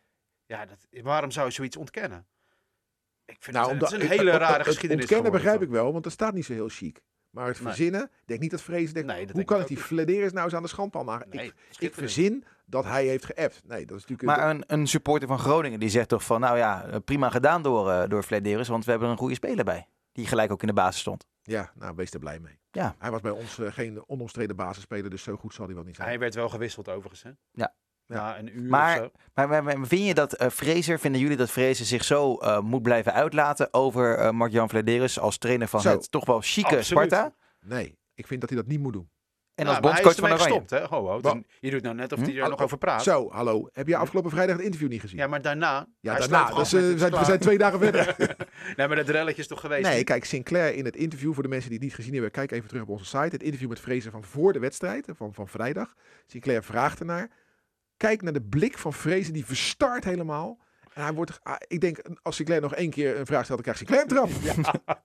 Ja, 0.46 0.66
dat, 0.66 0.86
waarom 1.02 1.30
zou 1.30 1.46
je 1.46 1.52
zoiets 1.52 1.76
ontkennen? 1.76 2.26
Ik 3.24 3.36
vind 3.42 3.56
Nou, 3.56 3.64
het, 3.64 3.74
omdat, 3.74 3.90
het 3.90 4.02
is 4.02 4.08
een 4.10 4.16
hele 4.18 4.30
het- 4.30 4.40
rare 4.40 4.56
het 4.56 4.66
geschiedenis. 4.66 5.02
ontkennen 5.04 5.26
geworden, 5.26 5.52
begrijp 5.52 5.62
ik 5.70 5.82
wel, 5.82 5.92
want 5.92 6.04
dat 6.04 6.12
staat 6.12 6.34
niet 6.34 6.44
zo 6.44 6.52
heel 6.52 6.68
chic. 6.68 7.00
Maar 7.36 7.46
het 7.46 7.56
verzinnen, 7.56 8.02
ik 8.02 8.26
denk 8.26 8.40
niet 8.40 8.50
dat 8.50 8.60
Vrees 8.60 8.92
denkt, 8.92 9.08
Nee, 9.08 9.18
dat 9.18 9.26
hoe 9.26 9.34
denk 9.34 9.46
kan 9.46 9.60
ik 9.60 9.66
die 9.66 9.76
Flederis 9.76 10.32
nou 10.32 10.44
eens 10.44 10.54
aan 10.54 10.62
de 10.62 10.68
schandpaal? 10.68 11.04
Nee, 11.04 11.46
ik, 11.46 11.54
ik 11.78 11.94
verzin 11.94 12.44
dat 12.64 12.84
hij 12.84 13.06
heeft 13.06 13.24
geappt. 13.24 13.62
Nee, 13.64 13.86
dat 13.86 13.96
is 13.96 14.06
natuurlijk... 14.06 14.38
Maar 14.38 14.50
een, 14.50 14.64
een 14.66 14.86
supporter 14.86 15.28
van 15.28 15.38
Groningen 15.38 15.80
die 15.80 15.88
zegt 15.88 16.08
toch 16.08 16.24
van, 16.24 16.40
nou 16.40 16.56
ja, 16.56 16.84
eh, 16.84 16.96
prima 17.04 17.30
gedaan 17.30 17.62
door, 17.62 17.90
eh 17.90 18.08
door 18.08 18.22
Flederis, 18.22 18.68
want 18.68 18.84
we 18.84 18.90
hebben 18.90 19.08
er 19.08 19.14
een 19.14 19.20
goede 19.20 19.34
speler 19.34 19.64
bij. 19.64 19.88
Die 20.12 20.26
gelijk 20.26 20.52
ook 20.52 20.60
in 20.60 20.66
de 20.66 20.72
basis 20.72 21.00
stond. 21.00 21.26
Ja, 21.42 21.72
nou, 21.74 21.94
wees 21.96 22.10
er 22.10 22.18
blij 22.18 22.38
mee. 22.38 22.58
Ja. 22.70 22.94
Hij 22.98 23.10
was 23.10 23.20
bij 23.20 23.30
ons 23.30 23.58
eh, 23.58 23.72
geen 23.72 24.08
onomstreden 24.08 24.56
basisspeler, 24.56 25.10
dus 25.10 25.22
zo 25.22 25.36
goed 25.36 25.54
zal 25.54 25.66
hij 25.66 25.74
wel 25.74 25.84
niet 25.84 25.96
zijn. 25.96 26.08
Hij 26.08 26.18
werd 26.18 26.34
wel 26.34 26.48
gewisseld 26.48 26.88
overigens, 26.88 27.22
hè? 27.22 27.30
Ja. 27.52 27.74
Na 28.06 28.38
een 28.38 28.58
uur 28.58 28.68
Maar- 28.70 28.96
of 28.96 29.02
zo. 29.04 29.10
Maar, 29.34 29.48
maar- 29.48 29.64
maar 29.64 29.86
vind 29.86 30.06
je 30.06 30.14
dat 30.14 30.32
eh 30.32 30.48
Fraser, 30.48 30.98
vinden 30.98 31.20
jullie 31.20 31.36
dat 31.36 31.50
Fraser 31.50 31.86
zich 31.86 32.04
zo 32.04 32.34
eh, 32.36 32.60
moet 32.60 32.82
blijven 32.82 33.12
uitlaten 33.12 33.68
over 33.74 34.18
eh 34.18 34.30
Mark-Jan 34.30 34.68
Flederis 34.68 35.18
als 35.20 35.38
trainer 35.38 35.68
van 35.68 35.80
Zo. 35.80 35.90
het 35.90 36.10
toch 36.10 36.24
wel 36.26 36.40
chique 36.40 36.76
Absoluut. 36.76 36.84
Sparta? 37.12 37.34
Nee, 37.60 37.98
ik 38.14 38.26
vind 38.26 38.40
dat 38.40 38.50
hij 38.50 38.58
dat 38.58 38.68
niet 38.68 38.80
moet 38.80 38.92
doen. 38.92 39.08
En 39.54 39.64
Ja, 39.64 39.70
als 39.70 39.80
bondscoach 39.80 40.14
van 40.14 40.24
Oranje. 40.24 40.42
gestopt, 40.42 40.70
hè? 40.70 40.84
Ho, 40.84 41.20
ho. 41.20 41.42
Je 41.60 41.70
doet 41.70 41.82
nou 41.82 41.94
net 41.94 42.12
of 42.12 42.18
Hm? 42.18 42.24
hij 42.24 42.36
er 42.40 42.48
nog 42.48 42.62
over 42.62 42.78
praat. 42.78 43.02
Zo, 43.02 43.30
hallo. 43.30 43.68
Heb 43.72 43.86
je 43.88 43.96
afgelopen 43.96 44.30
vrijdag 44.30 44.56
het 44.56 44.64
interview 44.64 44.88
niet 44.88 45.00
gezien? 45.00 45.18
Ja, 45.18 45.26
maar 45.26 45.42
daarna. 45.42 45.86
Ja, 46.00 46.18
daarna. 46.18 46.54
Dus, 46.54 46.72
we, 46.72 46.98
zijn, 46.98 47.12
we 47.12 47.24
zijn 47.24 47.38
twee 47.38 47.58
dagen 47.58 47.78
verder. 47.78 48.14
Nee, 48.76 48.86
maar 48.86 48.96
dat 48.96 49.08
relletje 49.08 49.40
is 49.42 49.46
toch 49.48 49.60
geweest? 49.60 49.82
Nee, 49.88 50.04
kijk, 50.04 50.24
Sinclair 50.24 50.74
in 50.74 50.84
het 50.84 50.96
interview, 50.96 51.34
voor 51.34 51.42
de 51.42 51.48
mensen 51.48 51.68
die 51.70 51.78
het 51.78 51.86
niet 51.86 51.96
gezien 51.96 52.12
hebben, 52.12 52.30
kijk 52.30 52.50
even 52.50 52.68
terug 52.68 52.82
op 52.82 52.88
onze 52.88 53.04
site. 53.04 53.18
Het 53.18 53.42
interview 53.42 53.68
met 53.68 53.80
Vrezen 53.80 54.10
van 54.12 54.24
voor 54.24 54.52
de 54.52 54.58
wedstrijd, 54.58 55.08
van, 55.16 55.34
van 55.34 55.48
vrijdag. 55.48 55.94
Sinclair 56.26 56.64
vraagt 56.64 56.98
ernaar. 57.00 57.30
Kijk 57.96 58.22
naar 58.22 58.32
de 58.32 58.42
blik 58.42 58.78
van 58.78 58.92
Vrezen, 58.92 59.32
die 59.32 59.46
verstart 59.46 60.04
helemaal. 60.04 60.58
En 60.92 61.02
hij 61.02 61.12
wordt, 61.12 61.38
ah, 61.42 61.56
ik 61.66 61.80
denk, 61.80 62.02
als 62.22 62.36
Sinclair 62.36 62.60
nog 62.60 62.74
één 62.74 62.90
keer 62.90 63.18
een 63.18 63.26
vraag 63.26 63.44
stelt, 63.44 63.64
dan 63.64 63.74
krijgt 63.74 63.78
Sinclair 63.78 64.02
een 64.02 64.62
trap. 64.62 65.04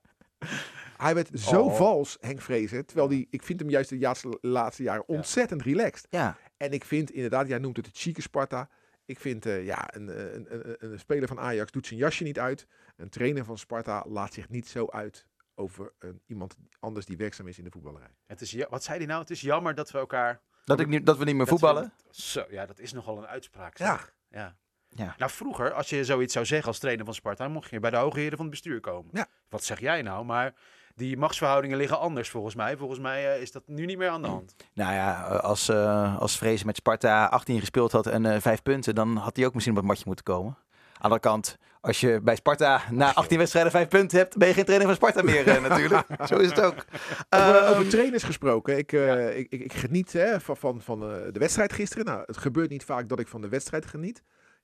Hij 0.96 1.14
werd 1.14 1.28
zo 1.40 1.62
Oh. 1.62 1.76
vals, 1.76 2.16
Henk 2.20 2.40
Vrezen, 2.40 2.86
terwijl 2.86 3.08
die, 3.08 3.26
ik 3.30 3.42
vind 3.42 3.60
hem 3.60 3.70
juist 3.70 3.90
de 3.90 3.98
laatste, 3.98 4.38
laatste 4.40 4.82
jaren 4.82 5.08
ontzettend 5.08 5.62
relaxed. 5.62 6.06
Ja, 6.10 6.36
En 6.56 6.72
ik 6.72 6.84
vind 6.84 7.10
inderdaad, 7.10 7.48
jij 7.48 7.58
noemt 7.58 7.76
het 7.76 7.86
het 7.86 7.96
chique 7.98 8.22
Sparta. 8.22 8.68
Ik 9.04 9.20
vind, 9.20 9.46
eh, 9.46 9.64
ja, 9.64 9.94
een, 9.94 10.08
eh, 10.08 10.32
een, 10.32 10.46
een, 10.54 10.76
een 10.78 10.98
speler 10.98 11.28
van 11.28 11.38
Ajax 11.40 11.70
doet 11.72 11.86
zijn 11.86 11.98
jasje 12.00 12.22
niet 12.22 12.38
uit. 12.38 12.66
Een 12.96 13.08
trainer 13.08 13.44
van 13.44 13.58
Sparta 13.58 14.04
laat 14.08 14.32
zich 14.32 14.48
niet 14.48 14.68
zo 14.68 14.86
uit 14.90 15.26
over 15.54 15.92
een, 15.98 16.22
iemand 16.26 16.56
anders 16.80 17.06
die 17.06 17.16
werkzaam 17.16 17.46
is 17.48 17.58
in 17.58 17.64
de 17.64 17.70
voetballerij. 17.70 18.14
Het 18.26 18.40
is, 18.40 18.64
wat 18.68 18.84
zei 18.84 18.98
hij 18.98 19.06
nou? 19.06 19.20
Het 19.20 19.30
is 19.30 19.40
jammer 19.40 19.74
dat 19.74 19.90
we 19.90 19.98
elkaar... 19.98 20.40
Dat, 20.64 20.80
ik 20.80 20.86
niet, 20.86 21.06
dat 21.06 21.18
we 21.18 21.24
niet 21.24 21.34
meer 21.34 21.46
dat 21.46 21.58
voetballen. 21.58 21.92
zo, 22.10 22.44
ja, 22.50 22.66
dat 22.66 22.78
is 22.78 22.92
nogal 22.92 23.18
een 23.18 23.26
uitspraak. 23.26 23.78
Ja. 23.78 24.00
ja. 24.30 24.56
Ja. 24.94 25.14
Nou, 25.18 25.30
vroeger, 25.30 25.72
als 25.72 25.88
je 25.88 26.04
zoiets 26.04 26.32
zou 26.32 26.46
zeggen 26.46 26.68
als 26.68 26.78
trainer 26.78 27.04
van 27.04 27.14
Sparta, 27.14 27.48
mocht 27.48 27.70
je 27.70 27.80
bij 27.80 27.90
de 27.90 27.96
hoge 27.96 28.18
heren 28.18 28.36
van 28.36 28.46
het 28.46 28.54
bestuur 28.54 28.80
komen. 28.80 29.10
Ja. 29.12 29.26
Wat 29.48 29.64
zeg 29.64 29.80
jij 29.80 30.02
nou? 30.02 30.24
Maar 30.24 30.54
die 30.94 31.16
machtsverhoudingen 31.16 31.76
liggen 31.76 31.98
anders 31.98 32.30
volgens 32.30 32.54
mij. 32.54 32.76
Volgens 32.76 33.00
mij 33.00 33.34
eh, 33.34 33.40
is 33.40 33.52
dat 33.52 33.62
nu 33.66 33.84
niet 33.86 33.98
meer 33.98 34.08
aan 34.08 34.22
de 34.22 34.28
hand. 34.28 34.54
Nou 34.72 34.94
ja, 34.94 35.22
als, 35.22 35.68
eh 35.68 36.18
als 36.18 36.38
Vrees 36.38 36.64
met 36.64 36.76
Sparta 36.76 37.26
18 37.26 37.60
gespeeld 37.60 37.92
had 37.92 38.06
en 38.06 38.26
eh 38.26 38.40
5 38.40 38.62
punten, 38.62 38.94
dan 38.94 39.16
had 39.16 39.36
hij 39.36 39.46
ook 39.46 39.54
misschien 39.54 39.74
op 39.74 39.80
het 39.80 39.88
matje 39.90 40.04
moeten 40.06 40.24
komen. 40.24 40.56
Aan 41.02 41.10
de 41.10 41.16
andere 41.16 41.34
kant, 41.34 41.58
als 41.80 42.00
je 42.00 42.20
bij 42.22 42.36
Sparta 42.36 42.82
na 42.90 43.14
18 43.14 43.38
wedstrijden 43.38 43.72
5 43.72 43.88
punten 43.88 44.18
hebt, 44.18 44.36
ben 44.36 44.48
je 44.48 44.54
geen 44.54 44.64
trainer 44.64 44.86
van 44.86 44.96
Sparta 44.96 45.22
meer 45.22 45.48
eh, 45.48 45.62
natuurlijk. 45.68 46.06
Zo 46.26 46.36
is 46.36 46.48
het 46.48 46.60
ook. 46.60 46.84
Over, 47.30 47.56
Ehm, 47.56 47.70
over 47.70 47.88
trainers 47.88 48.22
gesproken. 48.22 48.78
Ik, 48.78 48.92
eh, 48.92 49.38
ik, 49.38 49.46
ik, 49.50 49.60
ik 49.60 49.72
geniet 49.72 50.12
hè, 50.12 50.40
van, 50.40 50.56
van, 50.56 50.80
van 50.80 51.02
eh, 51.02 51.32
de 51.32 51.38
wedstrijd 51.38 51.72
gisteren. 51.72 52.04
Nou, 52.04 52.22
het 52.26 52.36
gebeurt 52.36 52.70
niet 52.70 52.84
vaak 52.84 53.08
dat 53.08 53.20
ik 53.20 53.28
van 53.28 53.40
de 53.40 53.48
wedstrijd 53.48 53.86
geniet. 53.86 54.22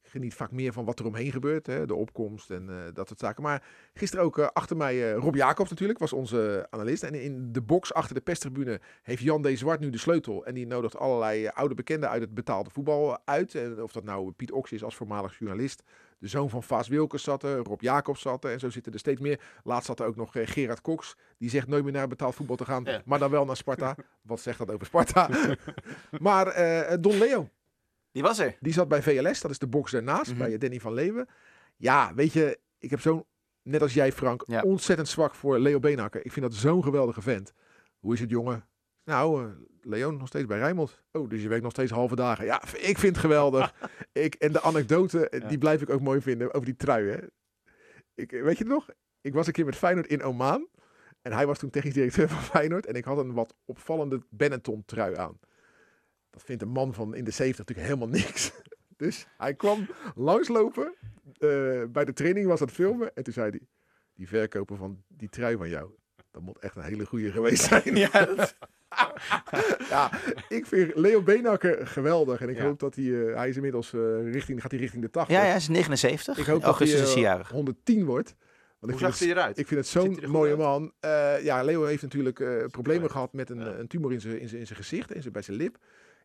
Geniet 0.09 0.35
vaak 0.35 0.51
meer 0.51 0.73
van 0.73 0.85
wat 0.85 0.99
er 0.99 1.07
omheen 1.07 1.33
gebeurt. 1.33 1.67
Hè, 1.67 1.87
de 1.87 1.95
opkomst 1.95 2.51
en 2.51 2.69
eh, 2.69 2.95
dat 2.95 3.09
soort 3.09 3.21
zaken. 3.21 3.43
Maar 3.43 3.63
gisteren 3.95 4.25
ook 4.25 4.39
eh, 4.39 4.47
achter 4.53 4.77
mij 4.77 5.13
eh, 5.13 5.19
Rob 5.19 5.35
Jacobs 5.35 5.71
natuurlijk. 5.71 5.99
Was 5.99 6.13
onze 6.13 6.67
analist. 6.71 7.03
En 7.03 7.15
in 7.15 7.53
de 7.53 7.63
box 7.63 7.95
achter 7.95 8.15
de 8.15 8.21
pestribune 8.21 8.81
heeft 9.03 9.23
Jan 9.23 9.43
D. 9.43 9.59
Zwart 9.59 9.81
nu 9.81 9.91
de 9.91 9.99
sleutel. 9.99 10.47
En 10.47 10.55
die 10.55 10.67
nodigt 10.67 10.97
allerlei 10.97 11.49
oude 11.49 11.75
bekenden 11.75 12.09
uit 12.09 12.21
het 12.21 12.35
betaalde 12.35 12.71
voetbal 12.71 13.19
uit. 13.25 13.55
En 13.55 13.83
of 13.83 13.93
dat 13.93 14.05
nou 14.05 14.31
Piet 14.31 14.53
Ox 14.53 14.73
is 14.73 14.85
als 14.85 14.97
voormalig 14.97 15.39
journalist. 15.39 15.83
De 16.19 16.29
zoon 16.29 16.51
van 16.51 16.63
Vaas 16.63 16.89
Wilkes 16.89 17.23
zat 17.23 17.43
er. 17.43 17.59
Rob 17.59 17.81
Jacobs 17.81 18.21
zat 18.21 18.45
er. 18.45 18.53
En 18.53 18.61
zo 18.61 18.71
zitten 18.71 18.93
er 18.93 18.99
steeds 18.99 19.21
meer. 19.21 19.41
Laatst 19.65 19.87
zat 19.87 20.01
er 20.01 20.07
ook 20.07 20.17
nog 20.17 20.31
Gerard 20.33 20.81
Cox. 20.81 21.17
Die 21.39 21.51
zegt 21.51 21.69
nooit 21.69 21.85
meer 21.85 21.93
naar 21.93 22.09
betaald 22.09 22.35
voetbal 22.35 22.57
te 22.57 22.65
gaan. 22.65 22.85
Ja. 22.85 23.03
Maar 23.05 23.19
dan 23.19 23.31
wel 23.31 23.45
naar 23.45 23.57
Sparta. 23.57 23.97
Wat 24.23 24.41
zegt 24.41 24.59
dat 24.59 24.71
over 24.71 24.87
Sparta? 24.87 25.29
maar 26.19 26.55
Don 27.01 27.19
Leo. 27.19 27.49
Die 28.13 28.23
was 28.23 28.39
er. 28.39 28.57
Die 28.61 28.73
zat 28.73 28.89
bij 28.89 29.03
VLS, 29.03 29.41
dat 29.41 29.51
is 29.51 29.59
de 29.59 29.67
box 29.67 29.91
daarnaast, 29.93 30.31
Mhm. 30.31 30.39
bij 30.39 30.53
eh, 30.53 30.59
Danny 30.59 30.81
van 30.81 30.93
Leeuwen. 30.95 31.29
Ja, 31.77 32.15
weet 32.15 32.33
je, 32.33 32.59
ik 32.79 32.91
heb 32.91 33.01
zo'n, 33.01 33.25
net 33.63 33.83
als 33.83 33.95
jij 33.95 34.13
Frank, 34.13 34.43
Ja. 34.47 34.63
ontzettend 34.63 35.09
zwak 35.09 35.35
voor 35.35 35.59
Leo 35.59 35.79
Beenhakker. 35.79 36.25
Ik 36.25 36.33
vind 36.33 36.47
dat 36.51 36.55
zo'n 36.55 36.83
geweldige 36.83 37.23
vent. 37.23 37.53
Hoe 37.99 38.13
is 38.15 38.21
het 38.21 38.31
jongen? 38.31 38.67
Nou, 39.05 39.45
eh, 39.45 39.51
Leo 39.81 40.11
nog 40.11 40.29
steeds 40.29 40.47
bij 40.47 40.59
Rijnmond. 40.59 41.03
Oh, 41.13 41.29
dus 41.29 41.43
je 41.43 41.49
werkt 41.49 41.63
nog 41.63 41.73
steeds 41.73 41.91
halve 41.91 42.15
dagen. 42.17 42.45
Ja, 42.45 42.63
ik 42.63 42.99
vind 42.99 43.03
het 43.03 43.19
geweldig. 43.19 43.75
ik, 44.13 44.35
en 44.35 44.53
de 44.53 44.63
anekdote, 44.63 45.29
eh, 45.29 45.41
Ja. 45.41 45.49
die 45.49 45.59
blijf 45.59 45.83
ik 45.83 45.91
ook 45.91 46.01
mooi 46.01 46.21
vinden, 46.21 46.55
over 46.55 46.67
die 46.67 46.77
trui. 46.77 47.09
Hè. 47.11 47.19
Ik, 48.15 48.31
weet 48.31 48.59
je 48.59 48.65
het 48.65 48.73
nog? 48.73 48.89
Ik 49.21 49.35
was 49.35 49.47
een 49.47 49.53
keer 49.53 49.65
met 49.65 49.77
Feyenoord 49.77 50.07
in 50.07 50.23
Oman. 50.23 50.69
En 51.23 51.33
hij 51.33 51.47
was 51.47 51.59
toen 51.59 51.71
technisch 51.71 51.95
directeur 51.95 52.29
van 52.29 52.43
Feyenoord. 52.57 52.87
En 52.87 52.95
ik 52.95 53.05
had 53.05 53.19
een 53.19 53.33
wat 53.33 53.55
opvallende 53.65 54.21
Benetton 54.31 54.83
trui 54.87 55.17
aan. 55.17 55.39
Dat 56.39 56.47
vindt 56.47 56.63
een 56.63 56.69
man 56.69 56.95
van 56.95 57.15
in 57.15 57.25
de 57.25 57.31
70 57.31 57.59
natuurlijk 57.59 57.89
helemaal 57.89 58.09
niks. 58.21 58.53
Dus 58.97 59.27
hij 59.37 59.55
kwam 59.55 59.87
langslopen. 60.15 60.95
eh, 61.39 61.49
bij 61.89 62.05
de 62.05 62.13
training 62.13 62.47
was 62.47 62.59
dat 62.61 62.71
filmen. 62.71 63.15
En 63.15 63.23
toen 63.23 63.33
zei 63.33 63.51
hij, 63.51 63.61
die 64.15 64.29
verkoper 64.29 64.77
van 64.77 65.03
die 65.09 65.29
trui 65.29 65.57
van 65.57 65.69
jou. 65.69 65.91
Dat 66.31 66.43
moet 66.43 66.59
echt 66.59 66.77
een 66.77 66.83
hele 66.83 67.07
goede 67.07 67.31
geweest 67.31 67.65
zijn. 67.69 67.97
Ja, 67.97 68.11
dat- 68.25 68.55
ja, 69.91 70.11
ik 70.49 70.67
vind 70.67 70.95
Leo 70.95 71.23
Beenhakker 71.23 71.87
geweldig. 71.87 72.41
En 72.41 72.49
ik 72.49 72.57
Ja. 72.57 72.63
hoop 72.65 72.79
dat 72.81 72.95
hij, 72.95 73.05
eh, 73.29 73.35
hij 73.37 73.49
is 73.49 73.57
inmiddels 73.57 73.93
eh, 73.93 74.33
richting, 74.33 74.61
gaat 74.63 74.71
hij 74.71 74.81
richting 74.81 75.03
de 75.03 75.11
80. 75.11 75.37
ja, 75.37 75.43
ja, 75.43 75.49
hij 75.49 75.57
is 75.57 75.69
79. 75.69 76.39
Ik 76.39 76.45
hoop 76.47 76.55
dat 76.61 76.65
Augustus 76.65 77.01
eh, 77.09 77.13
hij 77.13 77.23
jarig. 77.23 77.49
110 77.51 78.05
wordt. 78.05 78.35
Want 78.79 78.93
Hoe 78.93 78.93
ik 78.93 78.99
zag 78.99 79.17
vind 79.17 79.19
hij 79.19 79.29
het, 79.29 79.39
eruit? 79.39 79.59
ik 79.59 79.67
vind 79.67 79.81
het 79.81 79.89
zo'n 79.89 80.31
mooie 80.31 80.51
uit? 80.51 80.59
man. 80.59 80.93
Eh, 81.01 81.45
ja, 81.45 81.63
Leo 81.63 81.85
heeft 81.85 82.03
natuurlijk 82.03 82.41
eh, 82.41 82.65
problemen 82.67 83.11
gehad 83.11 83.33
met 83.33 83.51
een, 83.51 83.59
Ja. 83.61 83.67
een 83.75 83.87
tumor 83.89 84.13
in 84.13 84.21
zijn, 84.21 84.67
gezicht, 84.67 85.13
in 85.13 85.21
zijn, 85.21 85.33
bij 85.33 85.43
zijn 85.43 85.57
lip. 85.57 85.77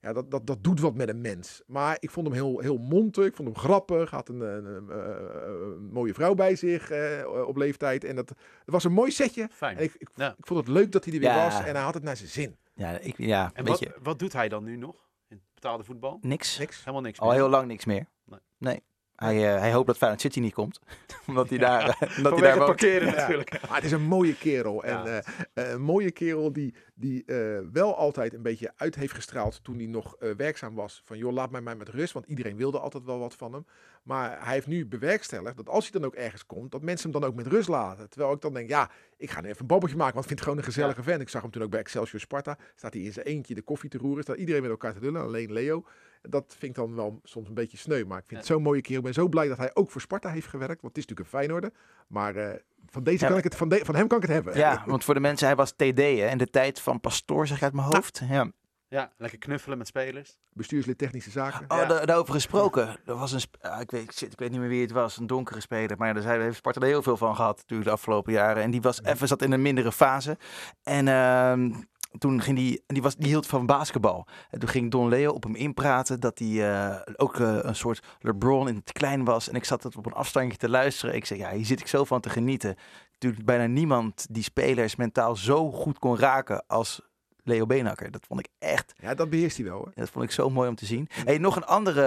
Ja, 0.03 0.13
dat, 0.13 0.31
dat, 0.31 0.47
dat 0.47 0.63
doet 0.63 0.79
wat 0.79 0.95
met 0.95 1.09
een 1.09 1.21
mens. 1.21 1.61
Maar 1.67 1.97
ik 1.99 2.11
vond 2.11 2.27
hem 2.27 2.35
heel, 2.35 2.59
heel 2.59 2.77
monter. 2.77 3.25
Ik 3.25 3.35
vond 3.35 3.47
hem 3.47 3.57
grappig. 3.57 4.09
Had 4.09 4.29
een, 4.29 4.39
een, 4.41 4.65
een, 4.65 4.89
eh, 4.89 5.75
een 5.75 5.89
mooie 5.91 6.13
vrouw 6.13 6.33
bij 6.33 6.55
zich 6.55 6.89
eh, 6.89 7.27
op 7.47 7.55
leeftijd. 7.57 8.03
En 8.03 8.15
dat, 8.15 8.29
het 8.29 8.37
was 8.65 8.83
een 8.83 8.91
mooi 8.91 9.11
setje. 9.11 9.47
Fijn. 9.51 9.77
En 9.77 9.83
ik, 9.83 9.93
ik, 9.97 10.09
Ja. 10.15 10.35
ik 10.37 10.47
vond 10.47 10.59
het 10.59 10.67
leuk 10.75 10.91
dat 10.91 11.05
hij 11.05 11.13
er 11.13 11.19
weer 11.19 11.29
Ja. 11.29 11.43
was. 11.43 11.59
En 11.63 11.73
hij 11.75 11.83
had 11.83 11.93
het 11.93 12.03
naar 12.03 12.17
zijn 12.17 12.29
zin. 12.29 12.57
Ja, 12.73 12.89
ik, 12.99 13.17
ja 13.17 13.51
En 13.53 13.65
wat, 13.65 13.87
wat 14.01 14.19
doet 14.19 14.33
hij 14.33 14.49
dan 14.49 14.63
nu 14.63 14.75
nog? 14.77 14.95
In 15.27 15.41
betaalde 15.53 15.83
voetbal? 15.83 16.17
niks. 16.21 16.57
Niks. 16.57 16.79
Helemaal 16.79 17.01
niks 17.01 17.19
Al 17.19 17.31
heel 17.31 17.49
lang 17.49 17.67
niks 17.67 17.85
meer. 17.85 18.05
Nee. 18.25 18.39
Nee. 18.57 18.83
Hij, 19.23 19.53
eh, 19.53 19.59
hij 19.59 19.73
hoopt 19.73 19.87
dat 19.87 19.97
Feyenoord 19.97 20.21
City 20.21 20.39
niet 20.39 20.53
komt. 20.53 20.79
Omdat 21.27 21.49
hij 21.49 21.57
daar, 21.57 21.97
eh, 21.99 22.17
omdat 22.17 22.31
hij 22.39 22.41
daar 22.41 22.57
parkeren 22.57 23.07
Ja. 23.07 23.13
natuurlijk. 23.15 23.51
Maar 23.67 23.75
het 23.75 23.83
is 23.85 23.91
een 23.91 24.01
mooie 24.01 24.35
kerel. 24.37 24.83
En 24.83 25.03
Ja. 25.05 25.21
eh, 25.53 25.71
een 25.71 25.81
mooie 25.81 26.11
kerel 26.11 26.53
die, 26.53 26.73
die 26.93 27.25
eh, 27.25 27.59
wel 27.73 27.95
altijd 27.95 28.33
een 28.33 28.41
beetje 28.41 28.71
uit 28.75 28.95
heeft 28.95 29.13
gestraald 29.13 29.63
toen 29.63 29.77
hij 29.77 29.85
nog 29.85 30.15
eh, 30.15 30.29
werkzaam 30.37 30.75
was. 30.75 31.01
Van 31.05 31.17
joh, 31.17 31.33
laat 31.33 31.51
mij 31.51 31.61
maar 31.61 31.77
met 31.77 31.89
rust. 31.89 32.13
Want 32.13 32.25
iedereen 32.25 32.57
wilde 32.57 32.79
altijd 32.79 33.03
wel 33.03 33.19
wat 33.19 33.35
van 33.35 33.53
hem. 33.53 33.65
Maar 34.03 34.37
hij 34.45 34.53
heeft 34.53 34.67
nu 34.67 34.85
bewerkstelligd 34.85 35.57
dat 35.57 35.69
als 35.69 35.89
hij 35.89 35.99
dan 35.99 36.09
ook 36.09 36.15
ergens 36.15 36.45
komt, 36.45 36.71
dat 36.71 36.81
mensen 36.81 37.11
hem 37.11 37.19
dan 37.21 37.29
ook 37.29 37.35
met 37.35 37.47
rust 37.47 37.67
laten. 37.67 38.09
Terwijl 38.09 38.33
ik 38.33 38.41
dan 38.41 38.53
denk, 38.53 38.69
ja, 38.69 38.89
ik 39.17 39.31
ga 39.31 39.41
nu 39.41 39.47
even 39.47 39.61
een 39.61 39.67
babbeltje 39.67 39.97
maken. 39.97 40.13
Want 40.13 40.25
ik 40.25 40.31
vind 40.31 40.39
het 40.39 40.49
gewoon 40.49 40.65
een 40.65 40.73
gezellige 40.73 41.03
vent. 41.03 41.21
Ik 41.21 41.29
zag 41.29 41.41
hem 41.41 41.51
toen 41.51 41.63
ook 41.63 41.69
bij 41.69 41.79
Excelsior 41.79 42.19
Sparta. 42.19 42.57
Staat 42.75 42.93
hij 42.93 43.01
in 43.03 43.13
zijn 43.13 43.25
eentje 43.25 43.55
de 43.55 43.61
koffie 43.61 43.89
te 43.89 43.97
roeren. 43.97 44.23
Staat 44.23 44.37
iedereen 44.37 44.61
met 44.61 44.71
elkaar 44.71 44.93
te 44.93 44.99
lullen. 44.99 45.21
Alleen 45.21 45.51
Leo. 45.53 45.85
Dat 46.29 46.45
vind 46.47 46.63
ik 46.63 46.75
dan 46.75 46.95
wel 46.95 47.19
soms 47.23 47.47
een 47.47 47.53
beetje 47.53 47.77
sneu. 47.77 48.05
Maar 48.05 48.17
ik 48.17 48.23
vind 48.27 48.39
het 48.39 48.49
zo'n 48.49 48.61
mooie 48.61 48.81
kerel. 48.81 48.97
Ik 48.97 49.03
ben 49.03 49.13
zo 49.13 49.27
blij 49.27 49.47
dat 49.47 49.57
hij 49.57 49.71
ook 49.73 49.91
voor 49.91 50.01
Sparta 50.01 50.29
heeft 50.29 50.47
gewerkt. 50.47 50.81
Want 50.81 50.95
het 50.95 51.03
is 51.03 51.09
natuurlijk 51.09 51.19
een 51.33 51.39
Feyenoorder. 51.39 51.71
Maar 52.07 52.35
eh, 52.35 52.59
van, 52.89 53.03
deze 53.03 53.23
Ja. 53.23 53.29
kan 53.29 53.37
ik 53.37 53.43
het, 53.43 53.55
van, 53.55 53.69
de- 53.69 53.85
van 53.85 53.95
hem 53.95 54.07
kan 54.07 54.17
ik 54.17 54.23
het 54.23 54.33
hebben. 54.33 54.57
Ja, 54.57 54.83
want 54.87 55.03
voor 55.03 55.13
de 55.13 55.19
mensen, 55.19 55.47
hij 55.47 55.55
was 55.55 55.71
TD 55.71 55.97
hè, 55.97 56.29
in 56.29 56.37
de 56.37 56.49
tijd 56.49 56.79
van 56.81 56.99
Pastoor, 56.99 57.47
zeg 57.47 57.57
ik 57.57 57.63
uit 57.63 57.73
mijn 57.73 57.87
hoofd. 57.87 58.21
Ja. 58.29 58.51
Ja, 58.87 59.11
lekker 59.17 59.39
knuffelen 59.39 59.77
met 59.77 59.87
spelers. 59.87 60.37
Bestuurslid 60.51 60.97
technische 60.97 61.31
zaken. 61.31 61.65
Oh, 61.67 61.77
Ja. 61.77 61.85
da- 61.85 62.05
daarover 62.05 62.33
gesproken. 62.33 62.97
Er 63.05 63.15
was 63.15 63.31
een, 63.31 63.41
ah, 63.61 63.81
ik, 63.81 63.91
weet, 63.91 64.21
ik 64.21 64.39
weet 64.39 64.51
niet 64.51 64.59
meer 64.59 64.69
wie 64.69 64.81
het 64.81 64.91
was, 64.91 65.17
een 65.17 65.27
donkere 65.27 65.61
speler. 65.61 65.97
Maar 65.97 66.13
daar 66.13 66.39
heeft 66.39 66.57
Sparta 66.57 66.79
er 66.81 66.87
heel 66.87 67.01
veel 67.03 67.17
van 67.17 67.35
gehad 67.35 67.57
natuurlijk 67.57 67.89
de 67.89 67.93
afgelopen 67.95 68.33
jaren. 68.33 68.63
En 68.63 68.71
die 68.71 68.81
was 68.81 69.03
even 69.03 69.27
zat 69.27 69.41
in 69.41 69.51
een 69.51 69.61
mindere 69.61 69.91
fase. 69.91 70.37
En 70.83 71.07
ehm, 71.07 71.71
toen 72.17 72.41
ging 72.41 72.57
die, 72.57 72.83
die, 72.87 73.01
was, 73.01 73.15
die 73.15 73.27
hield 73.27 73.47
van 73.47 73.65
basketbal. 73.65 74.27
En 74.49 74.59
toen 74.59 74.69
ging 74.69 74.91
Don 74.91 75.09
Leo 75.09 75.31
op 75.31 75.43
hem 75.43 75.55
inpraten 75.55 76.19
dat 76.19 76.39
hij 76.39 76.71
eh, 76.71 77.13
ook 77.15 77.39
eh, 77.39 77.57
een 77.61 77.75
soort 77.75 78.05
LeBron 78.19 78.67
in 78.67 78.75
het 78.75 78.91
klein 78.91 79.23
was. 79.23 79.49
En 79.49 79.55
ik 79.55 79.65
zat 79.65 79.83
het 79.83 79.97
op 79.97 80.05
een 80.05 80.13
afstandje 80.13 80.57
te 80.57 80.69
luisteren. 80.69 81.15
Ik 81.15 81.25
zei, 81.25 81.39
ja, 81.39 81.51
hier 81.51 81.65
zit 81.65 81.79
ik 81.79 81.87
zo 81.87 82.03
van 82.03 82.21
te 82.21 82.29
genieten. 82.29 82.75
Natuurlijk 83.11 83.45
bijna 83.45 83.65
niemand 83.65 84.27
die 84.29 84.43
spelers 84.43 84.95
mentaal 84.95 85.35
zo 85.35 85.71
goed 85.71 85.99
kon 85.99 86.17
raken 86.17 86.63
als 86.67 87.01
Leo 87.43 87.65
Beenhakker. 87.65 88.11
Dat 88.11 88.25
vond 88.27 88.39
ik 88.39 88.47
echt 88.59 88.93
Ja, 88.97 89.13
dat 89.13 89.29
beheerst 89.29 89.57
hij 89.57 89.65
wel. 89.65 89.77
Hoor. 89.77 89.91
dat 89.95 90.09
vond 90.09 90.25
ik 90.25 90.31
zo 90.31 90.49
mooi 90.49 90.69
om 90.69 90.75
te 90.75 90.85
zien. 90.85 91.07
Hey, 91.25 91.37
nog 91.37 91.55
een 91.55 91.65
andere 91.65 92.05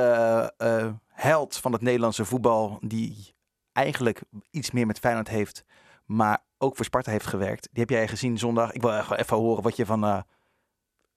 eh, 0.57 0.93
held 1.09 1.57
van 1.57 1.73
het 1.73 1.83
Nederlandse 1.83 2.25
voetbal 2.25 2.79
die 2.81 3.35
eigenlijk 3.73 4.23
iets 4.51 4.71
meer 4.71 4.87
met 4.87 4.99
Feyenoord 4.99 5.29
heeft, 5.29 5.65
maar 6.05 6.45
ook 6.59 6.77
voor 6.77 6.85
Sparta 6.85 7.11
heeft 7.11 7.27
gewerkt. 7.27 7.69
Die 7.73 7.81
heb 7.81 7.91
jij 7.91 8.09
gezien 8.09 8.39
zondag. 8.39 8.73
Ik 8.73 8.81
wil 8.83 8.93
echt 8.93 9.09
wel 9.09 9.19
even 9.19 9.37
horen 9.37 9.63
wat 9.63 9.77
je 9.77 9.87
van 9.87 10.05
eh, 10.05 10.19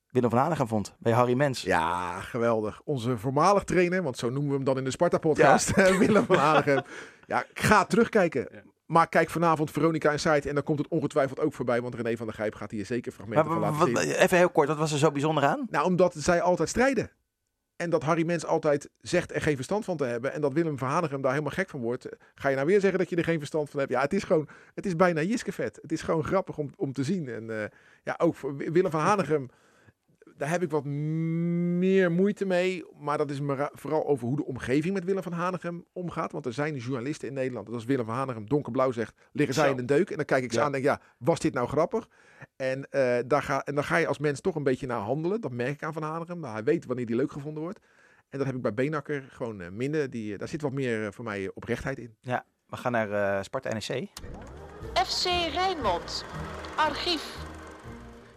Willem 0.10 0.30
van 0.30 0.40
Hanegem 0.40 0.68
vond 0.68 0.96
bij 1.00 1.12
Harry 1.12 1.34
Mens. 1.34 1.62
Ja, 1.62 2.20
geweldig. 2.20 2.82
Onze 2.84 3.18
voormalig 3.18 3.64
trainer, 3.64 4.04
want 4.04 4.18
zo 4.18 4.30
noemen 4.30 4.50
we 4.50 4.56
hem 4.56 4.64
dan 4.64 4.78
in 4.78 4.84
de 4.84 4.92
Sparta-podcast, 4.92 5.76
Willem 6.00 6.26
van 6.26 6.36
Hanegem. 6.38 6.82
Ja, 7.26 7.44
ga 7.54 7.86
terugkijken. 7.86 8.48
Ja. 8.52 8.62
Maar 8.86 9.08
kijk 9.10 9.30
vanavond 9.30 9.72
Veronica 9.72 10.12
Inside 10.12 10.50
en 10.50 10.54
dan 10.56 10.64
komt 10.64 10.80
het 10.80 10.88
ongetwijfeld 10.88 11.40
ook 11.40 11.54
voorbij, 11.54 11.82
want 11.82 11.96
René 11.96 12.18
van 12.18 12.26
der 12.26 12.36
Gijp 12.36 12.56
gaat 12.56 12.72
hier 12.72 12.86
zeker 12.86 13.12
fragmenten 13.12 13.46
Maar 13.46 13.54
van 13.74 13.78
laten 13.80 13.94
wat- 13.94 14.04
zien. 14.04 14.12
even 14.14 14.38
heel 14.38 14.50
kort, 14.50 14.68
wat 14.68 14.78
was 14.78 14.92
er 14.92 14.98
zo 14.98 15.12
bijzonder 15.12 15.44
aan? 15.44 15.68
Nou, 15.70 15.86
omdat 15.86 16.14
zij 16.18 16.42
altijd 16.42 16.70
strijden. 16.70 17.12
En 17.82 17.90
dat 17.90 18.04
Harry 18.04 18.26
Mens 18.26 18.46
altijd 18.46 18.90
zegt 19.02 19.34
er 19.36 19.42
geen 19.42 19.56
verstand 19.56 19.86
van 19.86 19.98
te 19.98 20.04
hebben. 20.04 20.34
En 20.34 20.42
dat 20.42 20.54
Willem 20.54 20.78
van 20.78 20.88
Hanegem 20.88 21.22
daar 21.22 21.32
helemaal 21.32 21.54
gek 21.54 21.70
van 21.70 21.80
wordt. 21.82 22.08
Ga 22.36 22.50
je 22.50 22.56
nou 22.56 22.68
weer 22.68 22.80
zeggen 22.80 23.00
dat 23.00 23.10
je 23.10 23.16
er 23.16 23.24
geen 23.24 23.38
verstand 23.38 23.70
van 23.70 23.80
hebt? 23.80 23.92
Ja, 23.92 24.02
het 24.02 24.14
is 24.14 24.24
gewoon, 24.24 24.48
het 24.76 24.86
is 24.86 24.96
bijna 24.96 25.22
Jiskevet. 25.22 25.80
Het 25.82 25.92
is 25.92 26.02
gewoon 26.02 26.24
grappig 26.24 26.58
om, 26.58 26.70
om 26.76 26.94
te 26.94 27.04
zien. 27.04 27.28
En 27.30 27.62
eh, 27.62 27.70
ja, 28.04 28.16
ook 28.18 28.36
voor 28.36 28.58
Wi- 28.58 28.72
Willem 28.72 28.92
van 28.92 29.02
Hanegem, 29.02 29.50
daar 30.40 30.50
heb 30.50 30.64
ik 30.64 30.72
wat 30.72 30.86
meer 30.86 32.12
moeite 32.12 32.46
mee. 32.46 32.86
Maar 33.00 33.18
dat 33.18 33.32
is 33.32 33.40
maar 33.42 33.70
vooral 33.74 34.08
over 34.08 34.28
hoe 34.28 34.36
de 34.36 34.46
omgeving 34.46 34.94
met 34.94 35.04
Willem 35.04 35.24
van 35.24 35.32
Hanegem 35.32 35.86
omgaat. 35.94 36.32
Want 36.32 36.46
er 36.46 36.54
zijn 36.54 36.76
journalisten 36.76 37.28
in 37.28 37.34
Nederland, 37.34 37.66
dat 37.66 37.76
als 37.76 37.86
Willem 37.86 38.06
van 38.06 38.16
Hanegem 38.16 38.48
donkerblauw 38.48 38.92
zegt, 38.92 39.14
liggen 39.32 39.56
zij 39.56 39.66
Zo. 39.66 39.72
in 39.72 39.80
een 39.80 39.86
deuk. 39.86 40.10
En 40.10 40.16
dan 40.16 40.26
kijk 40.26 40.44
ik 40.44 40.52
ze 40.52 40.58
Ja. 40.58 40.66
aan 40.66 40.74
en 40.74 40.82
denk, 40.82 41.00
ja, 41.00 41.02
was 41.18 41.40
dit 41.40 41.54
nou 41.54 41.68
grappig? 41.68 42.08
En, 42.56 42.90
eh, 42.90 43.18
daar 43.28 43.42
ga, 43.42 43.64
en 43.64 43.76
dan 43.76 43.84
ga 43.84 43.98
je 43.98 44.08
als 44.08 44.20
mens 44.20 44.42
toch 44.42 44.56
een 44.56 44.64
beetje 44.64 44.88
naar 44.88 45.00
handelen. 45.00 45.42
Dat 45.42 45.52
merk 45.52 45.72
ik 45.74 45.84
aan 45.84 45.94
Van 45.94 46.04
Hanegem. 46.04 46.40
Nou, 46.40 46.54
hij 46.54 46.64
weet 46.64 46.86
wanneer 46.86 47.06
die 47.06 47.16
leuk 47.16 47.32
gevonden 47.32 47.64
wordt. 47.64 47.80
En 48.30 48.38
dat 48.38 48.48
heb 48.48 48.56
ik 48.56 48.62
bij 48.62 48.74
Beenakker 48.74 49.28
gewoon 49.32 49.62
eh, 49.62 49.70
minder. 49.70 50.10
Die, 50.10 50.34
eh, 50.34 50.40
daar 50.40 50.48
zit 50.48 50.62
wat 50.62 50.72
meer 50.74 51.14
voor 51.14 51.24
mij 51.26 51.52
oprechtheid 51.54 51.98
in. 52.00 52.16
We 52.66 52.78
gaan 52.78 52.92
naar 52.92 53.12
eh, 53.12 53.44
Sparta 53.44 53.70
NEC. 53.74 54.08
FC 54.94 55.26
Rijnmond. 55.54 56.26
Archief. 56.76 57.38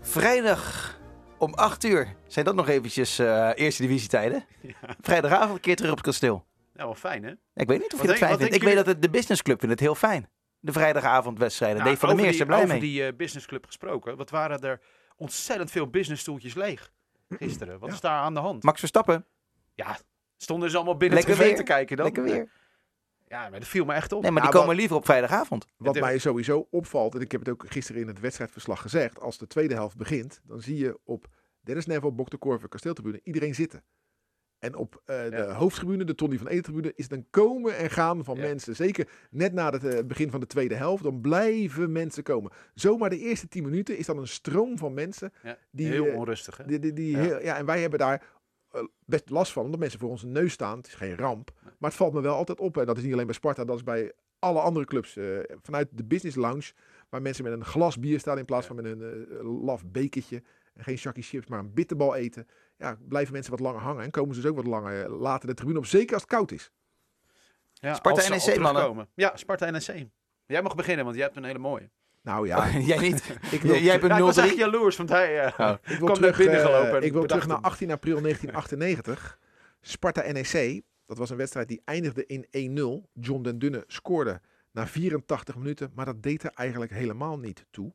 Vrijdag 0.00 0.98
om 1.42 1.54
8 1.54 1.84
uur. 1.84 2.14
Zijn 2.26 2.44
dat 2.44 2.54
nog 2.54 2.68
eventjes 2.68 3.18
eh, 3.18 3.50
eerste 3.54 3.82
divisietijden? 3.82 4.44
Vrijdagavond 5.00 5.54
een 5.54 5.60
keer 5.60 5.76
terug 5.76 5.90
op 5.90 5.96
het 5.96 6.06
kasteel. 6.06 6.46
Ja, 6.74 6.84
wel 6.84 6.94
fijn 6.94 7.24
hè? 7.24 7.30
Ik 7.54 7.68
weet 7.68 7.78
niet 7.80 7.92
of 7.92 7.98
Wat 7.98 8.00
je 8.00 8.06
dat 8.06 8.06
denk- 8.06 8.18
fijn 8.18 8.38
vindt. 8.38 8.54
Ik 8.54 8.62
weet 8.62 8.84
dat 8.84 9.02
de 9.02 9.10
businessclub 9.10 9.58
vindt 9.58 9.74
het 9.74 9.80
heel 9.84 9.94
fijn. 9.94 10.28
De 10.60 10.72
vrijdagavondwedstrijden. 10.72 11.78
Nou, 11.78 11.88
Dave 11.90 12.00
van 12.00 12.08
der 12.08 12.18
over 12.18 12.30
Meer 12.32 12.40
is 12.40 12.40
er 12.40 12.46
die- 12.46 12.54
blij 12.66 12.78
over 12.78 12.80
mee. 12.80 12.90
die 12.92 13.06
eh, 13.06 13.16
businessclub 13.16 13.66
gesproken. 13.66 14.16
Wat 14.16 14.30
waren 14.30 14.60
er 14.60 14.80
ontzettend 15.16 15.70
veel 15.70 15.86
businessstoeltjes 15.86 16.54
leeg 16.54 16.90
gisteren. 17.28 17.78
Wat 17.78 17.92
is 17.92 18.00
daar 18.00 18.18
aan 18.20 18.34
de 18.34 18.40
hand? 18.40 18.62
Max 18.62 18.78
Verstappen, 18.78 19.26
Ja, 19.74 19.98
stonden 20.36 20.70
ze 20.70 20.76
allemaal 20.76 20.96
binnen 20.96 21.18
Lekker 21.18 21.36
weer. 21.44 21.56
te 21.56 21.62
kijken 21.62 21.96
dan? 21.96 22.04
lekker 22.06 22.22
weer. 22.22 22.50
Ja, 23.32 23.48
maar 23.48 23.58
dat 23.60 23.68
viel 23.68 23.84
me 23.84 23.92
echt 23.92 24.12
op. 24.12 24.22
Nee, 24.22 24.30
maar 24.30 24.42
die 24.42 24.50
komen 24.50 24.76
liever 24.76 24.96
op 24.96 25.04
vrijdagavond. 25.04 25.66
Wat 25.76 26.00
mij 26.00 26.18
sowieso 26.18 26.66
opvalt, 26.70 27.14
en 27.14 27.20
ik 27.20 27.32
heb 27.32 27.40
het 27.40 27.48
ook 27.50 27.64
gisteren 27.68 28.00
in 28.00 28.06
het 28.08 28.20
wedstrijdverslag 28.20 28.80
gezegd, 28.80 29.20
als 29.20 29.38
de 29.38 29.46
tweede 29.46 29.74
helft 29.74 29.96
begint, 29.96 30.40
dan 30.44 30.60
zie 30.60 30.76
je 30.76 30.98
op 31.04 31.26
Dennis 31.60 31.86
Neville, 31.86 32.12
Bok 32.12 32.30
de 32.30 32.36
Korver, 32.36 32.68
Kasteeltribune 32.68 33.20
iedereen 33.24 33.54
zitten. 33.54 33.84
En 34.58 34.74
op 34.74 35.02
eh, 35.04 35.22
de 35.22 35.36
Ja. 35.36 35.52
hoofdtribune, 35.52 36.04
de 36.04 36.14
Tony 36.14 36.38
van 36.38 36.46
Ede-tribune, 36.46 36.92
is 36.94 37.04
het 37.04 37.12
een 37.12 37.26
komen 37.30 37.76
en 37.76 37.90
gaan 37.90 38.24
van 38.24 38.36
Ja. 38.36 38.42
mensen. 38.42 38.76
Zeker 38.76 39.08
net 39.30 39.52
na 39.52 39.70
het 39.70 39.84
eh, 39.84 40.04
begin 40.04 40.30
van 40.30 40.40
de 40.40 40.46
tweede 40.46 40.74
helft, 40.74 41.02
dan 41.02 41.20
blijven 41.20 41.92
mensen 41.92 42.22
komen. 42.22 42.52
Zomaar 42.74 43.10
de 43.10 43.18
eerste 43.18 43.48
tien 43.48 43.64
minuten 43.64 43.96
is 43.98 44.06
dan 44.06 44.18
een 44.18 44.28
stroom 44.28 44.78
van 44.78 44.94
mensen. 44.94 45.32
Ja, 45.42 45.56
die, 45.70 45.86
heel 45.86 46.06
eh, 46.06 46.16
onrustig 46.16 46.56
hè? 46.56 46.64
Die, 46.64 46.78
die, 46.78 46.92
die 46.92 47.10
Ja. 47.16 47.22
heel- 47.22 47.42
ja, 47.42 47.56
en 47.56 47.66
wij 47.66 47.80
hebben 47.80 47.98
daar 47.98 48.22
best 49.04 49.30
last 49.30 49.52
van, 49.52 49.64
omdat 49.64 49.80
mensen 49.80 49.98
voor 50.00 50.08
onze 50.10 50.26
neus 50.26 50.52
staan. 50.52 50.76
Het 50.76 50.86
is 50.86 50.94
geen 50.94 51.16
ramp, 51.16 51.50
maar 51.62 51.90
het 51.90 51.94
valt 51.98 52.12
me 52.12 52.20
wel 52.20 52.36
altijd 52.36 52.60
op. 52.60 52.76
En 52.76 52.86
dat 52.86 52.96
is 52.96 53.02
niet 53.02 53.12
alleen 53.12 53.26
bij 53.26 53.34
Sparta, 53.34 53.64
dat 53.64 53.76
is 53.76 53.82
bij 53.84 54.12
alle 54.38 54.60
andere 54.60 54.84
clubs. 54.86 55.16
eh, 55.16 55.38
vanuit 55.62 55.88
de 55.90 56.04
business 56.04 56.36
lounge, 56.36 56.72
waar 57.08 57.22
mensen 57.22 57.44
met 57.44 57.52
een 57.52 57.64
glas 57.64 57.98
bier 57.98 58.18
staan 58.20 58.38
in 58.38 58.44
plaats 58.44 58.66
Ja. 58.68 58.74
van 58.74 58.82
met 58.82 58.92
een 58.92 59.26
eh, 59.30 59.62
laf 59.64 59.84
bekertje. 59.86 60.42
En 60.74 60.84
geen 60.84 60.98
shaki 60.98 61.22
chips, 61.22 61.46
maar 61.46 61.58
een 61.58 61.74
bitterbal 61.74 62.14
eten. 62.14 62.46
Ja, 62.78 62.98
blijven 63.08 63.32
mensen 63.32 63.50
wat 63.50 63.60
langer 63.60 63.80
hangen 63.80 64.02
en 64.04 64.10
komen 64.10 64.34
ze 64.34 64.40
dus 64.40 64.50
ook 64.50 64.56
wat 64.56 64.66
langer 64.66 65.04
eh, 65.04 65.20
later 65.20 65.48
de 65.48 65.54
tribune 65.54 65.78
op. 65.78 65.86
Zeker 65.86 66.12
als 66.12 66.22
het 66.22 66.30
koud 66.30 66.50
is. 66.50 66.70
Ja, 67.72 67.94
Sparta 67.94 68.28
NEC, 68.28 68.58
mannen. 68.58 69.08
Ja, 69.14 69.36
Sparta 69.36 69.70
NEC. 69.70 70.06
Jij 70.46 70.62
mag 70.62 70.74
beginnen, 70.74 71.04
want 71.04 71.16
jij 71.16 71.24
hebt 71.24 71.36
een 71.36 71.44
hele 71.44 71.58
mooie. 71.58 71.90
Nou 72.22 72.46
ja, 72.46 72.68
Jij 72.78 72.98
niet. 72.98 73.36
ik 73.50 73.62
wil, 73.62 73.76
Jij 73.76 73.92
hebt 73.92 74.06
Ja, 74.06 74.16
ik 74.16 74.22
was 74.22 74.36
een 74.36 74.42
0-3. 74.44 74.46
echt 74.46 74.56
jaloers, 74.56 74.96
want 74.96 75.08
hij 75.08 75.40
eh, 75.44 75.70
ik 75.82 75.88
wil 75.88 75.96
kwam 75.98 76.14
terug, 76.14 76.36
binnengelopen. 76.36 76.88
eh, 76.90 76.96
en 76.96 77.02
ik 77.02 77.12
wil 77.12 77.24
terug 77.26 77.46
naar 77.46 77.56
hem. 77.56 77.64
18 77.64 77.90
april 77.90 78.20
1998. 78.20 79.38
Sparta 79.80 80.32
NEC. 80.32 80.82
Dat 81.06 81.18
was 81.18 81.30
een 81.30 81.36
wedstrijd 81.36 81.68
die 81.68 81.82
eindigde 81.84 82.26
in 82.26 82.46
1-0. 83.04 83.10
John 83.12 83.42
den 83.42 83.58
Dunne 83.58 83.84
scoorde 83.86 84.40
na 84.70 84.86
84 84.86 85.56
minuten. 85.56 85.90
Maar 85.94 86.04
dat 86.04 86.22
deed 86.22 86.42
er 86.42 86.50
eigenlijk 86.54 86.92
helemaal 86.92 87.38
niet 87.38 87.66
toe. 87.70 87.92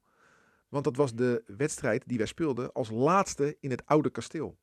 Want 0.70 0.84
dat 0.84 0.96
was 0.96 1.14
de 1.16 1.44
wedstrijd 1.58 2.04
die 2.06 2.18
wij 2.18 2.28
speelden 2.28 2.72
als 2.74 2.90
laatste 2.90 3.58
in 3.60 3.72
het 3.72 3.86
oude 3.86 4.10
kasteel. 4.10 4.58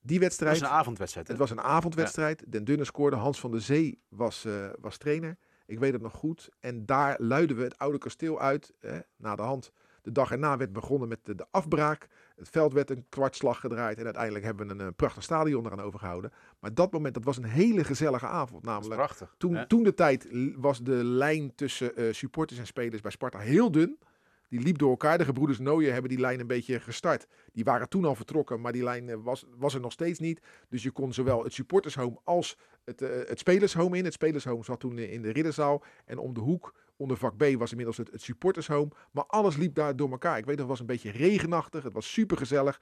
Die 0.00 0.16
Het 0.16 0.26
wedstrijd, 0.26 0.60
was 0.60 0.68
een 0.70 0.76
avondwedstrijd. 0.76 1.26
hè? 1.26 1.32
het 1.32 1.42
was 1.42 1.50
een 1.50 1.60
avondwedstrijd. 1.60 2.52
Den 2.52 2.64
Dunne 2.64 2.84
scoorde. 2.84 3.16
Hans 3.16 3.40
van 3.40 3.50
der 3.50 3.60
Zee 3.60 4.00
was, 4.08 4.44
eh, 4.44 4.68
was 4.80 4.96
trainer. 4.96 5.36
Ik 5.68 5.78
weet 5.78 5.92
het 5.92 6.02
nog 6.02 6.12
goed. 6.12 6.48
En 6.60 6.86
daar 6.86 7.16
luiden 7.20 7.56
we 7.56 7.62
het 7.62 7.78
oude 7.78 7.98
kasteel 7.98 8.40
uit. 8.40 8.74
Eh, 8.80 8.96
na 9.16 9.36
de 9.36 9.42
hand. 9.42 9.72
De 10.02 10.12
dag 10.12 10.30
erna 10.30 10.56
werd 10.56 10.72
begonnen 10.72 11.08
met 11.08 11.18
de, 11.22 11.34
de 11.34 11.46
afbraak. 11.50 12.08
Het 12.36 12.48
veld 12.48 12.72
werd 12.72 12.90
een 12.90 13.06
kwartslag 13.08 13.60
gedraaid. 13.60 13.98
En 13.98 14.04
uiteindelijk 14.04 14.44
hebben 14.44 14.66
we 14.66 14.72
een, 14.72 14.80
eh, 14.80 14.86
prachtig 14.96 15.22
stadion 15.22 15.66
eraan 15.66 15.80
overgehouden. 15.80 16.32
Maar 16.58 16.74
dat 16.74 16.92
moment, 16.92 17.14
dat 17.14 17.24
was 17.24 17.36
een 17.36 17.44
hele 17.44 17.84
gezellige 17.84 18.26
avond. 18.26 18.64
Namelijk, 18.64 18.94
prachtig. 18.94 19.34
toen, 19.38 19.54
hè? 19.54 19.66
toen 19.66 19.82
de 19.82 19.94
tijd 19.94 20.28
was 20.56 20.82
de 20.82 21.04
lijn 21.04 21.54
tussen 21.54 21.96
eh, 21.96 22.12
supporters 22.12 22.58
en 22.58 22.66
spelers 22.66 23.00
bij 23.00 23.10
Sparta 23.10 23.38
heel 23.38 23.70
dun. 23.70 23.98
Die 24.48 24.60
liep 24.60 24.78
door 24.78 24.90
elkaar. 24.90 25.18
De 25.18 25.24
gebroeders 25.24 25.58
Nooyen 25.58 25.92
hebben 25.92 26.10
die 26.10 26.20
lijn 26.20 26.40
een 26.40 26.46
beetje 26.46 26.80
gestart. 26.80 27.26
Die 27.52 27.64
waren 27.64 27.88
toen 27.88 28.04
al 28.04 28.14
vertrokken, 28.14 28.60
maar 28.60 28.72
die 28.72 28.82
lijn 28.82 29.08
eh, 29.08 29.16
was, 29.22 29.44
was 29.56 29.74
er 29.74 29.80
nog 29.80 29.92
steeds 29.92 30.18
niet. 30.18 30.40
Dus 30.68 30.82
je 30.82 30.90
kon 30.90 31.12
zowel 31.12 31.44
het 31.44 31.52
supportershome 31.52 32.18
als 32.24 32.56
het, 32.88 33.02
eh, 33.02 33.28
het 33.28 33.38
spelershome 33.38 33.96
in. 33.96 34.04
Het 34.04 34.12
spelershome 34.12 34.64
zat 34.64 34.80
toen 34.80 34.98
in 34.98 35.22
de 35.22 35.32
ridderzaal. 35.32 35.84
En 36.04 36.18
om 36.18 36.34
de 36.34 36.40
hoek, 36.40 36.74
onder 36.96 37.16
vak 37.16 37.36
B, 37.36 37.44
was 37.58 37.70
inmiddels 37.70 37.96
het, 37.96 38.10
het 38.10 38.22
supportershome. 38.22 38.90
Maar 39.10 39.24
alles 39.26 39.56
liep 39.56 39.74
daar 39.74 39.96
door 39.96 40.10
elkaar. 40.10 40.38
Ik 40.38 40.44
weet 40.44 40.56
nog, 40.56 40.68
het 40.68 40.68
was 40.68 40.80
een 40.80 40.86
beetje 40.86 41.10
regenachtig. 41.10 41.82
Het 41.82 41.92
was 41.92 42.12
super 42.12 42.36
gezellig. 42.36 42.80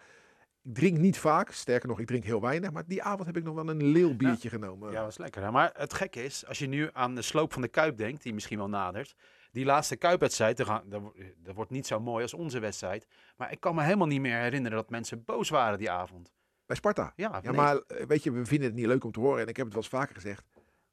Ik 0.62 0.74
drink 0.74 0.98
niet 0.98 1.18
vaak. 1.18 1.50
Sterker 1.50 1.88
nog, 1.88 2.00
ik 2.00 2.06
drink 2.06 2.24
heel 2.24 2.40
weinig. 2.40 2.72
Maar 2.72 2.86
die 2.86 3.02
avond 3.02 3.26
heb 3.26 3.36
ik 3.36 3.44
nog 3.44 3.54
wel 3.54 3.68
een 3.68 3.84
leelbiertje 3.84 4.48
genomen. 4.48 4.92
Ja, 4.92 5.02
was 5.02 5.18
lekker. 5.18 5.42
Hè? 5.42 5.50
Maar 5.50 5.70
het 5.76 5.94
gekke 5.94 6.24
is, 6.24 6.46
als 6.46 6.58
je 6.58 6.66
nu 6.66 6.88
aan 6.92 7.14
de 7.14 7.22
sloop 7.22 7.52
van 7.52 7.62
de 7.62 7.68
Kuip 7.68 7.96
denkt, 7.96 8.22
die 8.22 8.34
misschien 8.34 8.58
wel 8.58 8.68
nadert. 8.68 9.14
Die 9.52 9.64
laatste 9.64 9.96
Kuipwedstrijd, 9.96 10.56
dat 10.56 11.54
wordt 11.54 11.70
niet 11.70 11.86
zo 11.86 12.00
mooi 12.00 12.22
als 12.22 12.34
onze 12.34 12.58
wedstrijd. 12.58 13.06
Maar 13.36 13.52
ik 13.52 13.60
kan 13.60 13.74
me 13.74 13.82
helemaal 13.82 14.06
niet 14.06 14.20
meer 14.20 14.38
herinneren 14.38 14.76
dat 14.78 14.90
mensen 14.90 15.24
boos 15.24 15.48
waren 15.48 15.78
die 15.78 15.90
avond. 15.90 16.35
Bij 16.66 16.76
Sparta. 16.76 17.12
Ja, 17.16 17.40
maar 17.54 17.76
eh, 17.76 18.06
weet 18.06 18.22
je, 18.22 18.30
we 18.32 18.44
vinden 18.44 18.66
het 18.66 18.76
niet 18.76 18.86
leuk 18.86 19.04
om 19.04 19.12
te 19.12 19.20
horen. 19.20 19.42
En 19.42 19.48
ik 19.48 19.56
heb 19.56 19.64
het 19.64 19.74
wel 19.74 19.82
eens 19.82 19.92
vaker 19.92 20.14
gezegd. 20.14 20.44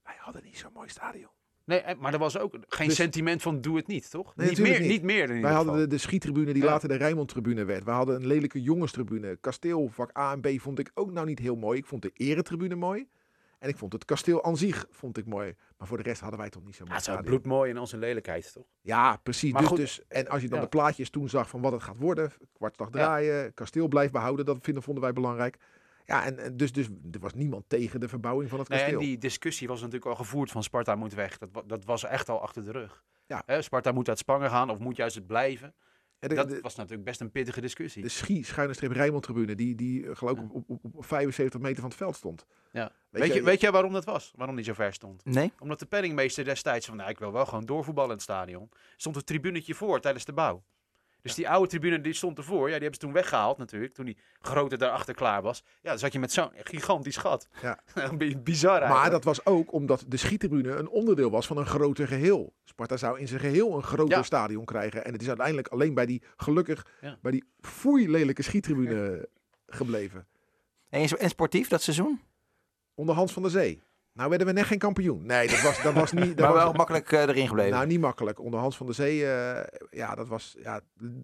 Wij 0.03 0.15
hadden 0.17 0.43
niet 0.43 0.57
zo'n 0.57 0.74
mooi 0.74 0.89
stadion. 0.89 1.30
Nee, 1.65 1.80
en- 1.80 1.99
maar 1.99 2.13
er 2.13 2.19
was 2.19 2.38
ook 2.38 2.55
geen 2.67 2.88
Dus- 2.88 2.95
sentiment 2.95 3.41
van 3.41 3.61
doe 3.61 3.76
het 3.78 3.88
niet, 3.88 4.09
toch? 4.09 4.36
Nee, 4.36 4.49
niet, 4.49 4.59
meer, 4.59 4.80
niet. 4.80 4.89
niet. 4.89 5.03
meer 5.03 5.41
Wij 5.41 5.51
hadden 5.53 5.78
de, 5.78 5.88
de 5.88 5.97
schietribune 5.97 6.53
die 6.53 6.63
Ja. 6.63 6.69
later 6.69 6.88
de 6.89 6.95
Rijnmond-tribune 6.95 7.63
werd. 7.65 7.84
We 7.84 7.91
hadden 7.91 8.15
een 8.15 8.28
lelijke 8.28 8.61
jongenstribune. 8.61 9.38
Kasteel, 9.41 9.89
vak 9.89 10.17
A 10.17 10.32
en 10.32 10.41
B 10.41 10.61
vond 10.61 10.80
ik 10.80 10.91
ook 10.93 11.11
nou 11.11 11.26
niet 11.28 11.39
heel 11.39 11.55
mooi. 11.55 11.78
Ik 11.80 11.86
vond 11.86 12.01
de 12.01 12.11
eretribune 12.13 12.76
mooi. 12.76 13.07
En 13.64 13.70
ik 13.70 13.78
vond 13.78 13.93
het 13.93 14.05
kasteel 14.05 14.43
aan 14.43 14.57
zich 14.57 14.86
vond 14.89 15.18
ik 15.18 15.26
mooi. 15.26 15.55
Maar 15.78 15.88
voor 15.88 15.97
de 15.97 16.03
rest 16.03 16.22
hadden 16.22 16.39
wij 16.39 16.49
toch 16.49 16.64
niet 16.64 16.76
zo'n 16.76 16.86
Ja, 16.88 16.91
mooi 16.93 17.09
het 17.09 17.20
is 17.20 17.26
bloedmooi 17.30 17.70
in 17.70 17.78
onze 17.78 17.97
lelijkheid, 17.97 18.53
toch? 18.53 18.66
Ja, 18.82 19.16
precies. 19.18 19.51
Maar 19.51 19.61
Dus, 19.61 19.70
goed, 19.70 19.78
dus, 19.78 20.01
en 20.07 20.28
als 20.28 20.41
je 20.41 20.47
dan 20.47 20.57
ja. 20.57 20.64
de 20.64 20.70
plaatjes 20.70 21.09
toen 21.09 21.30
zag 21.30 21.49
van 21.49 21.61
wat 21.61 21.72
het 21.72 21.84
gaat 21.84 21.97
worden. 21.97 22.32
Kwartslag 22.53 22.88
Ja. 22.88 22.93
draaien, 22.93 23.53
kasteel 23.53 23.88
blijft 23.88 24.11
behouden. 24.11 24.45
Dat 24.45 24.57
vinden, 24.61 24.84
vonden 24.84 25.03
wij 25.03 25.14
belangrijk. 25.14 25.57
Ja, 26.05 26.26
en, 26.26 26.39
en 26.39 26.57
dus, 26.57 26.72
dus 26.72 26.88
er 27.11 27.20
was 27.20 27.34
niemand 27.34 27.64
tegen 27.68 27.99
de 27.99 28.07
verbouwing 28.07 28.49
van 28.49 28.59
het 28.59 28.70
Nee, 28.70 28.80
kasteel. 28.80 28.99
en 28.99 29.05
die 29.05 29.18
discussie 29.18 29.68
was 29.68 29.80
natuurlijk 29.80 30.05
al 30.05 30.16
gevoerd 30.16 30.51
van 30.51 30.64
Sparta 30.64 30.95
moet 30.95 31.14
weg. 31.14 31.38
Dat, 31.38 31.64
dat 31.66 31.86
was 31.86 32.03
echt 32.03 32.30
al 32.30 32.41
achter 32.41 32.64
de 32.64 32.72
rug. 32.72 33.03
Ja. 33.26 33.43
Hè, 33.45 33.61
Sparta 33.61 33.91
moet 33.91 34.09
uit 34.09 34.18
Spangen 34.18 34.49
gaan 34.49 34.70
of 34.70 34.80
moet 34.80 34.95
juist 34.95 35.16
het 35.16 35.28
blijven. 35.28 35.74
En 36.24 36.30
de- 36.30 36.36
dat 36.36 36.49
de- 36.49 36.59
was 36.61 36.76
natuurlijk 36.76 37.03
best 37.03 37.21
een 37.21 37.32
pittige 37.32 37.61
discussie. 37.61 38.01
de 38.03 38.09
schie, 38.09 38.45
schuine 38.45 38.74
streep 38.74 38.91
Rijnmond-tribune, 38.91 39.55
die, 39.55 39.76
die 39.76 40.07
eh, 40.09 40.15
geloof 40.15 40.38
ik 40.38 40.43
Ja. 40.43 40.49
op, 40.51 40.63
op, 40.69 40.80
op 40.95 41.05
75 41.05 41.59
meter 41.59 41.80
van 41.82 41.89
het 41.89 41.97
veld 41.97 42.15
stond. 42.15 42.45
Ja. 42.71 42.91
Weet 43.09 43.21
Weet, 43.21 43.32
je- 43.34 43.39
je, 43.39 43.43
weet 43.45 43.61
jij 43.61 43.71
waarom 43.71 43.93
dat 43.93 44.05
was? 44.05 44.34
Waarom 44.36 44.55
die 44.55 44.65
zo 44.65 44.74
ver 44.74 44.93
stond? 44.93 45.26
Nee? 45.26 45.51
Omdat 45.59 45.80
de 45.80 45.86
penningmeester 45.86 46.43
destijds 46.43 46.86
van, 46.86 46.97
nou, 46.97 47.09
ik 47.09 47.19
wil 47.19 47.32
wel 47.32 47.45
gewoon 47.45 47.65
doorvoetballen 47.65 48.09
in 48.09 48.15
het 48.15 48.24
stadion. 48.26 48.69
Stond 48.97 49.15
een 49.15 49.24
tribunetje 49.24 49.74
voor 49.76 49.99
tijdens 50.01 50.26
de 50.26 50.34
bouw. 50.34 50.63
Dus 51.24 51.36
die 51.36 51.49
oude 51.49 51.67
tribune 51.69 52.01
die 52.01 52.13
stond 52.13 52.38
ervoor, 52.38 52.59
ja, 52.61 52.74
die 52.74 52.74
hebben 52.74 52.93
ze 52.93 52.99
toen 52.99 53.13
weggehaald 53.13 53.57
natuurlijk. 53.57 53.93
Toen 53.93 54.05
die 54.05 54.17
grote 54.39 54.78
daarachter 54.78 55.13
klaar 55.13 55.41
was. 55.41 55.63
Ja, 55.82 55.89
dan 55.89 55.99
zat 55.99 56.13
je 56.13 56.19
met 56.19 56.32
zo'n 56.32 56.51
gigantisch 56.55 57.17
gat. 57.17 57.47
Ja. 57.61 57.80
Een 57.93 58.17
beetje 58.17 58.38
bizar 58.39 58.71
Maar 58.80 58.82
eigenlijk. 58.82 59.11
dat 59.11 59.24
was 59.24 59.45
ook 59.45 59.71
omdat 59.74 60.05
de 60.07 60.17
schietribune 60.17 60.71
een 60.71 60.89
onderdeel 60.89 61.30
was 61.32 61.47
van 61.47 61.57
een 61.57 61.65
groter 61.65 62.07
geheel. 62.07 62.53
Sparta 62.63 62.97
zou 62.97 63.19
in 63.19 63.28
zijn 63.28 63.39
geheel 63.39 63.76
een 63.76 63.84
groter 63.84 64.17
Ja. 64.17 64.24
stadion 64.24 64.65
krijgen. 64.65 65.05
En 65.05 65.11
het 65.13 65.21
is 65.21 65.28
uiteindelijk 65.28 65.67
alleen 65.67 65.93
bij 65.93 66.05
die, 66.05 66.24
gelukkig, 66.38 66.86
Ja. 67.01 67.17
bij 67.21 67.32
die 67.32 67.43
foei 67.59 68.09
lelijke 68.09 68.41
schietribune 68.41 69.30
gebleven. 69.67 70.28
En, 70.89 71.09
en 71.09 71.30
sportief 71.30 71.67
dat 71.67 71.82
seizoen? 71.82 72.21
Onder 72.95 73.15
Hans 73.15 73.34
van 73.34 73.41
der 73.41 73.51
Zee. 73.51 73.82
Nou 74.14 74.30
werden 74.30 74.47
we 74.47 74.53
net 74.53 74.66
geen 74.66 74.78
kampioen. 74.78 75.26
Nee, 75.26 75.47
dat 75.47 75.61
was, 75.61 75.82
dat 75.82 75.93
was 75.93 76.11
niet... 76.11 76.26
Dat 76.38 76.45
Maar 76.45 76.53
was, 76.53 76.64
wel 76.64 76.74
makkelijk 76.74 77.11
eh, 77.11 77.22
erin 77.22 77.47
gebleven. 77.47 77.72
Nou, 77.72 77.88
niet 77.88 77.99
makkelijk. 77.99 78.39
Onder 78.39 78.59
Hans 78.59 78.78
van 78.78 78.86
der 78.86 78.95
Zee, 78.95 79.26
eh, 79.32 79.64
ja, 79.89 80.16
dat 80.16 80.28
was... 80.28 80.55
Ja, 80.59 80.82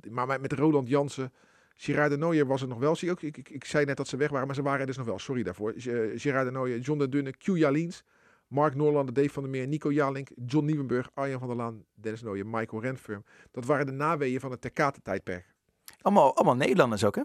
maar 0.09 0.27
met- 0.27 0.41
met 0.41 0.53
Roland 0.53 0.87
Jansen, 0.87 1.33
Gerard 1.75 2.11
de 2.11 2.17
Nooijer 2.17 2.47
was 2.47 2.61
er 2.61 2.67
nog 2.67 2.79
wel. 2.79 2.95
Zie 2.95 3.11
ook, 3.11 3.21
ik, 3.21 3.37
ik, 3.37 3.49
ik 3.49 3.65
zei 3.65 3.85
net 3.85 3.97
dat 3.97 4.07
ze 4.07 4.17
weg 4.17 4.29
waren, 4.29 4.45
maar 4.47 4.55
ze 4.55 4.61
waren 4.61 4.79
er 4.79 4.85
dus 4.85 4.97
nog 4.97 5.05
wel. 5.05 5.19
Sorry 5.19 5.43
daarvoor. 5.43 5.73
Ge- 5.75 6.13
Gerard 6.15 6.45
de 6.45 6.51
Nooijer, 6.51 6.79
John 6.79 6.99
de 6.99 7.09
Dunne, 7.09 7.31
Q 7.31 7.45
Jalins, 7.45 8.03
Mark 8.47 8.75
Noorlander, 8.75 9.13
Dave 9.13 9.29
van 9.29 9.43
der 9.43 9.51
Meer, 9.51 9.67
Nico 9.67 9.91
Jalink, 9.91 10.27
John 10.45 10.65
Nieuwenburg, 10.65 11.09
Arjan 11.13 11.39
van 11.39 11.47
der 11.47 11.57
Laan, 11.57 11.83
Dennis 11.93 12.21
Nooijer, 12.21 12.47
Michael 12.47 12.81
Renfirm. 12.81 13.23
Dat 13.51 13.65
waren 13.65 13.85
de 13.85 13.91
naweeën 13.91 14.39
van 14.39 14.51
het 14.51 14.61
Terkate-tijdperk. 14.61 15.45
Allemaal, 16.01 16.35
allemaal 16.35 16.55
Nederlanders 16.55 17.03
ook, 17.03 17.15
hè? 17.15 17.21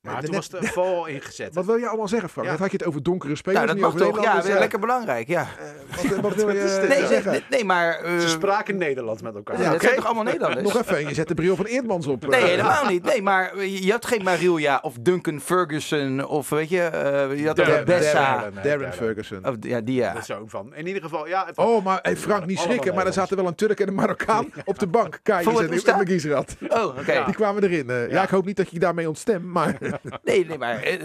Maar 0.00 0.14
Ja, 0.14 0.20
toen 0.20 0.30
net- 0.30 0.50
was 0.50 0.60
de 0.60 0.66
val 0.66 1.06
ingezet. 1.06 1.54
Wat 1.54 1.64
wil 1.64 1.76
je 1.76 1.88
allemaal 1.88 2.08
zeggen, 2.08 2.28
Frank? 2.28 2.48
Ja. 2.48 2.56
Had 2.56 2.70
je 2.70 2.76
het 2.76 2.86
over 2.86 3.02
donkere 3.02 3.36
spelers, 3.36 3.64
Nou, 3.64 3.66
dat 3.80 3.92
nu 3.92 3.98
mag 3.98 4.08
toch? 4.12 4.22
Ja, 4.46 4.58
lekker 4.58 4.78
belangrijk, 4.78 5.28
ja. 5.28 5.40
Eh, 5.40 6.10
wat, 6.10 6.20
wat 6.20 6.34
wil 6.34 6.50
je 6.50 6.60
eh, 6.60 6.88
Nee, 6.88 7.06
zeggen? 7.06 7.30
nee, 7.32 7.44
nee, 7.50 7.64
maar... 7.64 7.98
eh, 8.00 8.18
Ze 8.18 8.28
spraken 8.28 8.76
Nederlands 8.76 9.22
met 9.22 9.34
elkaar. 9.34 9.56
ja, 9.58 9.62
Ja, 9.62 9.70
dat 9.72 9.82
zijn 9.82 9.94
toch 9.94 10.04
allemaal 10.04 10.24
Nederlanders? 10.24 10.62
Nog 10.74 10.82
even, 10.82 11.08
je 11.08 11.14
zet 11.14 11.28
de 11.28 11.34
bril 11.34 11.56
van 11.56 11.64
Eerdmans 11.64 12.06
op. 12.06 12.26
Nee, 12.26 12.42
helemaal 12.44 12.86
niet. 12.86 13.04
Nee, 13.04 13.22
maar 13.22 13.64
je 13.64 13.90
had 13.92 14.06
geen 14.06 14.22
Marilia 14.22 14.78
of 14.82 14.94
Duncan 15.00 15.40
Ferguson 15.40 16.24
of 16.26 16.48
weet 16.48 16.68
je, 16.68 16.80
eh, 16.82 17.38
je 17.40 17.46
had 17.46 17.56
Darren, 17.56 17.84
Bessa. 17.84 18.12
Darren. 18.12 18.42
Nee, 18.54 18.62
Darren 18.62 18.80
Darren. 18.80 18.92
Ferguson. 18.92 19.46
Of, 19.46 19.54
ja, 19.60 19.80
die 19.80 19.94
ja. 19.94 20.12
Dat 20.12 20.22
is 20.22 20.30
ook 20.32 20.50
van. 20.50 20.74
In 20.74 20.86
ieder 20.86 21.02
geval, 21.02 21.26
ja. 21.28 21.46
Het 21.46 21.56
Oh, 21.56 21.84
maar 21.84 21.98
hey, 22.02 22.16
Frank, 22.16 22.46
niet 22.46 22.58
schrikken, 22.58 22.94
maar 22.94 23.06
er 23.06 23.12
zaten 23.12 23.36
wel 23.36 23.46
een 23.46 23.54
Turk 23.54 23.80
en 23.80 23.88
een 23.88 23.94
Marokkaan 23.94 24.46
op 24.64 24.78
de 24.78 24.86
bank. 24.86 25.20
Het 25.22 25.86
en 25.86 26.06
Giesrat. 26.06 26.56
Oh, 26.68 26.84
oké. 26.84 27.12
Ja. 27.12 27.24
Die 27.24 27.34
kwamen 27.34 27.62
erin. 27.62 27.86
ja. 27.86 27.94
Ja. 27.96 28.22
ik 28.22 28.28
hoop 28.28 28.44
niet 28.46 28.56
dat 28.56 28.66
je 28.68 28.74
je 28.74 28.80
daarmee 28.80 29.08
ontstemt, 29.08 29.44
maar 29.44 29.76
Nee, 30.22 30.46
nee, 30.46 30.58
maar 30.58 30.82
eh, 30.82 31.00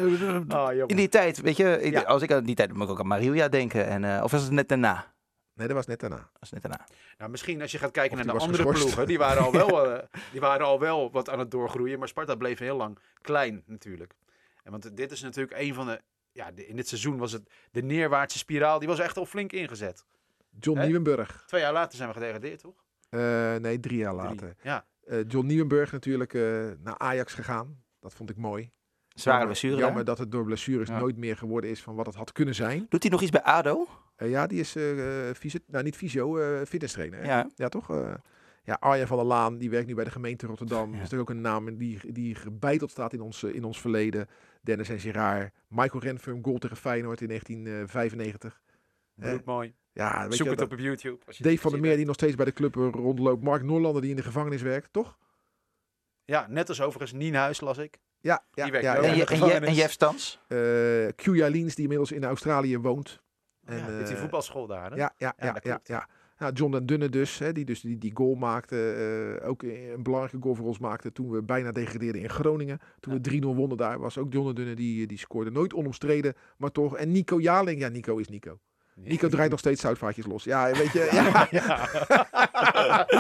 Ah, 0.47 0.71
jongen. 0.73 0.88
in 0.88 0.95
die 0.95 1.09
tijd, 1.09 1.41
weet 1.41 1.57
je, 1.57 1.79
Ja. 1.91 2.01
als 2.01 2.21
ik 2.21 2.31
aan 2.31 2.43
die 2.43 2.55
tijd 2.55 2.73
moet 2.73 2.84
ik 2.84 2.89
ook 2.89 2.99
aan 2.99 3.07
Marilia 3.07 3.47
denken. 3.47 3.86
En, 3.88 4.03
eh, 4.03 4.23
of 4.23 4.31
was 4.31 4.41
het 4.43 4.51
net 4.51 4.69
daarna? 4.69 5.11
Nee, 5.55 5.67
dat 5.67 5.75
was 5.75 5.86
net 5.88 5.99
daarna. 5.99 6.15
Dat 6.15 6.41
is 6.41 6.49
net 6.51 6.61
daarna. 6.61 6.86
Nou, 7.17 7.31
misschien 7.31 7.61
als 7.61 7.71
je 7.71 7.77
gaat 7.77 7.91
kijken 7.91 8.11
Of 8.11 8.17
naar 8.25 8.34
de 8.34 8.39
was 8.39 8.41
andere 8.47 8.63
geschorst. 8.63 8.84
ploegen, 8.84 9.07
die 9.07 9.17
waren, 9.17 9.43
al 9.43 9.51
wel, 9.67 9.93
eh, 9.93 10.03
die 10.31 10.39
waren 10.39 10.65
al 10.65 10.79
wel 10.79 11.11
wat 11.11 11.29
aan 11.29 11.39
het 11.39 11.51
doorgroeien. 11.51 11.99
Maar 11.99 12.07
Sparta 12.07 12.36
bleef 12.36 12.59
heel 12.59 12.77
lang 12.77 12.97
klein 13.21 13.63
natuurlijk. 13.65 14.13
En 14.63 14.71
want 14.71 14.97
dit 14.97 15.11
is 15.11 15.21
natuurlijk 15.21 15.59
een 15.59 15.73
van 15.73 15.86
de... 15.86 16.01
Ja, 16.31 16.51
de- 16.51 16.67
in 16.67 16.75
dit 16.75 16.88
seizoen 16.88 17.17
was 17.17 17.31
het 17.31 17.49
de 17.71 17.81
neerwaartse 17.81 18.38
spiraal. 18.38 18.79
Die 18.79 18.88
was 18.88 18.99
echt 18.99 19.17
al 19.17 19.25
flink 19.25 19.51
ingezet. 19.51 20.05
John 20.59 20.77
Hè? 20.79 20.84
Nieuwenburg. 20.86 21.43
Twee 21.47 21.61
jaar 21.61 21.73
later 21.73 21.97
zijn 21.97 22.07
we 22.09 22.13
gedegradeerd, 22.15 22.59
toch? 22.59 22.84
Eh, 23.09 23.55
nee, 23.55 23.79
drie 23.79 23.97
jaar 23.97 24.13
Drie. 24.15 24.23
later. 24.27 24.55
Ja. 24.61 24.86
Eh, 25.07 25.17
John 25.27 25.45
Nieuwenburg 25.45 25.91
natuurlijk 25.91 26.34
eh, 26.34 26.41
naar 26.79 26.97
Ajax 26.97 27.34
gegaan. 27.34 27.82
Dat 28.04 28.14
vond 28.14 28.30
ik 28.30 28.38
mooi. 28.38 28.70
Zware 29.08 29.45
blessure. 29.45 29.76
Jammer 29.78 30.06
dat 30.06 30.18
het 30.18 30.32
door 30.32 30.43
blessures 30.43 30.88
Ja. 30.89 30.99
nooit 30.99 31.18
meer 31.18 31.38
geworden 31.38 31.70
is 31.70 31.82
van 31.82 31.95
wat 31.95 32.06
het 32.06 32.16
had 32.16 32.32
kunnen 32.32 32.56
zijn. 32.56 32.86
Doet 32.89 33.04
hij 33.04 33.12
nog 33.12 33.22
iets 33.22 33.32
bij 33.32 33.41
ADO? 33.43 33.88
Eh, 34.16 34.30
ja, 34.30 34.47
die 34.47 34.60
is 34.60 34.76
eh 34.76 35.30
eh, 35.30 35.36
fysio, 35.36 35.60
nou 35.68 35.84
niet 35.84 35.95
fysio, 35.95 36.38
eh 36.38 36.66
fitness 36.66 36.93
trainer. 36.93 37.26
Ja. 37.26 37.49
Ja, 37.56 37.70
toch? 37.70 37.89
Eh, 37.91 38.14
ja, 38.64 38.78
Arjen 38.80 39.08
van 39.08 39.18
der 39.18 39.26
Laan, 39.26 39.58
die 39.58 39.70
werkt 39.70 39.88
nu 39.88 39.95
bij 39.95 40.04
de 40.04 40.12
gemeente 40.12 40.47
Rotterdam. 40.47 40.78
Ja. 40.86 40.86
Dat 40.86 40.93
is 40.93 40.99
natuurlijk 41.01 41.30
ook 41.30 41.36
een 41.36 41.41
naam 41.41 41.78
die, 41.78 42.12
die 42.14 42.36
gebeiteld 42.36 42.91
staat 42.91 43.14
in 43.14 43.22
ons, 43.22 43.43
eh, 43.43 43.56
in 43.56 43.64
ons 43.64 43.82
verleden. 43.82 44.28
Dennis 44.62 44.89
en 44.89 44.99
Gerard. 44.99 45.54
Michael 45.68 46.04
Renfum, 46.04 46.43
goal 46.43 46.58
tegen 46.58 46.78
Feyenoord 46.78 47.22
in 47.22 47.28
1995. 47.28 48.62
Eh, 49.16 49.30
Bloedmooi. 49.30 49.74
Ja, 49.91 50.22
weet 50.24 50.34
Zoek 50.34 50.43
je, 50.43 50.49
het 50.49 50.60
dat, 50.60 50.68
op 50.72 50.74
op 50.74 50.80
YouTube. 50.80 51.26
als 51.26 51.38
je 51.38 51.43
Dave 51.43 51.58
van 51.58 51.72
der 51.72 51.80
Meer 51.80 51.95
die 51.95 52.06
nog 52.06 52.16
steeds 52.16 52.36
bij 52.36 52.45
de 52.45 52.54
club 52.54 52.76
eh, 52.78 52.89
rondloopt. 52.91 53.43
Mark 53.43 53.64
Noorlander 53.64 54.01
die 54.01 54.10
in 54.12 54.16
de 54.16 54.24
gevangenis 54.24 54.62
werkt, 54.62 54.93
toch? 54.93 55.18
Ja, 56.26 56.45
net 56.49 56.69
als 56.69 56.82
overigens 56.82 57.11
Nienhuis 57.11 57.61
las 57.61 57.78
ik. 57.78 57.99
Ja, 58.19 58.43
ja, 58.53 58.63
Die 58.65 58.82
ja. 58.82 58.95
En, 58.95 59.01
je, 59.01 59.07
en, 59.07 59.17
je, 59.17 59.28
gevangenis. 59.28 59.69
en 59.69 59.76
Jeff 59.76 59.91
Stans? 59.91 60.39
Eh, 60.47 60.57
Q 61.15 61.26
Leens 61.26 61.76
die 61.76 61.84
inmiddels 61.84 62.11
in 62.11 62.24
Australië 62.24 62.78
woont. 62.78 63.21
En, 63.65 63.78
ja, 63.78 63.88
met 63.88 64.07
die 64.07 64.15
eh, 64.15 64.21
voetbalschool 64.21 64.67
daar. 64.67 64.89
Hè? 64.91 64.95
Ja, 64.95 65.13
ja, 65.17 65.34
Ja, 65.38 65.45
ja, 65.45 65.53
dat 65.53 65.63
ja, 65.63 65.69
klopt. 65.69 65.88
ja. 65.88 66.07
Nou, 66.38 66.53
John 66.53 66.71
den 66.71 66.86
Dunne 66.86 67.09
dus, 67.09 67.38
hè, 67.39 67.51
die 67.51 67.65
dus 67.65 67.82
die, 67.82 67.97
die 67.97 68.11
goal 68.13 68.36
maakte. 68.36 68.93
eh, 69.41 69.49
ook 69.49 69.63
een 69.63 70.03
belangrijke 70.03 70.41
goal 70.41 70.55
voor 70.55 70.65
ons 70.65 70.80
maakte 70.80 71.11
toen 71.11 71.30
we 71.32 71.43
bijna 71.43 71.71
degradeerden 71.71 72.21
in 72.21 72.30
Groningen. 72.30 72.80
Toen 72.99 73.21
we 73.21 73.41
3-0 73.41 73.55
wonnen 73.55 73.78
daar, 73.78 73.99
was 73.99 74.17
ook 74.17 74.34
John 74.34 74.45
den 74.45 74.55
Dunne 74.55 74.74
die, 74.76 75.07
die 75.07 75.17
scoorde. 75.17 75.51
Nooit 75.51 75.74
onomstreden, 75.74 76.34
maar 76.57 76.71
toch. 76.71 76.97
En 76.97 77.11
Nico 77.11 77.39
Jaling, 77.39 77.80
ja, 77.80 77.88
Nico 77.88 78.17
is 78.17 78.28
Nico. 78.28 78.59
Nico 78.95 79.27
draait 79.27 79.49
nog 79.49 79.59
steeds 79.59 79.81
zoutvaatjes 79.81 80.25
los. 80.25 80.43
Ja, 80.43 80.71
weet 80.71 80.91
je. 80.91 81.09
Ja, 81.11 81.47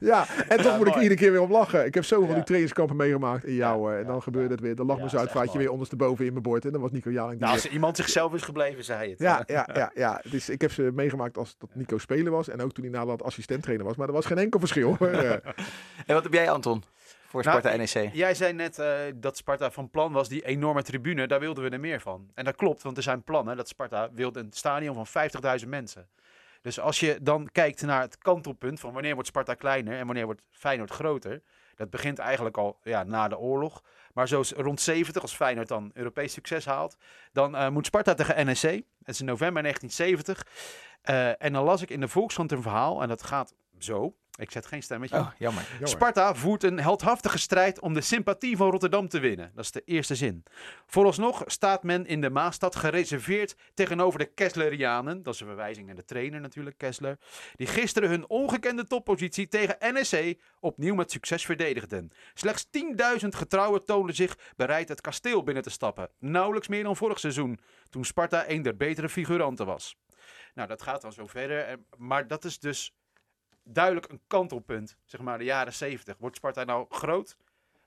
ja. 0.00 0.26
en 0.48 0.56
toch 0.56 0.66
Ja, 0.72 0.76
moet 0.76 0.86
ik 0.86 0.94
iedere 0.94 1.14
keer 1.14 1.30
weer 1.30 1.40
om 1.40 1.50
lachen. 1.50 1.86
Ik 1.86 1.94
heb 1.94 2.04
zoveel 2.04 2.28
Ja. 2.28 2.34
die 2.34 2.42
trainingskampen 2.44 2.96
meegemaakt 2.96 3.44
in 3.44 3.54
jou. 3.54 3.90
Ja, 3.90 3.96
en 3.96 4.02
ja, 4.02 4.06
dan 4.10 4.22
gebeurde 4.22 4.50
het 4.54 4.60
weer. 4.62 4.74
Dan 4.74 4.86
lag 4.86 4.96
Ja, 4.96 5.02
mijn 5.04 5.16
zoutvaatje 5.16 5.58
weer 5.58 5.70
ondersteboven 5.70 6.24
in 6.24 6.30
mijn 6.30 6.42
bord. 6.42 6.64
En 6.64 6.72
dan 6.72 6.80
was 6.80 6.90
Nico 6.90 7.10
Jaling. 7.10 7.30
die 7.32 7.40
Nou, 7.40 7.52
weer- 7.54 7.62
als 7.64 7.72
iemand 7.72 7.96
zichzelf 7.96 8.34
is 8.34 8.42
gebleven, 8.42 8.84
zei 8.84 9.10
het. 9.10 9.18
ja, 9.18 9.42
ja, 9.46 9.68
ja, 9.74 9.90
ja. 9.94 10.20
Dus 10.30 10.48
ik 10.48 10.60
heb 10.60 10.72
ze 10.72 10.90
meegemaakt 10.94 11.38
als 11.38 11.54
dat 11.58 11.68
Nico 11.74 11.98
spelen 11.98 12.32
was. 12.32 12.48
En 12.48 12.60
ook 12.62 12.72
toen 12.72 12.84
hij 12.84 12.92
naderhand 12.92 13.22
assistent 13.22 13.62
trainer 13.62 13.86
was. 13.86 13.96
Maar 13.96 14.06
er 14.06 14.12
was 14.12 14.26
geen 14.26 14.38
enkel 14.38 14.58
verschil. 14.60 14.96
Eh, 15.00 15.30
En 16.06 16.14
wat 16.14 16.22
heb 16.22 16.32
jij, 16.32 16.50
Anton? 16.50 16.82
Voor 17.34 17.44
Nou, 17.44 17.60
Sparta 17.60 17.76
NEC? 17.76 18.14
Jij 18.14 18.34
zei 18.34 18.52
net 18.52 18.78
eh, 18.78 18.96
dat 19.14 19.36
Sparta 19.36 19.70
van 19.70 19.90
plan 19.90 20.12
was, 20.12 20.28
die 20.28 20.46
enorme 20.46 20.82
tribune, 20.82 21.26
daar 21.26 21.40
wilden 21.40 21.64
we 21.64 21.70
er 21.70 21.80
meer 21.80 22.00
van. 22.00 22.30
En 22.34 22.44
dat 22.44 22.56
klopt, 22.56 22.82
want 22.82 22.96
er 22.96 23.02
zijn 23.02 23.22
plannen 23.22 23.56
dat 23.56 23.68
Sparta 23.68 24.12
wilde 24.12 24.40
een 24.40 24.52
stadion 24.52 25.04
van 25.04 25.30
50.000 25.62 25.68
mensen. 25.68 26.08
Dus 26.62 26.80
als 26.80 27.00
je 27.00 27.18
dan 27.22 27.48
kijkt 27.52 27.82
naar 27.82 28.00
het 28.00 28.18
kantelpunt 28.18 28.80
van 28.80 28.92
wanneer 28.92 29.14
wordt 29.14 29.28
Sparta 29.28 29.54
kleiner 29.54 29.98
en 29.98 30.06
wanneer 30.06 30.24
wordt 30.24 30.42
Feyenoord 30.50 30.90
groter. 30.90 31.42
Dat 31.74 31.90
begint 31.90 32.18
eigenlijk 32.18 32.56
al 32.56 32.78
ja, 32.82 33.02
na 33.02 33.28
de 33.28 33.38
oorlog. 33.38 33.82
Maar 34.12 34.28
zo 34.28 34.42
rond 34.56 34.80
70, 34.80 35.22
als 35.22 35.34
Feyenoord 35.34 35.68
dan 35.68 35.90
Europees 35.94 36.32
succes 36.32 36.64
haalt, 36.64 36.96
dan 37.32 37.56
eh, 37.56 37.68
moet 37.68 37.86
Sparta 37.86 38.14
tegen 38.14 38.46
NEC. 38.46 38.84
Dat 38.98 39.14
is 39.14 39.20
in 39.20 39.26
november 39.26 39.62
1970. 39.62 40.46
Eh, 41.02 41.42
en 41.42 41.52
dan 41.52 41.64
las 41.64 41.82
ik 41.82 41.90
in 41.90 42.00
de 42.00 42.08
Volkskrant 42.08 42.52
een 42.52 42.62
verhaal 42.62 43.02
en 43.02 43.08
dat 43.08 43.22
gaat 43.22 43.54
zo. 43.78 44.14
Ik 44.36 44.50
zet 44.50 44.66
geen 44.66 44.82
stemmetje. 44.82 45.16
Oh, 45.16 45.30
jammer. 45.38 45.62
jammer. 45.70 45.88
Sparta 45.88 46.34
voert 46.34 46.62
een 46.62 46.80
heldhaftige 46.80 47.38
strijd 47.38 47.80
om 47.80 47.94
de 47.94 48.00
sympathie 48.00 48.56
van 48.56 48.70
Rotterdam 48.70 49.08
te 49.08 49.18
winnen. 49.18 49.50
Dat 49.54 49.64
is 49.64 49.70
de 49.70 49.82
eerste 49.84 50.14
zin. 50.14 50.44
Vooralsnog 50.86 51.42
staat 51.46 51.82
men 51.82 52.06
in 52.06 52.20
de 52.20 52.30
Maastad 52.30 52.76
gereserveerd 52.76 53.54
tegenover 53.74 54.18
de 54.18 54.24
Kesslerianen. 54.24 55.22
Dat 55.22 55.34
is 55.34 55.40
een 55.40 55.46
verwijzing 55.46 55.86
naar 55.86 55.94
de 55.94 56.04
trainer 56.04 56.40
natuurlijk, 56.40 56.78
Kessler. 56.78 57.18
Die 57.56 57.66
gisteren 57.66 58.08
hun 58.08 58.28
ongekende 58.28 58.86
toppositie 58.86 59.48
tegen 59.48 59.76
NEC 59.92 60.40
opnieuw 60.60 60.94
met 60.94 61.10
succes 61.10 61.44
verdedigden. 61.44 62.10
Slechts 62.34 62.66
10.000 63.22 63.28
getrouwen 63.28 63.84
toonden 63.84 64.14
zich 64.14 64.38
bereid 64.56 64.88
het 64.88 65.00
kasteel 65.00 65.42
binnen 65.42 65.62
te 65.62 65.70
stappen. 65.70 66.10
Nauwelijks 66.18 66.68
meer 66.68 66.82
dan 66.82 66.96
vorig 66.96 67.18
seizoen, 67.20 67.58
toen 67.90 68.04
Sparta 68.04 68.48
een 68.48 68.62
der 68.62 68.76
betere 68.76 69.08
figuranten 69.08 69.66
was. 69.66 69.96
Nou, 70.54 70.68
dat 70.68 70.82
gaat 70.82 71.02
dan 71.02 71.12
zo 71.12 71.26
verder. 71.26 71.64
en- 71.64 71.86
Maar 71.96 72.26
dat 72.26 72.44
is 72.44 72.58
dus 72.58 72.94
duidelijk 73.64 74.08
een 74.08 74.20
kantelpunt, 74.26 74.96
zeg 75.04 75.20
maar 75.20 75.38
de 75.38 75.44
jaren 75.44 75.72
70. 75.72 76.16
Wordt 76.18 76.36
Sparta 76.36 76.64
nou 76.64 76.86
groot? 76.88 77.36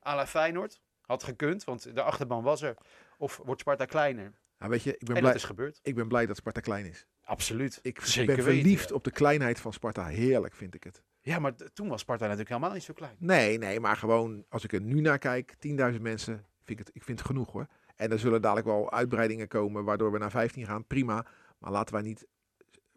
à 0.07 0.15
la 0.15 0.27
Feyenoord? 0.27 0.81
Had 1.01 1.23
gekund, 1.23 1.63
want 1.63 1.95
de 1.95 2.01
achterban 2.01 2.43
was 2.43 2.61
er. 2.61 2.77
Of 3.17 3.41
wordt 3.45 3.61
Sparta 3.61 3.85
kleiner? 3.85 4.33
Nou, 4.57 4.71
weet 4.71 4.83
je, 4.83 4.91
ik 4.91 5.05
ben, 5.05 5.15
En 5.15 5.21
blij, 5.21 5.31
dat 5.31 5.41
is 5.41 5.47
gebeurd. 5.47 5.79
ik 5.83 5.95
ben 5.95 6.07
blij 6.07 6.25
dat 6.25 6.35
Sparta 6.35 6.59
klein 6.59 6.85
is. 6.85 7.07
Absoluut. 7.23 7.79
Ik 7.81 8.01
Zeker 8.01 8.35
ben 8.35 8.43
verliefd 8.43 8.91
op 8.91 9.03
de 9.03 9.11
kleinheid 9.11 9.59
van 9.59 9.73
Sparta. 9.73 10.05
Heerlijk 10.05 10.55
vind 10.55 10.75
ik 10.75 10.83
het. 10.83 11.03
Ja, 11.21 11.39
maar 11.39 11.55
toen 11.73 11.87
was 11.87 12.01
Sparta 12.01 12.23
natuurlijk 12.23 12.49
helemaal 12.49 12.73
niet 12.73 12.83
zo 12.83 12.93
klein. 12.93 13.15
Nee, 13.19 13.57
nee, 13.57 13.79
maar 13.79 13.97
gewoon 13.97 14.45
als 14.49 14.63
ik 14.63 14.73
er 14.73 14.81
nu 14.81 15.01
naar 15.01 15.17
kijk, 15.17 15.55
10.000 15.93 16.01
mensen, 16.01 16.45
vind 16.63 16.79
ik, 16.79 16.85
het, 16.85 16.95
ik 16.95 17.03
vind 17.03 17.19
het 17.19 17.27
genoeg 17.27 17.51
hoor. 17.51 17.67
En 17.95 18.11
er 18.11 18.19
zullen 18.19 18.41
dadelijk 18.41 18.67
wel 18.67 18.91
uitbreidingen 18.91 19.47
komen 19.47 19.83
waardoor 19.83 20.11
we 20.11 20.17
naar 20.17 20.31
15 20.31 20.65
gaan. 20.65 20.85
Prima. 20.85 21.25
Maar 21.57 21.71
laten 21.71 21.93
wij 21.93 22.03
niet, 22.03 22.27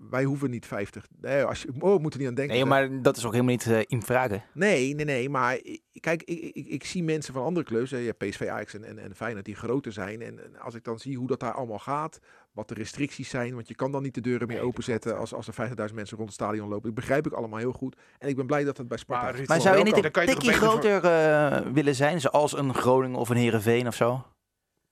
wij 0.09 0.25
hoeven 0.25 0.51
niet 0.51 0.67
50. 0.67 1.07
Nee, 1.21 1.43
als 1.43 1.63
je, 1.63 1.69
oh, 1.79 1.95
we 1.95 1.99
moeten 2.01 2.21
niet 2.21 2.29
aan 2.29 2.35
denken. 2.35 2.55
Nee, 2.57 2.65
maar 2.65 3.03
dat 3.03 3.17
is 3.17 3.25
ook 3.25 3.33
helemaal 3.33 3.53
niet 3.53 3.67
eh, 3.67 3.81
in 3.87 4.03
vragen. 4.03 4.43
Nee, 4.53 4.95
nee, 4.95 5.05
nee. 5.05 5.29
Maar 5.29 5.61
kijk, 6.01 6.23
ik, 6.23 6.55
ik, 6.55 6.67
ik 6.67 6.85
zie 6.85 7.03
mensen 7.05 7.35
van 7.35 7.45
andere 7.45 7.67
clubs, 7.67 7.91
hè, 7.91 7.97
je 7.97 8.07
hebt 8.07 8.19
PSV, 8.29 8.47
Ajax 8.51 8.75
en, 8.75 8.85
en, 8.85 8.99
en 8.99 9.15
Feyenoord, 9.17 9.45
die 9.45 9.55
groter 9.55 9.93
zijn. 9.93 10.23
En, 10.23 10.45
en 10.45 10.61
als 10.61 10.75
ik 10.75 10.85
dan 10.85 10.99
zie 10.99 11.17
hoe 11.17 11.27
dat 11.27 11.41
daar 11.41 11.53
allemaal 11.53 11.79
gaat, 11.79 12.19
wat 12.53 12.69
de 12.69 12.75
restricties 12.75 13.29
zijn, 13.29 13.55
want 13.55 13.69
je 13.69 13.75
kan 13.75 13.93
dan 13.93 14.03
niet 14.03 14.15
de 14.15 14.21
deuren 14.21 14.47
meer 14.47 14.57
Nee, 14.57 14.67
openzetten 14.67 15.19
als, 15.19 15.35
als 15.35 15.49
er 15.49 15.69
50.000 15.89 15.95
mensen 15.95 16.17
rond 16.17 16.29
het 16.29 16.33
stadion 16.41 16.69
lopen. 16.69 16.85
Dat 16.87 16.95
begrijp 16.95 17.27
ik 17.27 17.33
allemaal 17.33 17.59
heel 17.59 17.73
goed. 17.73 17.97
En 18.19 18.29
ik 18.29 18.37
ben 18.37 18.47
blij 18.47 18.65
dat 18.65 18.77
het 18.77 18.89
bij 18.89 18.99
Sparta... 18.99 19.25
Maar 19.25 19.35
Ruud, 19.35 19.49
Maar 19.49 19.61
zou 19.61 19.79
je 19.79 19.85
niet 19.85 19.97
een 19.97 20.03
je 20.03 20.11
toch 20.11 20.25
tikkie 20.25 20.51
beter 20.51 20.63
voor- 20.69 20.69
groter 20.81 21.05
eh, 21.05 21.73
willen 21.73 21.95
zijn? 21.95 22.21
Zoals 22.21 22.57
een 22.59 22.75
Groningen 22.75 23.19
of 23.19 23.29
een 23.29 23.37
Heerenveen 23.37 23.87
of 23.87 23.95
zo? 23.95 24.27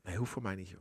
Nee, 0.03 0.17
hoeft 0.17 0.31
voor 0.33 0.43
mij 0.43 0.55
niet, 0.55 0.69
joh. 0.69 0.79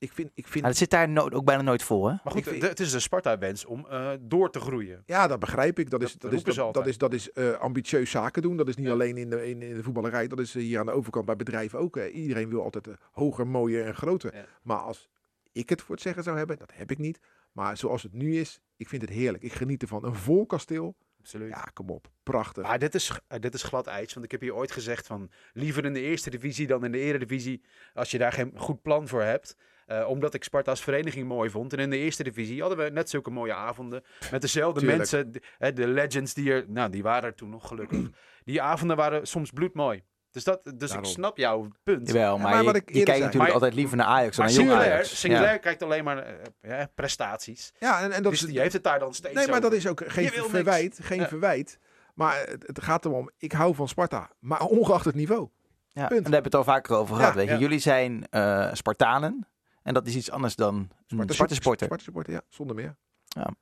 Ik 0.00 0.12
vind, 0.12 0.30
ik 0.34 0.46
vind 0.46 0.60
Maar 0.60 0.70
dat 0.70 0.78
zit 0.80 0.90
daar 0.90 1.08
no- 1.08 1.30
ook 1.30 1.44
bijna 1.44 1.62
nooit 1.62 1.82
voor, 1.82 2.08
hè? 2.10 2.14
Maar 2.24 2.32
goed, 2.32 2.42
vind- 2.42 2.62
het 2.62 2.80
is 2.80 2.90
de 2.90 3.00
Sparta-wens 3.00 3.64
om 3.64 3.86
eh, 3.86 4.10
door 4.20 4.50
te 4.50 4.60
groeien. 4.60 5.02
Ja, 5.06 5.26
dat 5.26 5.38
begrijp 5.38 5.78
ik. 5.78 5.90
Dat 5.90 6.02
is, 6.02 6.12
Dat 6.12 6.20
dat 6.20 6.32
is, 6.32 6.54
dat, 6.72 6.86
is, 6.86 6.98
dat 6.98 7.12
is 7.14 7.32
eh, 7.32 7.52
ambitieus 7.52 8.10
zaken 8.10 8.42
doen. 8.42 8.56
Dat 8.56 8.68
is 8.68 8.76
niet 8.76 8.86
Ja. 8.86 8.92
alleen 8.92 9.16
in 9.16 9.30
de, 9.30 9.48
in, 9.48 9.62
in 9.62 9.74
de 9.74 9.82
voetballerij. 9.82 10.26
Dat 10.28 10.38
is 10.40 10.54
eh, 10.54 10.62
hier 10.62 10.78
aan 10.78 10.86
de 10.86 10.92
overkant 10.92 11.24
bij 11.24 11.36
bedrijven 11.36 11.78
ook. 11.78 11.96
eh. 11.96 12.14
Iedereen 12.14 12.48
wil 12.48 12.62
altijd 12.62 12.88
hoger, 13.12 13.46
mooier 13.46 13.86
en 13.86 13.94
groter. 13.94 14.34
Ja. 14.34 14.44
Maar 14.62 14.78
als 14.78 15.08
ik 15.52 15.68
het 15.68 15.82
voor 15.82 15.94
het 15.94 16.04
zeggen 16.04 16.22
zou 16.22 16.36
hebben, 16.38 16.58
dat 16.58 16.72
heb 16.74 16.90
ik 16.90 16.98
niet. 16.98 17.20
Maar 17.52 17.76
zoals 17.76 18.02
het 18.02 18.12
nu 18.12 18.36
is, 18.36 18.60
ik 18.76 18.88
vind 18.88 19.02
het 19.02 19.10
heerlijk. 19.10 19.42
Ik 19.42 19.52
geniet 19.52 19.82
ervan. 19.82 20.04
Een 20.04 20.14
vol 20.14 20.46
kasteel. 20.46 20.96
Absoluut. 21.18 21.48
Ja, 21.48 21.70
kom 21.72 21.90
op. 21.90 22.10
Prachtig. 22.22 22.62
Maar 22.62 22.78
dit 22.78 22.94
is, 22.94 23.20
dit 23.40 23.54
is 23.54 23.62
glad 23.62 23.86
ijs. 23.86 24.12
Want 24.12 24.24
ik 24.24 24.30
heb 24.30 24.40
hier 24.40 24.54
ooit 24.54 24.72
gezegd 24.72 25.06
van 25.06 25.30
liever 25.52 25.84
in 25.84 25.92
de 25.92 26.00
eerste 26.00 26.30
divisie 26.30 26.66
dan 26.66 26.84
in 26.84 26.92
de 26.92 26.98
eredivisie. 26.98 27.62
Als 27.94 28.10
je 28.10 28.18
daar 28.18 28.32
geen 28.32 28.52
goed 28.56 28.82
plan 28.82 29.08
voor 29.08 29.22
hebt. 29.22 29.56
Eh, 29.90 30.08
omdat 30.08 30.34
ik 30.34 30.44
Sparta 30.44 30.70
als 30.70 30.80
vereniging 30.82 31.28
mooi 31.28 31.50
vond. 31.50 31.72
En 31.72 31.78
in 31.78 31.90
de 31.90 31.96
eerste 31.96 32.22
divisie 32.22 32.60
hadden 32.60 32.78
we 32.78 32.90
net 32.90 33.10
zulke 33.10 33.30
mooie 33.30 33.54
avonden. 33.54 34.02
Met 34.30 34.40
dezelfde 34.40 34.78
Tuurlijk. 34.80 34.98
mensen. 34.98 35.32
De, 35.32 35.42
hè, 35.58 35.72
de 35.72 35.86
legends 35.88 36.34
die 36.34 36.52
er, 36.52 36.64
nou 36.68 36.90
die 36.90 37.02
waren 37.02 37.24
er 37.30 37.34
toen 37.34 37.50
nog 37.50 37.68
gelukkig. 37.68 37.98
Die 38.44 38.62
avonden 38.62 38.96
waren 38.96 39.26
soms 39.26 39.50
bloedmooi. 39.50 40.02
Dus, 40.30 40.44
dat, 40.44 40.72
dus 40.76 40.94
ik 40.94 41.04
snap 41.04 41.36
jouw 41.36 41.68
punt. 41.82 42.06
Jawel, 42.06 42.36
Ja, 42.36 42.42
maar, 42.42 42.56
je, 42.58 42.64
wat 42.64 42.76
ik 42.76 42.88
je 42.88 42.92
kijkt 42.92 43.06
zei. 43.08 43.18
natuurlijk 43.18 43.44
Maar- 43.44 43.52
altijd 43.52 43.74
liever 43.74 43.96
naar 43.96 44.06
Ajax 44.06 44.36
dan 44.36 44.44
Maar 44.44 44.54
naar 44.54 44.64
jong 44.64 44.70
Singulair, 44.72 44.98
Ajax. 45.00 45.20
Singulair 45.20 45.52
Ja. 45.52 45.58
kijkt 45.58 45.82
alleen 45.82 46.04
maar 46.04 46.26
ja, 46.62 46.88
prestaties. 46.94 47.72
Ja, 47.78 48.00
en, 48.02 48.12
en 48.12 48.22
dat 48.22 48.32
dus 48.32 48.42
is, 48.42 48.48
die 48.48 48.60
heeft 48.60 48.72
het 48.72 48.82
daar 48.84 48.98
dan 48.98 49.14
steeds 49.14 49.34
nee, 49.34 49.46
maar 49.46 49.56
over. 49.56 49.70
dat 49.70 49.78
is 49.78 49.86
ook 49.86 50.02
geen 50.06 50.24
niks. 50.24 50.46
verwijt. 50.48 50.98
Geen 51.02 51.20
Ja. 51.20 51.28
verwijt. 51.28 51.78
Maar 52.14 52.44
het, 52.46 52.66
het 52.66 52.82
gaat 52.82 53.04
erom, 53.04 53.30
ik 53.38 53.52
hou 53.52 53.74
van 53.74 53.88
Sparta. 53.88 54.30
Maar 54.40 54.60
ongeacht 54.60 55.04
het 55.04 55.14
niveau. 55.14 55.48
Ja, 55.92 56.02
en 56.02 56.08
daar 56.08 56.16
hebben 56.16 56.30
we 56.30 56.36
het 56.42 56.54
al 56.54 56.64
vaker 56.64 56.96
over 56.96 57.14
gehad. 57.16 57.30
Ja, 57.32 57.36
weet 57.38 57.46
je. 57.48 57.52
ja. 57.54 57.58
Jullie 57.60 57.78
zijn 57.78 58.26
eh, 58.30 58.68
Spartanen. 58.72 59.46
En 59.82 59.94
dat 59.94 60.06
is 60.06 60.16
iets 60.16 60.30
anders 60.30 60.56
dan 60.56 60.74
een 61.08 61.28
Sparta-sporter. 61.28 61.86
Sparta 61.86 62.04
supporter, 62.04 62.32
ja, 62.32 62.42
zonder 62.48 62.76
meer. 62.76 62.96
Ja. 63.28 63.54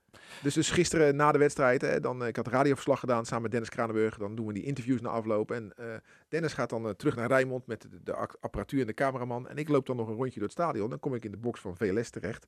Dus, 0.43 0.55
dus 0.55 0.71
gisteren 0.71 1.16
na 1.16 1.33
de 1.33 1.39
wedstrijd, 1.39 1.81
hè, 1.81 2.01
dan, 2.01 2.23
eh, 2.23 2.29
ik 2.29 2.37
had 2.37 2.47
radioverslag 2.49 3.01
gedaan 3.01 3.25
samen 3.27 3.43
met 3.43 3.51
Dennis 3.51 3.69
Kranenburg. 3.69 4.16
Dan 4.19 4.35
doen 4.35 4.47
we 4.47 4.53
die 4.53 4.62
interviews 4.62 5.01
na 5.01 5.09
afloop. 5.09 5.51
En 5.51 5.73
eh, 5.77 5.87
Dennis 6.29 6.53
gaat 6.53 6.71
dan 6.71 6.85
eh, 6.87 6.91
terug 6.91 7.16
naar 7.16 7.29
Rijnmond 7.29 7.66
met 7.66 7.87
de, 8.03 8.14
apparatuur 8.41 8.81
en 8.81 8.87
de 8.87 8.95
cameraman. 8.95 9.49
En 9.49 9.57
ik 9.57 9.69
loop 9.69 9.87
dan 9.87 9.97
nog 9.97 10.09
een 10.09 10.14
rondje 10.14 10.35
door 10.41 10.49
het 10.49 10.59
stadion. 10.59 10.91
Dan 10.91 11.01
kom 11.01 11.14
ik 11.14 11.25
in 11.25 11.31
de 11.31 11.37
box 11.37 11.61
van 11.61 11.77
VLS 11.77 12.11
terecht. 12.11 12.47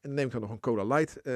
En 0.00 0.08
dan 0.08 0.14
neem 0.14 0.26
ik 0.26 0.32
dan 0.32 0.40
nog 0.40 0.50
een 0.50 0.60
Cola 0.60 0.84
Light 0.84 1.20
eh, 1.20 1.34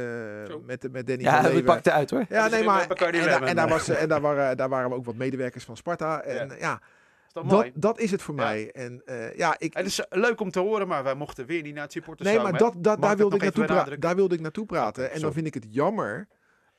met, 0.64 0.92
met 0.92 1.06
Danny 1.06 1.22
Ja, 1.22 1.32
van 1.32 1.42
dat 1.42 1.52
Leeuwen. 1.52 1.64
pakt 1.64 1.88
uit 1.88 2.10
hoor. 2.10 2.24
Ja, 2.28 2.44
is 2.44 2.50
nee, 2.50 2.64
maar... 2.64 2.90
En, 2.90 3.56
daar, 3.56 3.68
was, 3.68 3.88
en 3.88 4.08
daar, 4.08 4.20
waren, 4.20 4.56
daar 4.56 4.68
waren 4.68 4.92
ook 4.92 5.04
wat 5.04 5.14
medewerkers 5.14 5.64
van 5.64 5.76
Sparta. 5.76 6.22
En 6.22 6.48
Ja. 6.48 6.56
ja, 6.58 6.80
Is 7.30 7.36
dat 7.36 7.44
dat, 7.50 7.52
mooi? 7.52 7.72
dat 7.74 7.98
is 7.98 8.10
het 8.10 8.22
voor 8.22 8.34
Ja. 8.34 8.42
mij. 8.42 8.72
En 8.72 9.02
eh, 9.04 9.36
ja, 9.36 9.54
ik, 9.58 9.74
Het 9.74 9.86
is 9.86 10.00
eh, 10.06 10.20
leuk 10.20 10.40
om 10.40 10.50
te 10.50 10.60
horen, 10.60 10.88
maar 10.88 11.02
wij 11.04 11.14
mochten 11.14 11.46
weer 11.46 11.62
niet 11.62 11.74
naar 11.74 11.82
het 11.82 11.92
supporters 11.92 12.28
Nee, 12.28 12.38
maar 12.40 12.52
dat, 12.58 12.74
dat, 12.78 13.02
daar, 13.02 13.16
wilde 13.16 13.36
ik 13.36 13.42
naartoe 13.42 13.42
even 13.42 13.52
pra- 13.52 13.66
benadrukken? 13.66 14.00
daar 14.00 14.16
wilde 14.16 14.34
ik 14.34 14.40
naartoe 14.40 14.66
praten. 14.66 15.10
En 15.10 15.20
dan 15.20 15.32
vind 15.32 15.46
ik 15.46 15.54
het 15.54 15.66
jammer 15.68 16.28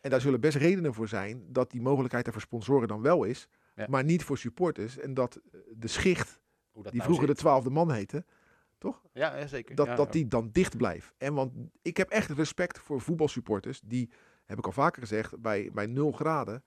En 0.02 0.10
daar 0.10 0.22
zullen 0.22 0.39
best 0.41 0.58
redenen 0.58 0.93
voor 0.93 1.08
zijn 1.08 1.43
dat 1.47 1.72
die 1.72 1.82
mogelijkheid 1.82 2.28
er 2.28 2.32
voor 2.34 2.41
sponsoren 2.41 2.88
dan 2.88 3.02
wel 3.02 3.24
is, 3.24 3.47
Ja. 3.76 3.86
maar 3.89 4.04
niet 4.04 4.24
voor 4.24 4.38
supporters. 4.38 4.97
En 4.99 5.14
dat 5.14 5.36
eh, 5.36 5.60
de 5.76 5.88
schicht, 5.88 6.39
Hoe 6.72 6.84
dat 6.84 6.91
die 6.91 7.02
nou 7.02 7.04
vroeger 7.04 7.28
de 7.28 7.34
zit. 7.34 7.41
twaalfde 7.41 7.70
man 7.70 7.91
heette, 7.91 8.26
Ja, 9.14 9.38
ja, 9.38 9.47
zeker. 9.47 9.76
dat, 9.76 9.97
dat 9.97 10.12
die 10.12 10.28
dan 10.28 10.49
dicht 10.52 10.78
blijft. 10.78 11.14
En 11.18 11.34
want 11.34 11.52
ik 11.82 11.97
heb 11.97 12.10
echt 12.10 12.30
respect 12.30 12.80
voor 12.80 13.02
voetbalsupporters 13.02 13.82
die, 13.86 14.10
heb 14.45 14.58
ik 14.58 14.66
al 14.66 14.72
vaker 14.72 15.02
gezegd, 15.02 15.39
bij, 15.41 15.70
bij 15.74 15.86
0 15.86 16.12
graden, 16.12 16.64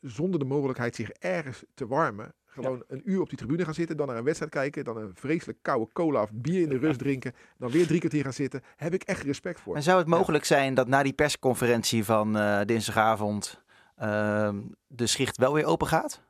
zonder 0.00 0.38
de 0.40 0.46
mogelijkheid 0.46 0.94
zich 0.94 1.10
ergens 1.10 1.64
te 1.74 1.86
warmen, 1.86 2.34
gewoon 2.46 2.84
een 2.88 3.02
uur 3.04 3.20
op 3.20 3.28
die 3.28 3.38
tribune 3.38 3.64
gaan 3.64 3.74
zitten, 3.74 3.96
dan 3.96 4.06
naar 4.06 4.16
een 4.16 4.24
wedstrijd 4.24 4.52
kijken, 4.52 4.84
dan 4.84 4.96
een 4.96 5.14
vreselijk 5.14 5.58
koude 5.62 5.92
cola 5.92 6.22
of 6.22 6.30
bier 6.32 6.60
in 6.62 6.68
de 6.68 6.78
rust 6.78 6.98
drinken, 6.98 7.32
dan 7.58 7.70
weer 7.70 7.86
drie 7.86 7.98
kwartier 7.98 8.22
gaan 8.22 8.32
zitten, 8.32 8.62
heb 8.76 8.94
ik 8.94 9.02
echt 9.02 9.22
respect 9.22 9.60
voor. 9.60 9.76
En 9.76 9.82
zou 9.82 9.98
het 9.98 10.06
mogelijk 10.08 10.44
zijn 10.44 10.74
dat 10.74 10.88
na 10.88 11.02
die 11.02 11.12
persconferentie 11.12 12.04
van 12.04 12.36
eh, 12.38 12.60
dinsdagavond 12.64 13.62
ehm, 13.96 14.60
de 14.86 15.06
schicht 15.06 15.36
wel 15.36 15.52
weer 15.52 15.64
open 15.64 15.86
gaat? 15.86 16.22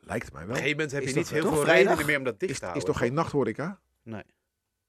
Lijkt 0.00 0.32
mij 0.32 0.42
Op 0.42 0.48
wel. 0.48 0.56
een 0.56 0.62
gegeven 0.62 0.76
moment 0.76 0.92
heb 0.92 1.02
Is 1.02 1.10
je 1.12 1.16
niet 1.16 1.30
heel 1.30 1.42
veel 1.52 1.56
vrijdag? 1.62 1.76
redenen 1.86 2.06
meer 2.06 2.18
om 2.18 2.24
dat 2.24 2.40
dicht 2.40 2.52
Is, 2.52 2.58
te 2.58 2.64
is 2.64 2.70
houden. 2.70 2.92
toch 2.92 2.98
geen 3.02 3.14
nachthoreca? 3.14 3.80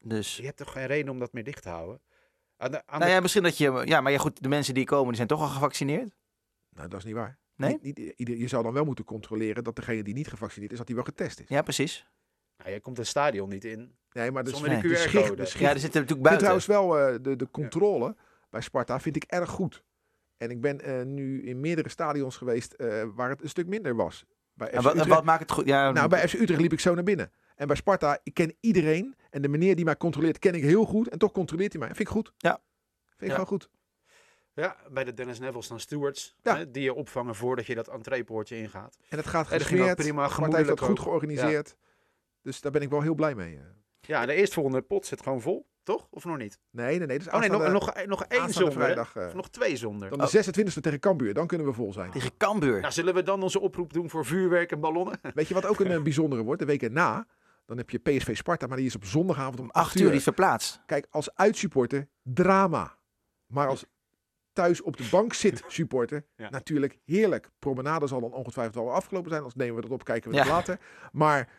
Dus, 0.06 0.38
Je 0.38 0.45
hebt 0.45 0.58
toch 0.58 0.72
geen 0.72 0.86
reden 0.86 1.12
om 1.12 1.20
dat 1.20 1.34
meer 1.34 1.43
dicht 1.43 1.62
te 1.64 1.70
houden? 1.70 2.01
Aan 2.58 2.72
de, 2.72 2.78
aan 2.78 2.99
nou 2.99 3.04
de- 3.06 3.16
ja, 3.16 3.20
misschien 3.22 3.43
dat 3.43 3.58
je... 3.58 3.82
Ja, 3.86 4.01
maar 4.01 4.12
ja, 4.12 4.18
goed, 4.18 4.43
de 4.43 4.49
mensen 4.49 4.74
die 4.74 4.86
komen, 4.86 5.08
die 5.08 5.16
zijn 5.16 5.28
toch 5.28 5.41
al 5.41 5.47
gevaccineerd? 5.47 6.16
Nou, 6.70 6.88
dat 6.89 6.99
is 6.99 7.06
niet 7.06 7.14
waar. 7.16 7.38
Nee? 7.56 7.70
Niet, 7.82 7.97
niet, 7.97 8.14
ieder- 8.16 8.36
je 8.38 8.47
zou 8.47 8.64
dan 8.64 8.74
wel 8.74 8.86
moeten 8.86 9.06
controleren 9.06 9.64
dat 9.64 9.76
degene 9.76 10.04
die 10.04 10.14
niet 10.14 10.28
gevaccineerd 10.28 10.72
is, 10.72 10.78
dat 10.78 10.88
die 10.88 10.95
wel 10.95 11.04
getest 11.06 11.39
is. 11.39 11.45
Ja, 11.47 11.62
precies. 11.62 12.08
Nou, 12.58 12.72
je 12.72 12.80
komt 12.80 12.97
het 12.97 13.08
stadion 13.08 13.49
niet 13.49 13.66
in. 13.66 13.95
Nee, 14.12 14.32
maar 14.32 14.47
Zonder 14.47 14.70
die 14.70 14.82
de 14.82 14.88
QR-code. 15.10 15.45
Ja, 15.58 15.70
er 15.70 15.80
zitten 15.80 16.01
natuurlijk 16.01 16.22
buiten. 16.22 16.38
trouwens 16.38 16.66
wel 16.66 16.99
eh, 16.99 17.16
de, 17.22 17.36
de 17.36 17.49
controle 17.51 18.16
bij 18.49 18.62
Sparta 18.62 18.99
vind 18.99 19.16
ik 19.16 19.24
erg 19.24 19.49
goed. 19.49 19.84
En 20.38 20.49
ik 20.49 20.62
ben 20.62 20.82
eh, 20.82 21.01
nu 21.06 21.43
in 21.43 21.60
meerdere 21.60 21.89
stadions 21.89 22.38
geweest 22.38 22.74
eh, 22.74 23.04
waar 23.16 23.30
het 23.30 23.41
een 23.43 23.49
stuk 23.49 23.68
minder 23.68 23.95
was. 23.95 24.26
Bij 24.54 24.68
FC 24.68 24.74
En 24.74 24.82
wat, 24.84 24.91
en 24.93 24.97
Utrecht, 24.99 25.16
wat 25.16 25.26
maakt 25.26 25.39
het 25.41 25.51
goed? 25.51 25.66
Ja, 25.66 25.91
nou, 25.91 26.08
bij 26.10 26.28
FC 26.28 26.34
Utrecht 26.34 26.62
liep 26.62 26.74
ik 26.74 26.80
zo 26.80 26.93
naar 26.93 27.04
binnen. 27.04 27.32
En 27.56 27.68
bij 27.68 27.76
Sparta, 27.76 28.20
ik 28.24 28.34
ken 28.34 28.56
iedereen. 28.60 29.16
En 29.30 29.41
de 29.41 29.47
meneer 29.47 29.76
die 29.76 29.86
mij 29.86 29.97
controleert, 29.97 30.39
ken 30.39 30.54
ik 30.54 30.64
heel 30.64 30.86
goed. 30.86 31.08
En 31.10 31.18
toch 31.18 31.32
controleert 31.32 31.72
hij 31.72 31.80
mij. 31.82 31.88
Vind 31.95 31.99
ik 31.99 32.08
goed. 32.14 32.34
Ja. 32.38 32.62
Vind 33.08 33.22
ik 33.22 33.28
Ja. 33.28 33.34
gewoon 33.34 33.47
goed. 33.47 33.70
Ja, 34.56 34.76
bij 34.91 35.04
de 35.04 35.14
Dennis 35.14 35.39
Neville 35.39 35.64
staan 35.64 35.80
stewards. 35.80 36.36
Ja. 36.41 36.56
Hè, 36.58 36.72
die 36.72 36.84
je 36.84 36.93
opvangen 36.93 37.36
voordat 37.36 37.66
je 37.66 37.76
dat 37.76 37.88
entreepoortje 37.88 38.58
ingaat. 38.58 38.97
En 39.10 39.18
het 39.18 39.28
gaat 39.28 39.49
dat 39.49 39.62
gesmeerd. 39.62 39.95
prima, 39.95 40.30
Sparta 40.30 40.56
heeft 40.58 40.70
dat 40.70 40.80
goed 40.80 40.89
ook. 40.89 40.99
georganiseerd. 40.99 41.76
Dus 42.41 42.62
daar 42.62 42.72
ben 42.72 42.82
ik 42.82 42.89
wel 42.89 43.01
heel 43.01 43.16
blij 43.16 43.36
mee. 43.36 43.56
eh. 43.56 43.62
Ja, 44.01 44.22
en 44.22 44.28
de 44.28 44.34
eerstvolgende 44.34 44.82
pot 44.82 45.06
zit 45.06 45.22
gewoon 45.24 45.41
vol, 45.41 45.68
toch? 45.84 46.08
Of 46.10 46.26
nog 46.26 46.38
niet? 46.38 46.60
Nee, 46.70 46.97
nee, 46.97 47.08
nee. 47.08 47.18
Dus 47.18 47.28
Oh 47.30 47.39
nee, 47.39 47.49
nog, 47.49 47.68
nog, 47.72 48.06
nog 48.06 48.24
één 48.24 48.49
zonder. 48.54 48.74
vrijdag. 48.74 49.16
eh, 49.16 49.26
Of 49.26 49.34
nog 49.34 49.49
twee 49.49 49.76
zonder. 49.78 50.10
dan 50.10 50.20
de 50.20 50.28
26e 50.28 50.80
tegen 50.82 50.99
Cambuur. 50.99 51.34
Dan 51.34 51.47
kunnen 51.47 51.68
we 51.68 51.74
vol 51.74 51.93
zijn. 51.93 52.12
Tegen 52.12 52.38
Cambuur. 52.38 52.80
Nou, 52.82 52.93
zullen 52.93 53.14
we 53.14 53.24
dan 53.24 53.43
onze 53.43 53.60
oproep 53.60 53.93
doen 53.93 54.10
voor 54.10 54.26
vuurwerk 54.26 54.72
en 54.72 54.80
ballonnen? 54.80 55.20
Weet 55.34 55.47
je 55.47 55.54
wat 55.54 55.66
ook 55.66 55.80
een 55.80 55.91
eh, 55.91 56.01
bijzondere 56.01 56.43
wordt? 56.43 56.60
De 56.60 56.66
week 56.68 56.84
erna. 56.84 57.28
Dan 57.66 57.78
heb 57.78 57.89
je 57.89 57.97
PSV 57.99 58.36
Sparta, 58.38 58.68
maar 58.68 58.78
die 58.78 58.86
is 58.86 58.95
op 58.95 59.06
zondagavond 59.06 59.60
om 59.60 59.70
8 59.70 59.86
Acht 59.86 59.99
uur, 59.99 60.08
die 60.08 60.16
is 60.18 60.24
verplaatst. 60.24 60.82
Kijk, 60.86 61.08
als 61.10 61.36
uitsupporter, 61.36 62.08
drama. 62.24 62.97
Maar 63.47 63.68
als 63.68 63.86
thuis 64.54 64.82
op 64.82 64.97
de 64.97 65.08
bank 65.12 65.34
zit 65.34 65.64
supporter, 65.68 66.26
Ja. 66.36 66.49
natuurlijk 66.49 66.99
heerlijk. 67.06 67.49
Promenade 67.60 68.08
zal 68.08 68.22
dan 68.22 68.34
ongetwijfeld 68.34 68.76
al 68.86 68.91
afgelopen 68.93 69.30
zijn. 69.30 69.41
Anders 69.43 69.60
nemen 69.60 69.76
we 69.76 69.82
dat 69.82 69.91
op, 69.91 70.04
kijken 70.04 70.32
we 70.32 70.38
het 70.38 70.45
Ja. 70.47 70.54
later. 70.54 70.80
Maar 71.12 71.49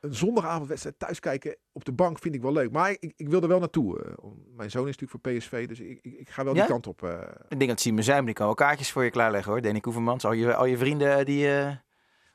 een 0.00 0.14
zondagavondwedstrijd 0.14 0.98
thuis 0.98 1.20
kijken 1.20 1.56
op 1.72 1.84
de 1.84 1.92
bank 1.92 2.18
vind 2.18 2.34
ik 2.34 2.42
wel 2.42 2.52
leuk. 2.52 2.70
Maar 2.70 2.90
ik, 2.90 3.12
ik 3.16 3.28
wil 3.28 3.42
er 3.42 3.48
wel 3.48 3.58
naartoe. 3.58 4.02
eh, 4.04 4.12
mijn 4.56 4.70
zoon 4.70 4.88
is 4.88 4.96
natuurlijk 4.96 5.24
voor 5.24 5.32
PSV, 5.38 5.68
dus 5.68 5.80
ik, 5.80 5.98
ik, 6.02 6.14
ik 6.18 6.28
ga 6.30 6.44
wel 6.44 6.54
Ja? 6.54 6.60
die 6.60 6.70
kant 6.70 6.86
op. 6.86 7.02
eh. 7.02 7.18
Ik 7.48 7.58
denk 7.58 7.70
dat 7.70 7.80
Simon 7.80 8.02
Zuim, 8.02 8.24
die 8.24 8.34
kan 8.34 8.46
wel 8.46 8.54
kaartjes 8.54 8.90
voor 8.92 9.04
je 9.04 9.10
klaarleggen 9.10 9.52
hoor. 9.52 9.60
Danny 9.60 9.80
Koevermans, 9.80 10.24
al 10.24 10.32
je, 10.32 10.54
al 10.54 10.64
je 10.64 10.78
vrienden 10.78 11.18
eh, 11.18 11.24
die... 11.24 11.48
eh, 11.58 11.70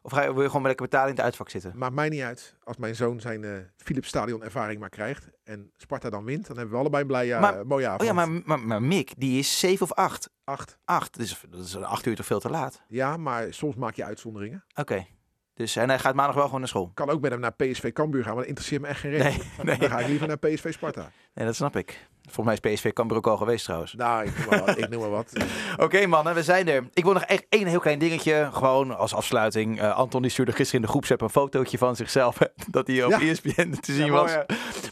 of 0.05 0.11
ga 0.11 0.23
je, 0.23 0.33
wil 0.33 0.41
je 0.41 0.47
gewoon 0.49 0.65
lekker 0.65 0.85
betalen 0.85 1.09
in 1.09 1.15
het 1.15 1.23
uitvak 1.23 1.49
zitten? 1.49 1.71
Maakt 1.75 1.93
mij 1.93 2.09
niet 2.09 2.21
uit. 2.21 2.55
Als 2.63 2.77
mijn 2.77 2.95
zoon 2.95 3.19
zijn 3.19 3.43
eh 3.43 3.51
Philips 3.77 4.07
Stadion 4.07 4.43
ervaring 4.43 4.79
maar 4.79 4.89
krijgt 4.89 5.29
en 5.43 5.71
Sparta 5.77 6.09
dan 6.09 6.23
wint, 6.23 6.47
dan 6.47 6.55
hebben 6.57 6.73
we 6.73 6.79
allebei 6.79 7.01
een 7.01 7.07
blij, 7.07 7.33
eh, 7.33 7.41
Maar- 7.41 7.67
mooie 7.67 7.85
avond. 7.85 8.01
Oh 8.01 8.07
ja, 8.07 8.13
maar, 8.13 8.29
maar, 8.45 8.59
maar 8.59 8.81
Mick, 8.81 9.13
die 9.17 9.39
is 9.39 9.59
7 9.59 9.81
of 9.85 9.91
8. 9.93 10.29
Acht. 10.43 10.77
8, 10.85 11.17
dus 11.17 11.41
dat 11.49 11.65
is 11.65 11.77
8 11.77 12.05
uur 12.05 12.15
toch 12.15 12.25
veel 12.25 12.39
te 12.39 12.49
laat? 12.49 12.81
Ja, 12.87 13.17
maar 13.17 13.53
soms 13.53 13.75
maak 13.75 13.95
je 13.95 14.03
uitzonderingen. 14.03 14.63
Oké. 14.75 15.05
Dus, 15.55 15.75
en 15.75 15.89
hij 15.89 15.99
gaat 15.99 16.15
maandag 16.15 16.35
wel 16.35 16.43
gewoon 16.45 16.59
naar 16.59 16.69
school? 16.69 16.91
kan 16.93 17.09
ook 17.09 17.21
met 17.21 17.31
hem 17.31 17.39
naar 17.39 17.53
PSV 17.53 17.91
Cambuur 17.93 18.21
gaan, 18.23 18.29
maar 18.31 18.39
dat 18.39 18.47
interesseert 18.49 18.81
me 18.81 18.87
echt 18.87 18.99
geen 18.99 19.11
reden. 19.11 19.25
Nee, 19.25 19.39
nee. 19.65 19.77
Dan 19.77 19.89
ga 19.89 19.99
ik 19.99 20.07
liever 20.07 20.27
naar 20.27 20.37
PSV 20.37 20.73
Sparta. 20.73 21.11
nee, 21.33 21.45
dat 21.45 21.55
snap 21.55 21.75
ik. 21.75 22.07
Volgens 22.29 22.59
mij 22.61 22.73
is 22.73 22.79
PSV 22.79 22.93
Cambuur 22.93 23.17
ook 23.17 23.27
al 23.27 23.37
geweest 23.37 23.63
trouwens. 23.65 23.93
Nou, 23.93 24.25
ik 24.25 24.37
noem 24.37 24.47
maar 24.49 24.65
wat. 24.65 24.77
Ik 24.77 24.89
noem 24.89 25.01
maar 25.01 25.09
wat. 25.09 25.31
Oké 25.85 26.05
mannen, 26.05 26.33
we 26.33 26.43
zijn 26.43 26.67
er. 26.67 26.87
Ik 26.93 27.03
wil 27.03 27.13
nog 27.13 27.21
echt 27.23 27.45
één 27.49 27.67
heel 27.67 27.79
klein 27.79 27.99
dingetje, 27.99 28.49
gewoon 28.53 28.97
als 28.97 29.13
afsluiting. 29.13 29.79
Eh, 29.81 29.95
Anton 29.95 30.21
die 30.21 30.31
stuurde 30.31 30.51
gisteren 30.51 30.79
in 30.81 30.85
de 30.85 30.91
groepsapp 30.91 31.21
een 31.21 31.29
fotootje 31.29 31.77
van 31.77 31.95
zichzelf, 31.95 32.37
dat 32.71 32.87
hij 32.87 33.03
op 33.03 33.09
Ja. 33.11 33.19
ESPN 33.21 33.69
te 33.79 33.93
zien 33.93 34.05
Ja, 34.05 34.11
was. 34.11 34.35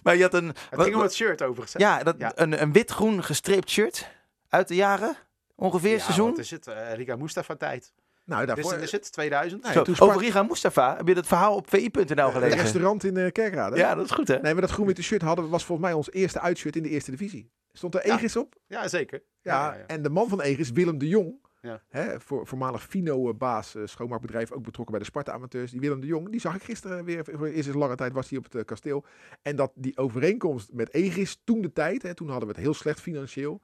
Maar 0.04 0.16
je 0.16 0.22
had 0.22 0.34
een, 0.34 0.48
Het 0.48 0.58
wat- 0.72 0.84
ging 0.84 0.96
om 0.96 1.02
het 1.02 1.14
shirt 1.16 1.42
overigens. 1.44 1.74
ja, 1.84 2.04
dat, 2.04 2.16
Ja. 2.18 2.32
Een, 2.36 2.62
een 2.62 2.72
wit-groen 2.72 3.24
gestreept 3.24 3.70
shirt 3.70 4.10
uit 4.50 4.68
de 4.68 4.76
jaren, 4.76 5.16
ongeveer 5.56 5.92
Ja, 5.92 6.00
seizoen. 6.00 6.30
wat 6.30 6.40
is 6.40 6.52
het? 6.52 6.68
Eh, 6.68 6.94
Riga 6.94 7.16
Mustafa 7.16 7.56
tijd. 7.56 7.94
Nou, 8.26 8.46
Dus 8.46 8.56
daarvoor 8.56 8.74
is 8.84 8.92
het 8.92 9.12
2000? 9.12 9.64
Nee, 9.64 9.72
Zo, 9.74 9.82
toen 9.84 9.96
sprak- 9.96 10.10
over 10.10 10.22
Riga 10.22 10.44
Mustafa, 10.44 10.96
heb 10.98 11.08
je 11.08 11.14
dat 11.14 11.28
verhaal 11.28 11.56
op 11.56 11.70
vi.nl 11.70 12.04
het 12.26 12.34
gelezen? 12.34 12.60
restaurant 12.60 13.04
in 13.04 13.18
uh, 13.18 13.32
Kerkrade. 13.32 13.78
Ja, 13.78 13.96
dat 13.96 14.06
is 14.06 14.12
goed 14.12 14.28
hè? 14.28 14.40
Nee, 14.40 14.54
maar 14.54 14.62
dat 14.62 14.72
groen 14.72 14.86
witte 14.86 15.04
shirt 15.04 15.22
hadden, 15.22 15.50
was 15.50 15.66
volgens 15.66 15.88
mij 15.88 15.98
ons 15.98 16.12
eerste 16.12 16.40
uitshirt 16.40 16.76
in 16.76 16.84
de 16.84 16.90
eerste 16.90 17.12
divisie. 17.12 17.52
Stond 17.72 17.96
er 17.96 18.08
Ja. 18.08 18.16
Egis 18.16 18.36
op? 18.36 18.56
Ja, 18.68 18.88
zeker. 18.88 19.24
Ja, 19.42 19.66
ja, 19.72 19.78
ja. 19.78 19.86
En 19.88 20.02
de 20.02 20.10
man 20.10 20.28
van 20.30 20.42
Egis, 20.42 20.72
Willem 20.72 20.98
de 20.98 21.08
Jong, 21.08 21.42
Ja. 21.62 21.82
hè, 21.90 22.20
voor, 22.20 22.48
voormalig 22.48 22.84
Fino-baas, 22.84 23.76
eh, 23.76 23.82
schoonmaakbedrijf, 23.86 24.52
ook 24.52 24.64
betrokken 24.64 24.92
bij 24.96 25.00
de 25.04 25.10
Sparta-amateurs. 25.10 25.72
Die 25.72 25.80
Willem 25.80 26.00
de 26.00 26.08
Jong, 26.08 26.30
die 26.32 26.40
zag 26.40 26.56
ik 26.56 26.64
gisteren 26.64 27.06
weer, 27.06 27.26
voor 27.32 27.48
eerst 27.48 27.70
in 27.70 27.78
lange 27.78 27.96
tijd 27.96 28.14
was 28.14 28.30
hij 28.30 28.38
op 28.38 28.44
het 28.44 28.56
eh, 28.56 28.62
kasteel. 28.66 29.06
En 29.42 29.56
dat 29.56 29.72
die 29.76 29.98
overeenkomst 29.98 30.70
met 30.74 30.94
Egis, 30.94 31.42
toen 31.44 31.62
de 31.62 31.72
tijd, 31.74 32.02
hè, 32.02 32.14
toen 32.14 32.30
hadden 32.30 32.48
we 32.48 32.54
het 32.54 32.64
heel 32.64 32.74
slecht 32.74 33.02
financieel. 33.02 33.62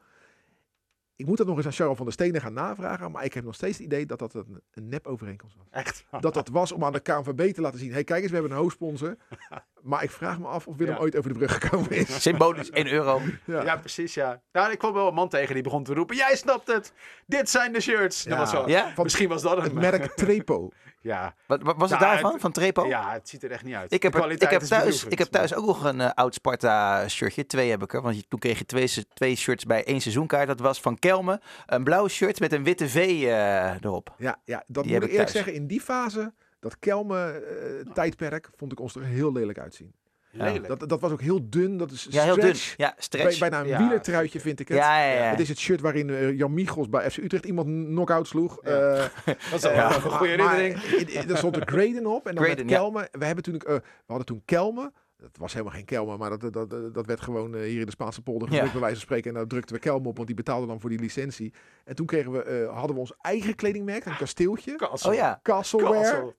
Ik 1.20 1.26
moet 1.26 1.38
dat 1.38 1.47
nog 1.47 1.57
eens 1.57 1.65
aan 1.65 1.72
Charles 1.72 1.97
van 1.97 2.05
der 2.05 2.13
Stenen 2.13 2.41
gaan 2.41 2.53
navragen, 2.53 3.11
maar 3.11 3.24
ik 3.24 3.34
heb 3.34 3.43
nog 3.43 3.55
steeds 3.55 3.78
het 3.78 3.86
idee 3.86 4.05
dat 4.05 4.20
dat 4.20 4.34
een, 4.34 4.61
een 4.72 4.88
nep-overeenkomst 4.89 5.55
was. 5.55 5.65
Echt. 5.72 6.05
Dat 6.20 6.34
dat 6.34 6.47
was 6.47 6.72
om 6.72 6.84
aan 6.84 6.93
de 6.93 6.99
KNVB 6.99 7.53
te 7.53 7.61
laten 7.61 7.80
zien, 7.80 7.91
hey 7.91 8.03
kijk 8.03 8.22
eens, 8.22 8.32
we 8.32 8.38
hebben 8.38 8.55
een 8.55 8.61
hoofdsponsor. 8.61 9.17
Maar 9.84 10.03
ik 10.03 10.11
vraag 10.11 10.39
me 10.39 10.47
af 10.47 10.67
of 10.67 10.75
Willem 10.77 10.93
Ja. 10.93 10.99
ooit 10.99 11.15
over 11.17 11.34
de 11.34 11.38
brug 11.39 11.53
gekomen 11.61 11.89
is. 11.91 12.21
Symbolisch 12.21 12.69
1 12.69 12.88
euro. 12.88 13.21
Ja. 13.45 13.63
Ja. 13.63 13.77
precies, 13.77 14.13
ja. 14.13 14.41
Nou, 14.51 14.71
ik 14.71 14.77
kwam 14.77 14.93
wel 14.93 15.07
een 15.07 15.13
man 15.13 15.30
tegen 15.30 15.53
die 15.53 15.63
begon 15.63 15.84
te 15.84 15.93
roepen, 15.93 16.15
jij 16.15 16.36
snapt 16.36 16.67
het! 16.67 16.93
Dit 17.25 17.49
zijn 17.49 17.73
de 17.73 17.82
shirts! 17.82 18.23
Dat 18.23 18.34
Ja. 18.34 18.39
was 18.39 18.51
wel, 18.51 18.69
Ja? 18.69 18.91
Van 18.93 19.03
Misschien 19.03 19.30
was 19.30 19.41
dat 19.41 19.55
het. 19.55 19.63
Het 19.63 19.73
merk 19.73 20.05
Trepo. 20.15 20.69
Ja. 21.01 21.34
Wat, 21.47 21.61
wat 21.61 21.75
was 21.77 21.89
het 21.89 21.99
Nou, 21.99 22.11
daarvan, 22.11 22.32
het- 22.32 22.41
van 22.41 22.51
Trepo? 22.51 22.86
ja, 22.88 23.11
het 23.11 23.30
ziet 23.30 23.43
er 23.43 23.51
echt 23.51 23.63
niet 23.63 23.75
uit. 23.75 23.91
Ik 23.93 24.03
heb, 24.03 24.13
er- 24.13 24.17
ik, 24.19 24.25
kwaliteit 24.25 24.51
heb 24.51 24.61
is 24.61 24.67
thuis, 24.67 25.03
ik 25.05 25.17
heb 25.17 25.27
thuis 25.27 25.53
ook 25.55 25.65
nog 25.65 25.84
een 25.84 26.01
eh, 26.01 26.09
oud 26.13 26.34
Sparta 26.34 27.07
shirtje. 27.07 27.45
Twee 27.45 27.69
heb 27.69 27.84
ik 27.84 27.93
er. 27.93 28.01
Want 28.01 28.30
toen 28.30 28.39
kreeg 28.39 28.57
je 28.57 28.65
twee, 28.65 29.05
twee 29.13 29.36
shirts 29.36 29.65
bij 29.65 29.84
één 29.84 30.01
seizoenkaart. 30.01 30.47
Dat 30.47 30.59
was 30.59 30.80
van 30.82 30.99
Kelme. 30.99 31.41
Een 31.65 31.84
blauw 31.84 32.07
shirt 32.07 32.39
met 32.39 32.53
een 32.53 32.63
witte 32.63 32.89
V 32.89 32.95
eh, 32.95 33.84
erop. 33.84 34.13
Ja, 34.17 34.39
ja 34.45 34.63
dat 34.67 34.84
Die 34.84 34.93
moet 34.93 35.01
heb 35.01 35.01
ik 35.03 35.07
ik 35.07 35.11
eerlijk 35.11 35.32
thuis. 35.32 35.32
zeggen. 35.32 35.53
In 35.53 35.67
die 35.67 35.82
fase, 35.82 36.34
dat 36.60 36.80
Kelme-tijdperk, 36.80 38.49
vond 38.55 38.72
ik 38.72 38.80
ons 38.80 38.95
er 38.95 39.03
heel 39.03 39.32
lelijk 39.32 39.60
uitzien. 39.60 39.93
Lelijk. 40.32 40.68
Dat, 40.68 40.89
dat 40.89 41.01
was 41.01 41.12
ook 41.12 41.22
heel 41.22 41.49
dun. 41.49 41.78
Dat 41.78 41.91
is 41.91 42.07
Ja, 42.10 42.24
heel 42.24 42.36
dun. 42.36 42.43
stretch. 42.55 42.74
Ja, 42.78 42.88
Bij, 42.93 43.03
stretch. 43.03 43.39
bijna 43.39 43.60
een 43.60 43.68
Ja, 43.68 43.78
wielertruitje 43.78 44.39
vind 44.39 44.60
ik 44.60 44.68
het. 44.68 44.78
Ja, 44.78 45.03
ja, 45.05 45.14
ja. 45.14 45.30
Het 45.30 45.39
is 45.39 45.49
het 45.49 45.57
shirt 45.60 45.82
waarin 45.82 46.10
eh, 46.10 46.38
Jan 46.38 46.53
Michels 46.53 46.89
bij 46.89 47.12
FC 47.12 47.18
Utrecht 47.18 47.45
iemand 47.45 47.68
knock-out 47.68 48.28
sloeg. 48.28 48.57
Ja. 48.64 48.70
Eh, 48.93 49.05
Dat 49.26 49.36
is 49.51 49.62
wel 49.62 49.72
eh, 49.72 49.95
een 49.95 50.01
goede 50.01 50.28
herinnering. 50.28 50.76
eh, 51.10 51.30
Er 51.30 51.38
stond 51.38 51.55
een 51.55 51.68
Graden 51.68 52.05
op. 52.05 52.28
En 52.28 52.36
dan 52.36 52.43
Graden, 52.43 52.66
met 52.66 52.74
ja. 52.74 52.80
Kelme. 52.82 53.07
We, 53.12 53.26
hebben 53.26 53.43
toen, 53.43 53.57
eh, 53.60 53.74
we 53.76 53.82
hadden 54.05 54.26
toen 54.26 54.41
Kelme. 54.45 54.91
Dat 55.22 55.38
was 55.38 55.53
helemaal 55.53 55.74
geen 55.74 55.86
Kelme, 55.86 56.17
maar 56.17 56.30
dat, 56.30 56.53
dat, 56.53 56.70
dat, 56.70 56.93
dat 56.93 57.05
werd 57.05 57.22
gewoon 57.22 57.55
eh, 57.55 57.61
hier 57.61 57.80
in 57.80 57.86
de 57.86 57.91
Spaanse 57.91 58.22
polder 58.22 58.47
Ja. 58.47 58.53
gedrukt, 58.53 58.72
bij 58.72 58.82
wijze 58.82 58.95
van 58.95 59.05
spreken. 59.05 59.30
En 59.30 59.36
daar 59.36 59.47
drukten 59.47 59.76
we 59.76 59.82
Kelme 59.82 60.07
op, 60.07 60.15
want 60.15 60.28
die 60.28 60.36
betaalde 60.36 60.67
dan 60.67 60.80
voor 60.80 60.89
die 60.89 60.99
licentie. 60.99 61.53
En 61.84 61.95
toen 61.95 62.05
kregen 62.05 62.32
we, 62.32 62.41
eh, 62.41 62.76
hadden 62.76 62.93
we 62.93 63.01
ons 63.01 63.13
eigen 63.22 63.55
kledingmerk, 63.55 64.05
een 64.05 64.17
kasteeltje. 64.17 64.76
Kassel. 64.76 65.09
Oh 65.09 65.15
ja. 65.15 65.39
Castleware. 65.43 66.36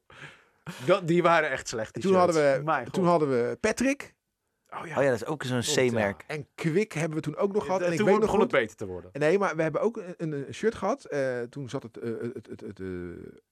Dat, 0.86 1.08
die 1.08 1.22
waren 1.22 1.50
echt 1.50 1.68
slecht. 1.68 1.94
die 1.94 2.02
Toen 2.02 2.14
hadden, 2.14 2.34
we, 2.34 2.90
toen 2.90 3.04
hadden 3.04 3.28
we 3.28 3.56
Patrick. 3.60 4.14
Oh 4.70 4.86
ja. 4.86 4.96
Oh 4.96 5.02
ja, 5.02 5.10
dat 5.10 5.20
is 5.20 5.26
ook 5.26 5.42
zo'n 5.42 5.60
C-merk. 5.60 6.24
En 6.26 6.46
Kwik 6.54 6.92
hebben 6.92 7.16
we 7.16 7.22
toen 7.22 7.36
ook 7.36 7.52
nog 7.52 7.64
gehad. 7.64 7.80
En 7.80 7.92
ik 7.92 7.96
toen 7.96 8.06
weet 8.06 8.14
nog 8.14 8.24
begon 8.24 8.40
goed, 8.40 8.52
het 8.52 8.60
beter 8.60 8.76
te 8.76 8.86
worden. 8.86 9.10
Nee, 9.12 9.38
maar 9.38 9.56
we 9.56 9.62
hebben 9.62 9.80
ook 9.80 10.02
een, 10.16 10.46
shirt 10.52 10.74
gehad. 10.74 11.04
Eh, 11.04 11.40
toen 11.40 11.68
zat 11.68 11.82
het, 11.82 11.94
het, 11.94 12.46
het, 12.46 12.60
het, 12.60 12.80
eh, 12.80 12.86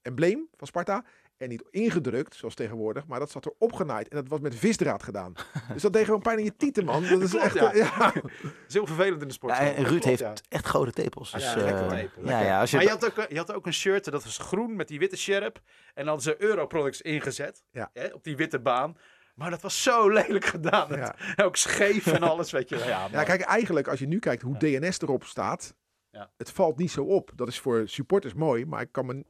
embleem 0.01 0.47
van 0.57 0.67
Sparta. 0.67 1.03
En 1.39 1.49
niet 1.49 1.63
ingedrukt, 1.69 2.35
zoals 2.35 2.55
tegenwoordig. 2.55 3.07
Maar 3.07 3.19
dat 3.19 3.31
zat 3.31 3.45
er 3.45 3.53
opgenaaid. 3.57 4.07
En 4.07 4.15
dat 4.15 4.27
was 4.27 4.39
met 4.39 4.55
visdraad 4.55 5.03
gedaan. 5.03 5.33
dus 5.73 5.81
dat 5.81 5.93
deed 5.93 6.05
gewoon 6.05 6.21
pijn 6.21 6.37
in 6.37 6.43
je 6.43 6.55
tieten, 6.55 6.85
man. 6.85 7.03
Dat 7.07 7.21
is 7.21 7.29
Klopt, 7.29 7.45
echt... 7.45 7.55
ja. 7.55 7.73
ja. 7.73 8.11
Dat 8.21 8.31
is 8.67 8.73
heel 8.73 8.85
vervelend 8.85 9.21
in 9.21 9.27
de 9.27 9.33
sport. 9.33 9.53
Ja, 9.57 9.59
en 9.59 9.73
Ruud 9.75 9.87
Klopt, 9.87 10.03
heeft 10.03 10.19
ja. 10.19 10.33
echt 10.49 10.65
grote 10.65 10.91
tepels. 10.91 11.31
Dus, 11.31 11.43
Ja, 11.43 11.55
eh, 11.55 11.87
tepel, 11.87 12.27
ja, 12.27 12.41
ja, 12.41 12.59
als 12.59 12.69
je 12.71 12.75
Maar 12.75 12.85
je 12.85 12.91
had, 12.91 13.05
ook, 13.05 13.25
je 13.29 13.37
had 13.37 13.53
ook 13.53 13.65
een 13.65 13.73
shirt, 13.73 14.11
dat 14.11 14.23
was 14.23 14.37
groen 14.37 14.75
met 14.75 14.87
die 14.87 14.99
witte 14.99 15.17
sjerp. 15.17 15.59
En 15.93 16.05
dan 16.05 16.21
ze 16.21 16.41
Europroducts 16.41 17.01
ingezet. 17.01 17.63
Ja. 17.71 17.89
Hè, 17.93 18.05
op 18.07 18.23
die 18.23 18.35
witte 18.35 18.59
baan. 18.59 18.97
Maar 19.35 19.49
dat 19.49 19.61
was 19.61 19.83
zo 19.83 20.09
lelijk 20.09 20.45
gedaan. 20.45 20.87
Ja. 20.89 21.15
Het- 21.17 21.41
Ook 21.45 21.55
scheef 21.55 22.07
en 22.07 22.23
alles, 22.23 22.51
weet 22.51 22.69
je 22.69 22.75
wel. 22.77 22.87
Ja, 22.87 23.23
kijk, 23.23 23.41
eigenlijk 23.41 23.87
als 23.87 23.99
je 23.99 24.07
nu 24.07 24.19
kijkt 24.19 24.41
hoe 24.41 24.57
DNS 24.57 25.01
erop 25.01 25.23
staat. 25.23 25.75
Ja. 26.11 26.31
Het 26.37 26.51
valt 26.51 26.77
niet 26.77 26.91
zo 26.91 27.03
op. 27.03 27.31
Dat 27.35 27.47
is 27.47 27.59
voor 27.59 27.81
supporters 27.85 28.33
mooi, 28.33 28.65
maar 28.65 28.81
ik 28.81 28.91
kan 28.91 29.05
me 29.05 29.25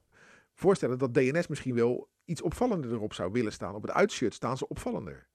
voorstellen 0.59 0.97
dat 0.97 1.13
DNS 1.13 1.47
misschien 1.47 1.75
wel 1.75 2.09
iets 2.25 2.41
opvallender 2.41 2.91
erop 2.91 3.13
zou 3.13 3.31
willen 3.31 3.51
staan. 3.51 3.75
Op 3.75 3.81
het 3.81 3.91
uitshirt 3.91 4.33
staan 4.33 4.57
ze 4.57 4.67
opvallender. 4.67 5.27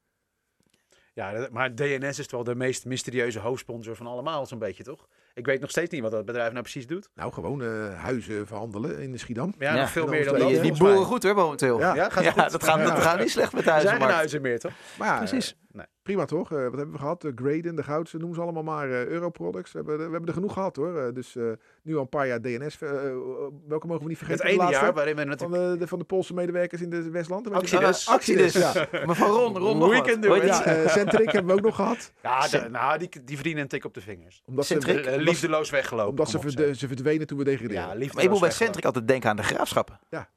Ja, 1.15 1.49
maar 1.51 1.75
DNS 1.75 2.19
is 2.19 2.31
wel 2.31 2.45
de 2.45 2.55
meest 2.55 2.85
mysterieuze 2.85 3.39
hoofdsponsor 3.39 3.97
van 3.97 4.07
allemaal, 4.07 4.47
zo'n 4.47 4.59
beetje, 4.59 4.85
toch? 4.85 5.09
Ik 5.35 5.47
weet 5.47 5.61
nog 5.61 5.71
steeds 5.71 5.91
niet 5.91 6.03
wat 6.03 6.11
dat 6.11 6.25
bedrijf 6.25 6.51
nou 6.51 6.63
precies 6.63 6.87
doet. 6.87 7.09
Nou, 7.15 7.33
gewoon 7.33 7.63
eh, 7.63 7.69
huizen 8.03 8.47
verhandelen 8.47 8.99
in 8.99 9.13
de 9.13 9.19
Schiedam. 9.19 9.55
Ja, 9.59 9.75
Ja. 9.75 9.81
nog 9.81 9.91
veel 9.91 10.07
meer 10.07 10.25
dan 10.25 10.39
dan 10.39 10.53
dat. 10.53 10.63
Die, 10.63 10.77
boeren 10.79 11.05
goed 11.05 11.23
hoor, 11.23 11.35
momenteel. 11.35 11.79
Ja. 11.79 11.95
Ja, 11.95 12.09
gaat 12.11 12.25
Ja, 12.25 12.31
het 12.35 12.41
goed? 12.43 12.53
dat, 12.53 12.65
gaat, 12.65 12.79
dat 12.79 12.89
Ja. 12.97 13.03
gaat 13.03 13.19
niet 13.19 13.31
slecht 13.31 13.53
met 13.53 13.65
de 13.65 13.71
Er 13.71 13.81
zijn 13.81 14.01
geen 14.01 14.11
huizen 14.11 14.43
meer, 14.43 14.59
toch? 14.59 14.73
Maar 14.99 15.09
ja, 15.09 15.17
Precies. 15.19 15.57
prima 16.03 16.25
toch? 16.25 16.53
Eh, 16.53 16.59
wat 16.63 16.73
hebben 16.77 16.93
we 16.93 16.99
gehad? 16.99 17.21
De 17.21 17.33
Graden, 17.35 17.77
de 17.77 17.83
Goudse, 17.83 18.17
noem 18.17 18.35
ze 18.35 18.41
allemaal 18.41 18.63
maar. 18.63 18.91
eh 18.91 19.07
Europroducts. 19.07 19.73
We 19.73 19.79
hebben, 19.79 19.97
we 19.97 20.03
hebben 20.03 20.27
er 20.29 20.33
genoeg 20.35 20.53
gehad 20.53 20.77
hoor. 20.77 20.99
Eh, 20.99 21.13
dus 21.15 21.37
eh, 21.37 21.45
nu 21.83 21.95
al 21.97 22.01
een 22.01 22.09
paar 22.09 22.27
jaar 22.27 22.41
DNS. 22.41 22.79
eh, 22.81 22.91
eh, 22.91 23.15
welke 23.69 23.87
mogen 23.87 24.03
we 24.03 24.09
niet 24.09 24.19
Het 24.19 24.27
vergeten? 24.29 24.57
De 24.59 24.63
ene 24.63 24.71
jaar 24.71 24.93
waarin 24.95 25.15
we 25.15 25.21
Van 25.21 25.31
natuurlijk... 25.31 25.73
de, 25.73 25.79
de- 25.79 25.87
van 25.87 25.99
de 25.99 26.05
Poolse 26.05 26.35
medewerkers 26.35 26.81
in 26.83 26.91
de 26.91 27.11
Westland. 27.11 27.51
Actides. 27.51 28.09
Ah, 28.09 28.15
Actides, 28.15 28.53
ja. 28.53 28.73
Maar 29.07 29.17
van 29.17 29.31
Ron, 29.31 29.59
Ron 29.59 29.79
nog 29.79 29.89
We 29.89 29.97
wat. 29.97 30.07
can 30.07 30.21
do 30.21 30.29
Hoe 30.29 30.39
heet 30.41 30.51
it. 30.51 30.65
die? 30.65 30.73
Ja, 30.73 30.83
eh, 30.83 30.89
Centric 30.91 31.31
hebben 31.33 31.53
we 31.55 31.59
ook 31.59 31.65
nog 31.65 31.75
gehad. 31.77 32.13
Ja, 32.23 32.49
de- 32.49 32.69
nou, 32.71 32.99
die, 32.99 33.09
die 33.25 33.35
verdienen 33.37 33.63
een 33.63 33.69
tik 33.69 33.85
op 33.85 33.95
de 33.95 34.01
vingers. 34.01 34.43
Omdat 34.47 34.67
ze, 34.67 34.73
Centric? 34.73 34.95
Eh, 34.95 35.01
omdat 35.01 35.15
ze, 35.19 35.24
liefdeloos 35.25 35.71
weggelopen. 35.71 36.27
omdat 36.27 36.53
ze, 36.53 36.75
ze 36.75 36.89
verdwenen 36.89 37.27
toen 37.27 37.39
we 37.39 37.45
degradeerden. 37.45 37.77
Ja, 38.01 38.13
Maar 38.15 38.25
ik 38.25 38.31
moet 38.31 38.41
bij. 38.41 38.51
Centric 38.51 38.85
altijd 38.85 39.09
denken 39.09 39.31
aan 39.31 39.37
de 39.37 39.43
graafschappen. 39.43 40.01
Ja. 40.11 40.29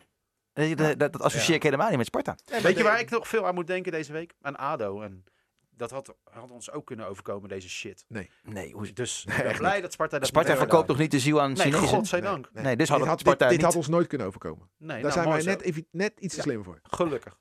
Dat, 0.53 0.99
dat, 0.99 1.11
dat 1.11 1.21
associeer 1.21 1.55
ik 1.55 1.63
helemaal 1.63 1.87
niet 1.89 1.97
met 1.97 2.05
Sparta. 2.05 2.35
Weet 2.61 2.77
je 2.77 2.83
waar 2.83 2.99
ik 2.99 3.09
nog 3.09 3.27
veel 3.27 3.47
aan 3.47 3.53
moet 3.53 3.67
denken 3.67 3.91
deze 3.91 4.11
week? 4.11 4.33
Aan 4.41 4.55
ADO. 4.55 5.01
En 5.01 5.23
dat 5.69 5.91
had, 5.91 6.15
had 6.31 6.51
ons 6.51 6.71
ook 6.71 6.85
kunnen 6.85 7.07
overkomen, 7.07 7.49
deze 7.49 7.69
shit. 7.69 8.05
Nee, 8.07 8.71
hoe, 8.73 8.93
Dus 8.93 9.25
ik 9.37 9.43
ben 9.43 9.57
blij 9.57 9.81
dat 9.81 9.93
Sparta 9.93 10.19
dat 10.19 10.27
Sparta 10.27 10.57
verkoopt 10.57 10.87
toch 10.87 10.97
niet 10.97 11.11
de 11.11 11.19
ziel 11.19 11.41
aan 11.41 11.53
Nee, 11.53 11.61
Chinezen? 11.65 11.87
godzijdank. 11.87 12.49
Nee, 12.53 12.75
dus 12.75 12.89
dit, 12.89 12.97
had 12.97 13.09
dit, 13.09 13.19
Sparta 13.19 13.47
dit 13.47 13.61
had 13.61 13.75
ons 13.75 13.87
nooit 13.87 14.07
kunnen 14.07 14.27
overkomen. 14.27 14.69
Nee, 14.77 15.01
Daar 15.01 15.15
nou, 15.15 15.41
zijn 15.41 15.57
wij 15.59 15.71
net, 15.71 15.83
net 15.91 16.19
iets 16.19 16.35
te 16.35 16.41
slim 16.41 16.63
voor. 16.63 16.79
Gelukkig. 16.83 17.37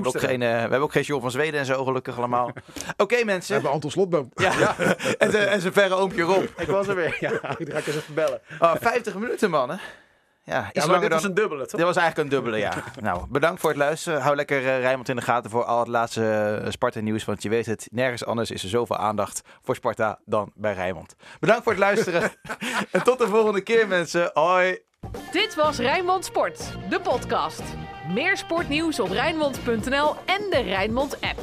We 0.00 0.02
hebben, 0.02 0.14
ook 0.22 0.28
geen, 0.30 0.42
eh, 0.42 0.48
we 0.48 0.54
hebben 0.60 0.80
ook 0.80 0.92
geen 0.92 1.02
John 1.02 1.20
van 1.22 1.30
Zweden 1.30 1.60
en 1.60 1.66
zo, 1.66 1.84
gelukkig 1.84 2.16
allemaal. 2.18 2.50
Oké 2.96 3.16
We 3.18 3.24
mensen. 3.24 3.54
hebben 3.54 3.72
Anton 3.72 3.90
Slotboom. 3.90 4.30
Ja. 4.42 4.76
en, 5.18 5.30
zijn- 5.30 5.48
en 5.48 5.60
zijn 5.60 5.72
verre 5.72 5.94
oompje 5.94 6.22
Rob. 6.22 6.44
Ik 6.56 6.66
was 6.66 6.88
er 6.88 6.94
weer. 6.94 7.16
Ja, 7.20 7.30
ik 7.58 7.70
ga 7.72 7.78
ik 7.78 7.86
eens 7.86 7.96
even 7.96 8.14
bellen. 8.14 8.40
Oh, 8.58 8.74
50 8.80 9.14
minuten 9.14 9.50
man 9.50 9.70
hè. 9.70 9.76
Ja, 10.44 10.58
iets 10.60 10.70
Ja, 10.72 10.80
maar 10.80 10.86
langer 10.86 11.00
dit 11.00 11.10
dan... 11.10 11.18
was 11.18 11.28
een 11.28 11.34
dubbele, 11.34 11.66
toch? 11.66 11.76
Dit 11.76 11.86
was 11.86 11.96
eigenlijk 11.96 12.28
een 12.30 12.36
dubbele, 12.36 12.58
ja. 12.58 12.72
nou, 13.00 13.26
bedankt 13.28 13.60
voor 13.60 13.70
het 13.70 13.78
luisteren. 13.78 14.20
Hou 14.20 14.36
lekker 14.36 14.58
eh, 14.58 14.80
Rijnmond 14.80 15.08
in 15.08 15.16
de 15.16 15.22
gaten 15.22 15.50
voor 15.50 15.64
al 15.64 15.78
het 15.78 15.88
laatste 15.88 16.60
eh, 16.64 16.70
Sparta-nieuws. 16.70 17.24
Want 17.24 17.42
je 17.42 17.48
weet 17.48 17.66
het, 17.66 17.88
nergens 17.90 18.24
anders 18.24 18.50
is 18.50 18.62
er 18.62 18.68
zoveel 18.68 18.96
aandacht 18.96 19.40
voor 19.62 19.74
Sparta 19.74 20.18
dan 20.24 20.52
bij 20.54 20.72
Rijnmond. 20.74 21.14
Bedankt 21.40 21.62
voor 21.62 21.72
het 21.72 21.80
luisteren. 21.80 22.30
en 22.90 23.02
tot 23.02 23.18
de 23.18 23.26
volgende 23.26 23.60
keer, 23.60 23.88
mensen. 23.88 24.30
Hoi. 24.34 24.78
Dit 25.32 25.54
was 25.54 25.78
Rijnmond 25.78 26.24
Sport, 26.24 26.72
de 26.88 27.00
podcast. 27.00 27.62
Meer 28.08 28.36
sportnieuws 28.36 29.00
op 29.00 29.10
Rijnmond.nl 29.10 30.14
en 30.26 30.50
de 30.50 30.62
Rijnmond 30.64 31.20
app. 31.20 31.40